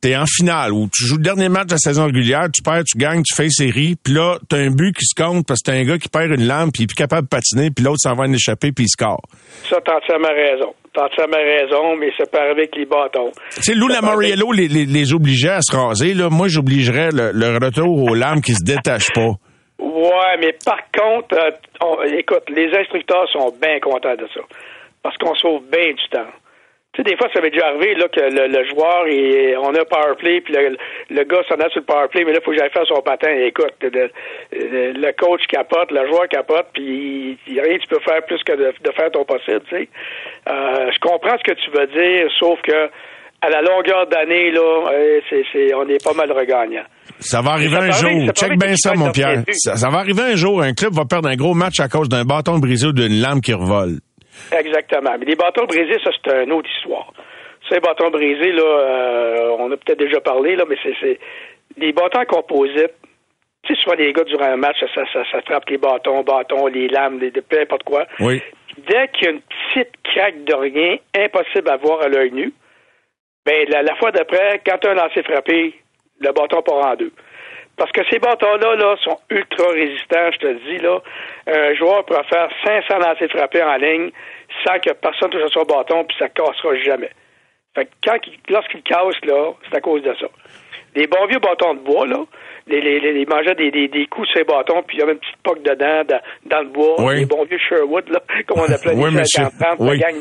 t'es 0.00 0.16
en 0.16 0.26
finale 0.26 0.72
ou 0.72 0.88
tu 0.92 1.04
joues 1.04 1.16
le 1.16 1.22
dernier 1.22 1.48
match 1.48 1.66
de 1.66 1.72
la 1.72 1.78
saison 1.78 2.06
régulière, 2.06 2.46
tu 2.54 2.62
perds, 2.62 2.84
tu 2.84 2.98
gagnes, 2.98 3.22
tu 3.22 3.34
fais 3.34 3.48
série, 3.48 3.96
puis 4.02 4.14
là, 4.14 4.38
t'as 4.48 4.58
un 4.58 4.70
but 4.70 4.94
qui 4.94 5.04
se 5.04 5.20
compte 5.20 5.46
parce 5.46 5.60
que 5.60 5.70
t'as 5.70 5.76
un 5.76 5.84
gars 5.84 5.98
qui 5.98 6.08
perd 6.08 6.30
une 6.30 6.46
lampe, 6.46 6.72
puis 6.72 6.82
il 6.82 6.84
est 6.84 6.86
plus 6.88 6.94
capable 6.94 7.22
de 7.22 7.28
patiner, 7.28 7.70
puis 7.70 7.84
l'autre 7.84 7.98
s'en 8.00 8.14
va 8.14 8.24
en 8.24 8.32
échapper, 8.32 8.72
puis 8.72 8.84
il 8.84 8.88
score. 8.88 9.22
Ça, 9.68 9.78
t'as 9.84 9.96
entièrement 9.96 10.28
raison. 10.28 10.74
T'as 10.94 11.04
entièrement 11.04 11.36
raison, 11.36 11.96
mais 11.96 12.10
peut 12.18 12.38
arriver 12.38 12.62
avec 12.62 12.76
les 12.76 12.86
bâtons. 12.86 13.30
Tu 13.54 13.62
sais, 13.62 13.74
Lou 13.74 13.88
Lamoriello 13.88 14.52
les, 14.52 14.68
les, 14.68 14.84
les 14.86 15.14
obligeait 15.14 15.50
à 15.50 15.60
se 15.62 15.74
raser, 15.74 16.14
là. 16.14 16.28
Moi, 16.30 16.48
j'obligerais 16.48 17.10
le, 17.12 17.32
le 17.32 17.58
retour 17.64 18.02
aux 18.02 18.14
lames 18.14 18.40
qui 18.40 18.54
se 18.54 18.64
détachent 18.64 19.12
pas. 19.14 19.34
Ouais, 19.78 20.36
mais 20.40 20.54
par 20.64 20.80
contre, 20.90 21.36
euh, 21.38 22.04
écoute, 22.18 22.48
les 22.50 22.74
instructeurs 22.76 23.28
sont 23.30 23.52
bien 23.60 23.78
contents 23.80 24.16
de 24.16 24.26
ça. 24.34 24.40
Parce 25.02 25.16
qu'on 25.18 25.34
sauve 25.36 25.62
bien 25.70 25.92
du 25.92 26.08
temps. 26.10 26.26
Tu 26.94 27.02
sais, 27.02 27.10
des 27.10 27.16
fois, 27.16 27.28
ça 27.32 27.40
m'est 27.40 27.50
déjà 27.50 27.68
arrivé 27.68 27.94
là, 27.94 28.08
que 28.08 28.18
le, 28.18 28.48
le 28.48 28.64
joueur, 28.70 29.06
il- 29.06 29.56
on 29.58 29.72
a 29.74 29.84
power 29.84 30.16
play, 30.16 30.40
puis 30.40 30.54
le, 30.54 30.76
le 31.10 31.22
gars 31.24 31.42
s'en 31.48 31.56
a 31.56 31.68
sur 31.68 31.80
le 31.80 31.84
power 31.86 32.08
play, 32.08 32.24
mais 32.24 32.32
là, 32.32 32.38
il 32.40 32.44
faut 32.44 32.50
que 32.50 32.56
j'aille 32.58 32.70
faire 32.70 32.86
son 32.86 33.02
patin. 33.02 33.30
Écoute, 33.30 33.74
le, 33.82 34.10
le- 34.52 35.12
coach 35.12 35.46
capote, 35.46 35.92
le 35.92 36.06
joueur 36.08 36.26
capote, 36.28 36.66
puis 36.72 37.38
il 37.46 37.60
rien 37.60 37.78
tu 37.78 37.86
peux 37.86 38.00
faire 38.00 38.24
plus 38.26 38.42
que 38.42 38.52
de, 38.52 38.72
de 38.80 38.92
faire 38.92 39.10
ton 39.12 39.24
possible, 39.24 39.60
tu 39.68 39.76
sais. 39.76 39.88
Euh, 40.48 40.90
je 40.90 40.98
comprends 40.98 41.36
ce 41.38 41.44
que 41.44 41.54
tu 41.54 41.70
veux 41.70 41.86
dire, 41.86 42.28
sauf 42.38 42.60
que 42.62 42.90
à 43.40 43.48
la 43.50 43.62
longueur 43.62 44.06
d'année, 44.08 44.50
là, 44.50 44.90
euh, 44.92 45.20
c'est, 45.30 45.44
c'est, 45.52 45.74
on 45.74 45.88
est 45.88 46.02
pas 46.02 46.12
mal 46.12 46.30
regagnant. 46.32 46.82
Ça 47.20 47.40
va 47.40 47.52
arriver 47.52 47.76
Ça 47.76 47.82
un 47.82 47.90
jour. 47.90 48.26
ça 48.26 48.32
Check 48.32 48.58
bien 48.58 48.74
ça, 48.76 48.94
mon 48.94 49.10
Pierre. 49.10 49.42
Ça, 49.52 49.76
ça 49.76 49.88
va 49.90 49.98
arriver 49.98 50.22
un 50.22 50.36
jour. 50.36 50.62
Un 50.62 50.72
club 50.72 50.92
va 50.92 51.04
perdre 51.04 51.28
un 51.28 51.36
gros 51.36 51.54
match 51.54 51.80
à 51.80 51.88
cause 51.88 52.08
d'un 52.08 52.24
bâton 52.24 52.58
brisé 52.58 52.88
ou 52.88 52.92
d'une 52.92 53.20
lame 53.20 53.40
qui 53.40 53.52
revole. 53.52 53.98
Exactement. 54.52 55.16
Mais 55.18 55.26
les 55.26 55.36
bâtons 55.36 55.64
brisés, 55.66 55.98
ça, 56.02 56.10
c'est 56.24 56.44
une 56.44 56.52
autre 56.52 56.68
histoire. 56.78 57.12
Ces 57.68 57.80
bâtons 57.80 58.10
brisés, 58.10 58.52
là, 58.52 58.62
euh, 58.62 59.56
on 59.58 59.70
a 59.70 59.76
peut-être 59.76 59.98
déjà 59.98 60.20
parlé, 60.20 60.56
là, 60.56 60.64
mais 60.68 60.76
c'est, 60.82 60.94
c'est 61.00 61.18
les 61.76 61.92
bâtons 61.92 62.24
composites. 62.28 62.94
Tu 63.62 63.74
sais, 63.74 63.80
souvent, 63.82 63.96
les 63.96 64.12
gars, 64.12 64.24
durant 64.24 64.46
un 64.46 64.56
match, 64.56 64.76
ça, 64.80 64.86
ça, 64.94 65.02
ça, 65.12 65.20
ça 65.30 65.42
frappe 65.42 65.68
les 65.68 65.78
bâtons, 65.78 66.22
bâtons, 66.22 66.66
les 66.66 66.88
lames, 66.88 67.18
les, 67.18 67.30
peu 67.30 67.60
importe 67.60 67.82
quoi. 67.82 68.06
Oui. 68.20 68.40
Dès 68.88 69.08
qu'il 69.08 69.24
y 69.24 69.28
a 69.28 69.32
une 69.32 69.40
petite 69.40 69.92
craque 70.04 70.44
de 70.44 70.54
rien, 70.54 70.96
impossible 71.16 71.68
à 71.68 71.76
voir 71.76 72.00
à 72.00 72.08
l'œil 72.08 72.30
nu, 72.32 72.52
ben, 73.48 73.68
la, 73.70 73.82
la 73.82 73.94
fois 73.96 74.10
d'après, 74.12 74.60
quand 74.66 74.76
tu 74.78 74.88
as 74.88 74.90
un 74.90 74.94
lancé 74.94 75.22
frappé, 75.22 75.74
le 76.20 76.32
bâton 76.32 76.60
part 76.62 76.86
en 76.92 76.94
deux. 76.96 77.12
Parce 77.76 77.92
que 77.92 78.00
ces 78.10 78.18
bâtons-là 78.18 78.74
là, 78.74 78.96
sont 79.04 79.16
ultra 79.30 79.68
résistants, 79.70 80.30
je 80.32 80.38
te 80.38 80.46
le 80.48 80.58
dis. 80.66 80.78
Là. 80.78 80.98
Un 81.46 81.74
joueur 81.74 82.04
pourra 82.04 82.24
faire 82.24 82.48
500 82.64 82.98
lancers 82.98 83.30
frappés 83.30 83.62
en 83.62 83.76
ligne 83.76 84.10
sans 84.66 84.78
que 84.80 84.90
personne 84.92 85.30
touche 85.30 85.42
à 85.44 85.48
son 85.48 85.62
bâton, 85.62 86.04
puis 86.04 86.16
ça 86.18 86.24
ne 86.26 86.30
cassera 86.30 86.74
jamais. 86.84 87.10
Fait 87.76 87.84
que 87.84 87.90
quand 88.04 88.16
il- 88.26 88.52
lorsqu'il 88.52 88.82
casse, 88.82 89.14
là, 89.24 89.52
c'est 89.70 89.76
à 89.76 89.80
cause 89.80 90.02
de 90.02 90.12
ça. 90.14 90.26
Les 90.96 91.06
bons 91.06 91.26
vieux 91.26 91.38
bâtons 91.38 91.74
de 91.74 91.80
bois, 91.80 92.06
là, 92.06 92.24
les, 92.66 92.80
les, 92.80 92.98
les, 92.98 93.20
ils 93.20 93.28
mangeaient 93.28 93.54
des, 93.54 93.70
des, 93.70 93.86
des 93.86 94.06
coups 94.06 94.26
sur 94.28 94.38
ces 94.38 94.44
bâtons, 94.44 94.82
puis 94.82 94.96
il 94.96 95.00
y 95.00 95.02
avait 95.04 95.12
une 95.12 95.18
petite 95.20 95.36
poque 95.44 95.62
dedans, 95.62 96.02
dans, 96.08 96.20
dans 96.46 96.60
le 96.62 96.68
bois. 96.68 96.96
Oui. 96.98 97.20
Les 97.20 97.26
bons 97.26 97.44
vieux 97.44 97.58
Sherwood, 97.58 98.08
là, 98.08 98.20
comme 98.48 98.58
on 98.58 98.64
appelait 98.74 98.94
Oui, 98.96 99.10
les 99.12 99.20
monsieur. 99.20 99.44
50 99.44 99.76
Oui. 99.78 99.98
la 100.00 100.10
gang. 100.10 100.20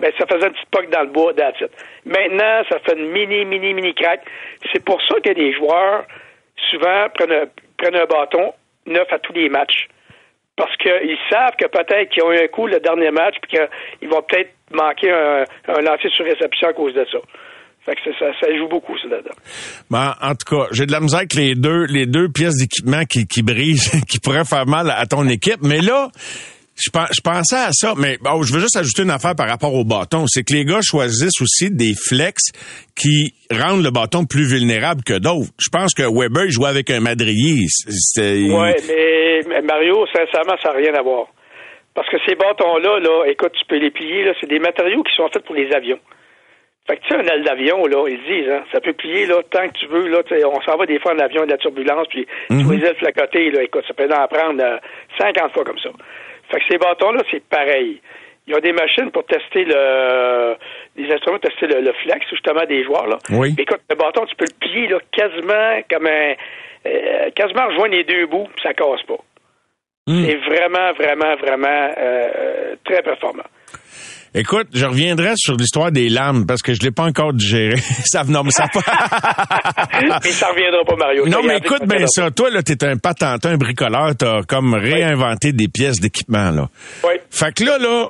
Ben, 0.00 0.12
ça 0.18 0.26
faisait 0.26 0.46
une 0.46 0.52
petite 0.52 0.70
poque 0.70 0.90
dans 0.90 1.02
le 1.02 1.10
bois, 1.10 1.32
that's. 1.34 1.62
Maintenant, 2.04 2.62
ça 2.68 2.78
fait 2.80 2.98
une 2.98 3.10
mini, 3.10 3.44
mini, 3.44 3.74
mini 3.74 3.94
craque. 3.94 4.24
C'est 4.72 4.84
pour 4.84 5.00
ça 5.02 5.16
que 5.20 5.30
les 5.30 5.52
joueurs, 5.54 6.04
souvent, 6.70 7.08
prennent 7.14 7.32
un, 7.32 7.44
prennent 7.76 7.96
un 7.96 8.06
bâton 8.06 8.52
neuf 8.86 9.06
à 9.12 9.18
tous 9.18 9.32
les 9.32 9.48
matchs. 9.48 9.88
Parce 10.56 10.76
qu'ils 10.76 11.18
savent 11.30 11.56
que 11.58 11.66
peut-être 11.66 12.10
qu'ils 12.10 12.22
ont 12.22 12.32
eu 12.32 12.38
un 12.38 12.46
coup 12.48 12.66
le 12.66 12.78
dernier 12.78 13.10
match, 13.10 13.34
puis 13.42 13.58
qu'ils 13.58 14.08
vont 14.08 14.22
peut-être 14.22 14.50
manquer 14.72 15.10
un, 15.10 15.44
un 15.68 15.80
lancer 15.80 16.08
sur 16.10 16.24
réception 16.24 16.68
à 16.68 16.72
cause 16.72 16.94
de 16.94 17.04
ça. 17.10 17.18
Fait 17.84 17.96
que 17.96 18.00
ça, 18.18 18.26
ça, 18.40 18.46
joue 18.56 18.66
beaucoup, 18.68 18.96
ça, 18.98 19.08
là-dedans. 19.08 19.34
Ben, 19.90 20.14
en 20.22 20.34
tout 20.34 20.56
cas, 20.56 20.68
j'ai 20.72 20.86
de 20.86 20.92
la 20.92 21.00
misère 21.00 21.18
avec 21.18 21.34
les 21.34 21.54
deux, 21.54 21.84
les 21.84 22.06
deux 22.06 22.30
pièces 22.30 22.56
d'équipement 22.56 23.04
qui, 23.04 23.26
qui 23.26 23.42
brisent, 23.42 23.90
qui 24.08 24.20
pourraient 24.20 24.46
faire 24.46 24.66
mal 24.66 24.90
à 24.90 25.04
ton 25.04 25.28
équipe. 25.28 25.60
Mais 25.60 25.80
là, 25.80 26.08
je, 26.76 26.90
pen- 26.90 27.06
je 27.12 27.20
pensais 27.20 27.56
à 27.56 27.70
ça, 27.72 27.94
mais 27.96 28.16
bon, 28.20 28.42
je 28.42 28.52
veux 28.52 28.60
juste 28.60 28.76
ajouter 28.76 29.02
une 29.02 29.10
affaire 29.10 29.34
par 29.36 29.48
rapport 29.48 29.74
au 29.74 29.84
bâton. 29.84 30.26
C'est 30.26 30.42
que 30.44 30.52
les 30.52 30.64
gars 30.64 30.80
choisissent 30.82 31.40
aussi 31.40 31.70
des 31.70 31.94
flex 31.94 32.42
qui 32.96 33.34
rendent 33.50 33.82
le 33.84 33.90
bâton 33.90 34.24
plus 34.24 34.46
vulnérable 34.48 35.02
que 35.04 35.14
d'autres. 35.14 35.50
Je 35.60 35.68
pense 35.70 35.94
que 35.94 36.02
Weber, 36.02 36.46
il 36.46 36.50
jouait 36.52 36.68
avec 36.68 36.90
un 36.90 37.00
madrier. 37.00 37.66
Ouais, 38.18 38.76
mais, 38.88 39.62
Mario, 39.62 40.06
sincèrement, 40.12 40.56
ça 40.62 40.70
n'a 40.72 40.78
rien 40.78 40.94
à 40.94 41.02
voir. 41.02 41.26
Parce 41.94 42.08
que 42.10 42.16
ces 42.26 42.34
bâtons-là, 42.34 42.98
là, 42.98 43.24
écoute, 43.30 43.52
tu 43.58 43.64
peux 43.68 43.78
les 43.78 43.90
plier, 43.90 44.24
là, 44.24 44.32
c'est 44.40 44.48
des 44.50 44.58
matériaux 44.58 45.02
qui 45.04 45.14
sont 45.14 45.28
faits 45.32 45.44
pour 45.44 45.54
les 45.54 45.70
avions. 45.72 46.00
Fait 46.86 46.96
que 46.96 47.02
tu 47.02 47.08
sais, 47.08 47.14
un 47.16 47.22
aile 47.24 47.44
d'avion, 47.44 47.86
là, 47.86 48.04
ils 48.08 48.20
disent, 48.28 48.50
hein, 48.52 48.62
ça 48.70 48.78
peut 48.80 48.92
plier 48.92 49.24
là, 49.26 49.36
tant 49.50 49.66
que 49.68 49.78
tu 49.78 49.86
veux, 49.86 50.06
là, 50.08 50.22
tu 50.26 50.34
on 50.44 50.60
s'en 50.62 50.76
va 50.76 50.84
des 50.84 50.98
fois 51.00 51.14
en 51.14 51.18
avion, 51.18 51.46
de 51.46 51.50
la 51.52 51.56
turbulence, 51.56 52.06
puis 52.10 52.26
Mhm. 52.50 52.62
tous 52.64 52.70
les 52.72 52.84
ailes 52.84 52.96
flacotées, 52.98 53.50
là, 53.52 53.62
écoute, 53.62 53.84
ça 53.88 53.94
peut 53.94 54.04
en 54.12 54.26
prendre 54.28 54.62
euh, 54.62 54.76
50 55.16 55.54
fois 55.54 55.64
comme 55.64 55.78
ça. 55.78 55.88
Fait 56.54 56.60
que 56.60 56.66
ces 56.70 56.78
bâtons-là, 56.78 57.22
c'est 57.30 57.42
pareil. 57.44 58.00
Ils 58.46 58.54
ont 58.54 58.60
des 58.60 58.72
machines 58.72 59.10
pour 59.10 59.24
tester 59.24 59.64
le 59.64 60.54
des 60.96 61.12
instruments 61.12 61.38
pour 61.38 61.50
tester 61.50 61.66
le, 61.66 61.80
le 61.80 61.92
flex, 62.04 62.24
justement, 62.30 62.64
des 62.66 62.84
joueurs, 62.84 63.06
là. 63.06 63.18
Oui. 63.30 63.54
Écoute, 63.58 63.80
le 63.90 63.96
bâton, 63.96 64.24
tu 64.26 64.36
peux 64.36 64.44
le 64.44 64.58
plier, 64.60 64.88
là, 64.88 64.98
quasiment 65.10 65.80
comme 65.90 66.06
un 66.06 66.34
euh, 66.86 67.30
quasiment 67.34 67.66
rejoindre 67.66 67.94
les 67.94 68.04
deux 68.04 68.26
bouts, 68.26 68.46
puis 68.54 68.62
ça 68.62 68.74
casse 68.74 69.02
pas. 69.08 69.18
C'est 70.06 70.36
vraiment, 70.36 70.92
vraiment, 70.92 71.34
vraiment 71.36 71.90
euh, 71.96 72.76
très 72.84 73.00
performant. 73.02 73.44
Écoute, 74.36 74.66
je 74.74 74.84
reviendrai 74.84 75.34
sur 75.36 75.54
l'histoire 75.54 75.92
des 75.92 76.08
lames 76.08 76.44
parce 76.44 76.60
que 76.60 76.74
je 76.74 76.80
l'ai 76.80 76.90
pas 76.90 77.04
encore 77.04 77.32
digéré. 77.32 77.76
ça 78.04 78.24
non, 78.24 78.42
mais 78.42 78.50
ça 78.50 78.66
Mais 80.24 80.32
ça 80.32 80.48
reviendra 80.48 80.84
pas, 80.84 80.96
Mario. 80.96 81.28
Non, 81.28 81.38
mais 81.46 81.58
écoute 81.58 81.82
bien 81.86 82.04
ça. 82.08 82.32
Toi, 82.32 82.50
là, 82.50 82.64
t'es 82.64 82.84
un 82.84 82.96
patentin, 82.96 83.50
un 83.50 83.56
bricoleur. 83.56 84.16
T'as 84.16 84.42
comme 84.42 84.74
réinventé 84.74 85.52
des 85.52 85.68
pièces 85.68 86.00
d'équipement, 86.00 86.50
là. 86.50 86.68
Oui. 87.04 87.14
Fait 87.30 87.54
que 87.54 87.62
là, 87.62 87.78
là, 87.78 88.08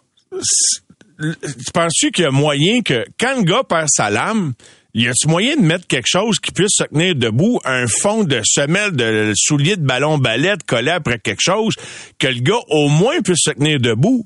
tu 1.20 1.72
penses-tu 1.75 2.11
qu'il 2.11 2.25
y 2.25 2.27
a 2.27 2.31
moyen 2.31 2.81
que, 2.81 3.05
quand 3.20 3.37
le 3.37 3.43
gars 3.43 3.62
perd 3.68 3.89
sa 3.91 4.09
lame, 4.09 4.55
y 4.95 5.07
a-tu 5.09 5.29
moyen 5.29 5.57
de 5.57 5.62
mettre 5.62 5.87
quelque 5.87 6.09
chose 6.09 6.39
qui 6.39 6.53
puisse 6.53 6.77
se 6.77 6.85
tenir 6.85 7.14
debout, 7.16 7.61
un 7.64 7.87
fond 7.87 8.25
de 8.25 8.41
semelle 8.45 8.93
de 8.93 9.33
soulier 9.37 9.77
de 9.77 9.85
ballon 9.85 10.16
balette 10.16 10.62
collé 10.66 10.91
après 10.91 11.18
quelque 11.18 11.43
chose, 11.43 11.75
que 12.18 12.29
le 12.29 12.41
gars 12.41 12.62
au 12.68 12.89
moins 12.89 13.20
puisse 13.20 13.43
se 13.43 13.51
tenir 13.51 13.79
debout? 13.79 14.25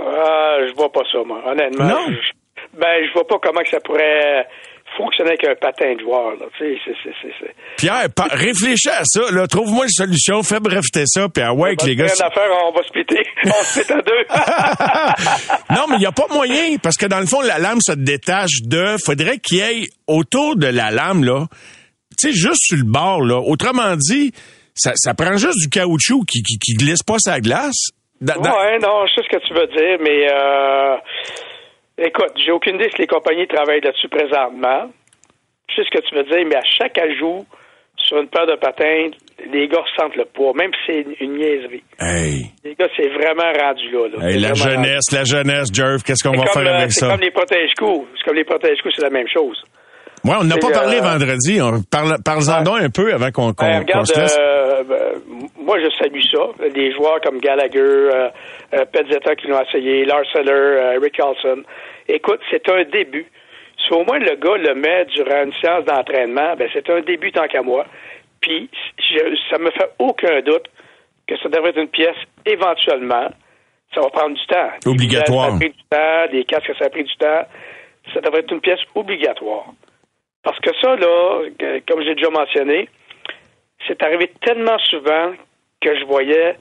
Ah, 0.00 0.58
je 0.66 0.74
vois 0.74 0.92
pas 0.92 1.02
ça, 1.10 1.18
moi. 1.24 1.42
Honnêtement. 1.46 1.84
Non? 1.84 2.06
Je, 2.08 2.78
ben, 2.78 3.06
je 3.06 3.12
vois 3.12 3.26
pas 3.26 3.38
comment 3.42 3.60
que 3.62 3.68
ça 3.68 3.80
pourrait 3.80 4.46
fonctionner 4.96 5.30
avec 5.30 5.44
un 5.44 5.54
patin 5.54 5.94
de 5.94 6.00
joueur, 6.00 6.30
là. 6.32 6.46
Tu 6.56 6.64
sais, 6.64 6.80
c'est, 6.84 6.94
c'est, 7.02 7.14
c'est, 7.22 7.34
c'est. 7.40 7.54
Pierre, 7.76 8.08
réfléchis 8.30 8.88
à 8.88 9.02
ça, 9.04 9.30
là. 9.30 9.46
Trouve-moi 9.46 9.84
une 9.84 9.90
solution, 9.90 10.42
fais 10.42 10.60
breveter 10.60 11.04
ça, 11.06 11.28
puis 11.28 11.42
ah 11.42 11.52
ouais, 11.52 11.68
avec 11.68 11.82
les 11.82 11.96
gars. 11.96 12.06
Rien 12.06 12.26
à 12.26 12.30
faire, 12.30 12.50
on 12.66 12.72
va 12.72 12.82
splitter. 12.82 13.22
on 13.44 13.64
se 13.64 13.82
split 13.82 13.94
en 13.94 13.98
deux. 13.98 14.24
non, 15.76 15.86
mais 15.88 15.96
il 15.96 16.00
n'y 16.00 16.06
a 16.06 16.12
pas 16.12 16.26
moyen, 16.32 16.76
parce 16.82 16.96
que 16.96 17.06
dans 17.06 17.20
le 17.20 17.26
fond, 17.26 17.40
la 17.40 17.58
lame 17.58 17.80
se 17.80 17.92
détache 17.92 18.62
de. 18.62 18.96
Faudrait 19.04 19.38
qu'il 19.38 19.58
y 19.58 19.60
ait 19.60 19.88
autour 20.06 20.56
de 20.56 20.66
la 20.66 20.90
lame, 20.90 21.24
là, 21.24 21.46
tu 22.18 22.28
sais, 22.28 22.32
juste 22.32 22.62
sur 22.62 22.78
le 22.78 22.90
bord, 22.90 23.22
là. 23.22 23.38
Autrement 23.38 23.94
dit, 23.96 24.32
ça, 24.74 24.92
ça 24.96 25.14
prend 25.14 25.36
juste 25.36 25.58
du 25.60 25.68
caoutchouc 25.68 26.24
qui, 26.24 26.42
qui, 26.42 26.58
qui 26.58 26.74
glisse 26.74 27.02
pas 27.02 27.18
sa 27.18 27.40
glace. 27.40 27.90
Non, 28.20 29.06
je 29.06 29.14
sais 29.14 29.22
ce 29.22 29.36
que 29.36 29.46
tu 29.46 29.54
veux 29.54 29.66
dire, 29.68 29.98
mais 30.00 30.26
euh, 30.32 30.96
écoute, 31.98 32.32
j'ai 32.44 32.52
aucune 32.52 32.76
idée 32.76 32.90
si 32.90 33.02
les 33.02 33.06
compagnies 33.06 33.46
travaillent 33.46 33.80
là-dessus 33.80 34.08
présentement. 34.08 34.90
Je 35.70 35.74
sais 35.76 35.82
ce 35.84 35.98
que 35.98 36.04
tu 36.04 36.14
veux 36.14 36.24
dire, 36.24 36.44
mais 36.46 36.56
à 36.56 36.64
chaque 36.64 36.98
ajout 36.98 37.44
sur 37.96 38.18
une 38.18 38.28
paire 38.28 38.46
de 38.46 38.54
patins, 38.56 39.10
les 39.52 39.68
gars 39.68 39.80
ressentent 39.82 40.16
le 40.16 40.24
poids, 40.24 40.52
même 40.54 40.70
si 40.86 40.92
c'est 40.92 41.24
une, 41.24 41.34
niaiserie. 41.36 41.82
Hey, 42.00 42.46
Les 42.64 42.74
gars, 42.74 42.88
c'est 42.96 43.08
vraiment 43.08 43.52
rendu 43.52 43.90
là. 43.90 44.08
là. 44.08 44.26
hey, 44.28 44.32
C'est 44.34 44.38
la 44.40 44.48
rendu. 44.48 44.60
jeunesse, 44.62 45.12
la 45.12 45.24
jeunesse, 45.24 45.68
Jerv, 45.74 46.02
qu'est-ce 46.04 46.22
qu'on 46.26 46.34
C'est 46.34 46.40
va 46.40 46.46
comme, 46.52 46.62
faire 46.64 46.74
avec 46.76 46.92
c'est 46.92 47.00
ça? 47.00 47.08
comme 47.10 47.20
les 47.20 47.30
protège-coups. 47.30 48.08
C'est 48.16 48.24
comme 48.24 48.36
les 48.36 48.44
protège-coups, 48.44 48.94
c'est 48.96 49.02
la 49.02 49.10
même 49.10 49.28
chose. 49.28 49.62
Ouais, 50.28 50.36
on 50.40 50.44
n'a 50.44 50.56
pas 50.56 50.70
parlé 50.70 50.98
euh, 50.98 51.02
vendredi. 51.02 51.60
On 51.62 51.82
parle, 51.90 52.16
parle-en 52.24 52.62
donc 52.62 52.80
un 52.80 52.90
peu 52.90 53.12
avant 53.12 53.30
qu'on 53.30 53.52
qu'on- 53.52 53.64
Ben, 53.66 53.84
qu'on 53.86 54.04
se 54.04 54.18
laisse. 54.20 54.36
euh, 54.38 54.82
ben, 54.84 54.96
moi, 55.64 55.78
je 55.80 55.88
salue 55.96 56.20
ça. 56.30 56.68
Des 56.74 56.92
joueurs 56.92 57.20
comme 57.22 57.38
Gallagher, 57.38 57.80
euh, 57.80 58.28
Pezzetta 58.92 59.34
qui 59.36 59.48
l'ont 59.48 59.60
essayé, 59.62 60.04
Lars 60.04 60.22
Eller, 60.34 60.50
euh, 60.52 60.98
Rick 61.02 61.16
Carlson. 61.16 61.62
Écoute, 62.08 62.40
c'est 62.50 62.68
un 62.70 62.84
début. 62.84 63.26
Si 63.86 63.92
au 63.92 64.04
moins 64.04 64.18
le 64.18 64.34
gars 64.36 64.56
le 64.56 64.74
met 64.74 65.04
durant 65.06 65.44
une 65.44 65.52
séance 65.62 65.84
d'entraînement, 65.84 66.54
ben, 66.56 66.68
c'est 66.72 66.88
un 66.90 67.00
début 67.00 67.30
tant 67.32 67.46
qu'à 67.46 67.62
moi. 67.62 67.86
Puis, 68.40 68.68
je, 68.98 69.36
ça 69.50 69.58
me 69.58 69.70
fait 69.70 69.90
aucun 69.98 70.40
doute 70.42 70.66
que 71.26 71.36
ça 71.42 71.48
devrait 71.48 71.70
être 71.70 71.78
une 71.78 71.88
pièce 71.88 72.16
éventuellement. 72.46 73.28
Ça 73.94 74.00
va 74.02 74.10
prendre 74.10 74.34
du 74.36 74.46
temps. 74.46 74.68
Obligatoire. 74.86 75.48
Ça 75.50 75.54
a 75.54 75.58
pris 75.58 75.70
du 75.70 75.82
temps, 75.90 76.32
des 76.32 76.44
casques, 76.44 76.72
ça 76.78 76.86
a 76.86 76.90
pris 76.90 77.04
du 77.04 77.16
temps. 77.16 77.42
Ça 78.14 78.20
devrait 78.20 78.40
être 78.40 78.52
une 78.52 78.60
pièce 78.60 78.80
obligatoire. 78.94 79.64
Parce 80.48 80.60
que 80.60 80.70
ça, 80.80 80.96
là, 80.96 81.42
que- 81.58 81.80
comme 81.80 82.02
j'ai 82.02 82.14
déjà 82.14 82.30
mentionné, 82.30 82.88
c'est 83.86 84.02
arrivé 84.02 84.32
tellement 84.40 84.78
souvent 84.78 85.32
que 85.82 85.94
je 85.94 86.04
voyais 86.06 86.56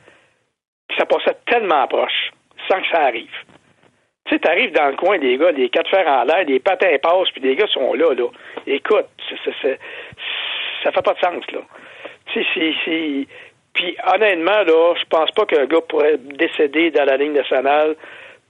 Puis 0.90 0.98
ça 0.98 1.06
passait 1.06 1.38
tellement 1.46 1.88
proche, 1.88 2.32
sans 2.68 2.82
que 2.82 2.88
ça 2.90 3.04
arrive. 3.04 3.32
Tu 4.26 4.34
sais, 4.34 4.40
t'arrives 4.40 4.74
dans 4.74 4.88
le 4.90 4.96
coin 4.98 5.18
des 5.20 5.38
gars, 5.38 5.54
des 5.54 5.70
quatre 5.70 5.90
fers 5.90 6.08
en 6.08 6.24
l'air, 6.26 6.46
des 6.46 6.60
patins 6.60 6.98
passent, 7.02 7.30
puis 7.32 7.42
des 7.42 7.56
gars 7.56 7.68
sont 7.68 7.94
là, 7.94 8.14
là. 8.14 8.28
Écoute, 8.66 9.08
c'est, 9.30 9.54
c'est, 9.62 9.80
ça 10.84 10.92
fait 10.92 11.02
pas 11.02 11.14
de 11.14 11.20
sens, 11.20 11.52
là. 11.52 11.60
Tu 12.34 12.44
sais. 12.44 13.28
Puis 13.74 13.98
honnêtement, 14.14 14.64
là, 14.64 14.96
je 15.00 15.06
pense 15.10 15.32
pas 15.32 15.46
qu'un 15.46 15.66
gars 15.66 15.82
pourrait 15.88 16.18
décéder 16.18 16.92
dans 16.92 17.06
la 17.06 17.16
ligne 17.18 17.34
nationale 17.34 17.96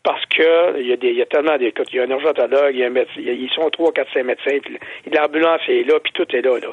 parce 0.08 0.26
que 0.28 0.80
il 0.80 0.88
y 0.88 0.94
a 0.94 0.96
des, 0.96 1.10
il 1.10 1.18
y 1.18 1.22
a 1.22 1.26
tellement 1.26 1.58
des, 1.58 1.74
il 1.92 1.96
y 1.98 2.00
a 2.00 2.04
un 2.04 2.10
urgentologue, 2.10 2.72
il 2.72 2.80
y 2.80 2.84
a 2.84 2.88
un 2.88 2.92
médecin, 2.92 3.20
ils 3.20 3.50
sont 3.54 3.70
trois, 3.72 3.92
quatre, 3.92 4.08
cinq 4.14 4.24
médecins, 4.24 4.58
puis 4.64 4.80
l'ambulance 5.12 5.60
est 5.68 5.84
là, 5.84 6.00
puis 6.02 6.14
tout 6.14 6.26
est 6.34 6.42
là, 6.42 6.58
là. 6.60 6.70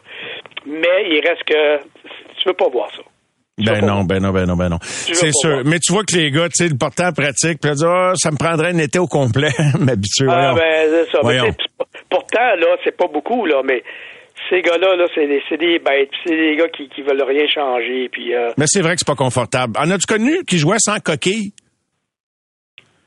Mais 0.66 1.10
il 1.10 1.20
reste 1.26 1.42
que 1.42 1.78
tu 2.38 2.46
veux 2.48 2.54
pas 2.54 2.68
voir 2.68 2.94
ça. 2.94 3.02
Ben 3.58 3.84
non, 3.84 4.04
ben 4.04 4.22
non, 4.22 4.30
ben 4.30 4.46
non, 4.46 4.54
ben 4.54 4.68
non. 4.68 4.78
C'est 4.82 5.32
sûr. 5.32 5.62
Mais 5.64 5.80
tu 5.80 5.92
vois 5.92 6.04
que 6.04 6.16
les 6.16 6.30
gars, 6.30 6.48
tu 6.48 6.64
sais, 6.64 6.68
le 6.68 6.78
portant 6.78 7.10
pratique, 7.10 7.58
puis 7.60 7.72
dire, 7.72 7.88
oh, 7.88 8.12
ça 8.14 8.30
me 8.30 8.36
prendrait 8.36 8.68
un 8.68 8.78
été 8.78 9.00
au 9.00 9.08
complet, 9.08 9.50
m'habituer. 9.80 10.28
Ah, 10.30 10.54
ben, 10.54 10.86
c'est 10.88 11.10
ça. 11.10 11.20
Mais 11.24 11.40
pourtant, 12.08 12.54
là, 12.56 12.76
c'est 12.84 12.96
pas 12.96 13.08
beaucoup, 13.08 13.46
là, 13.46 13.62
mais 13.64 13.82
ces 14.48 14.62
gars-là, 14.62 14.94
là, 14.94 15.06
c'est 15.12 15.26
des, 15.26 15.42
des, 15.56 15.78
bêtes, 15.80 16.10
c'est 16.24 16.36
des 16.36 16.54
gars 16.54 16.68
qui, 16.68 16.88
qui 16.88 17.02
veulent 17.02 17.22
rien 17.22 17.48
changer, 17.48 18.08
puis. 18.12 18.32
Euh... 18.32 18.50
Mais 18.56 18.66
c'est 18.68 18.80
vrai 18.80 18.92
que 18.92 19.00
c'est 19.00 19.08
pas 19.08 19.16
confortable. 19.16 19.72
En 19.76 19.90
as-tu 19.90 20.06
connu 20.06 20.44
qui 20.44 20.58
jouait 20.58 20.78
sans 20.78 21.00
coquille? 21.00 21.52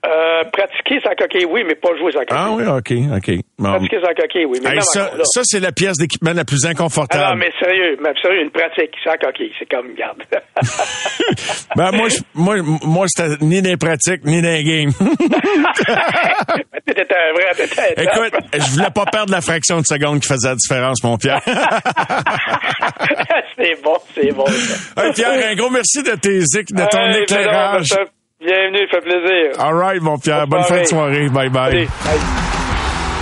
Euh, 0.07 0.43
pratiquer 0.53 1.01
sa 1.03 1.15
coquille, 1.15 1.45
oui, 1.45 1.63
mais 1.67 1.75
pas 1.75 1.89
jouer 1.97 2.13
sa 2.13 2.19
coquille. 2.19 2.37
Ah 2.37 2.51
oui, 2.51 2.63
OK, 2.65 2.93
OK. 3.17 3.31
Pratiquer 3.61 3.99
sa 4.01 4.13
coquille, 4.13 4.45
oui. 4.45 4.59
Mais 4.63 4.79
ça, 4.79 5.11
ça 5.23 5.41
c'est 5.43 5.59
la 5.59 5.73
pièce 5.73 5.97
d'équipement 5.97 6.31
la 6.33 6.45
plus 6.45 6.65
inconfortable. 6.65 7.25
Ah 7.25 7.31
non, 7.31 7.39
mais 7.39 7.51
sérieux, 7.59 7.97
mais 8.01 8.13
sérieux, 8.21 8.43
une 8.43 8.51
pratique 8.51 8.91
sans 9.03 9.17
coquille, 9.17 9.51
c'est 9.59 9.69
comme, 9.69 9.93
garde. 9.95 10.23
ben, 11.75 11.91
moi, 11.91 12.07
moi, 12.35 12.55
moi 12.83 13.05
c'était 13.09 13.35
ni 13.43 13.61
des 13.61 13.75
pratiques, 13.75 14.23
ni 14.23 14.41
des 14.41 14.63
games. 14.63 14.91
t'étais 16.85 17.13
un 17.13 17.33
vrai, 17.33 17.53
t'étais 17.55 17.93
Écoute, 17.97 18.33
je 18.53 18.71
voulais 18.71 18.91
pas 18.93 19.05
perdre 19.05 19.33
la 19.33 19.41
fraction 19.41 19.81
de 19.81 19.85
seconde 19.85 20.21
qui 20.21 20.29
faisait 20.29 20.47
la 20.49 20.55
différence, 20.55 21.03
mon 21.03 21.17
Pierre. 21.17 21.41
c'est 23.57 23.81
bon, 23.83 23.97
c'est 24.15 24.31
bon. 24.31 24.45
Hey, 24.95 25.11
Pierre, 25.13 25.49
un 25.51 25.55
gros 25.55 25.69
merci 25.69 26.01
de 26.01 26.15
tes 26.15 26.39
de 26.39 26.85
ton 26.89 26.97
hey, 26.97 27.23
éclairage. 27.23 27.93
Bienvenue, 28.39 28.87
fait 28.91 29.01
plaisir. 29.01 29.59
All 29.59 29.73
right, 29.73 29.99
mon 30.01 30.17
Pierre. 30.19 30.45
Bonne, 30.47 30.63
fin 30.63 30.81
de 30.81 30.85
soirée. 30.85 31.27
Bye 31.29 31.49
bye. 31.49 31.87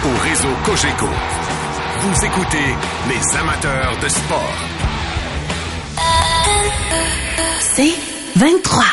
Au 0.04 0.24
réseau 0.24 0.50
Cogeco, 0.66 1.08
vous 2.00 2.26
écoutez 2.26 2.76
les 3.08 3.38
amateurs 3.38 3.98
de 4.04 4.10
sport. 4.10 4.56
C'est 7.62 7.96
23. 8.36 8.84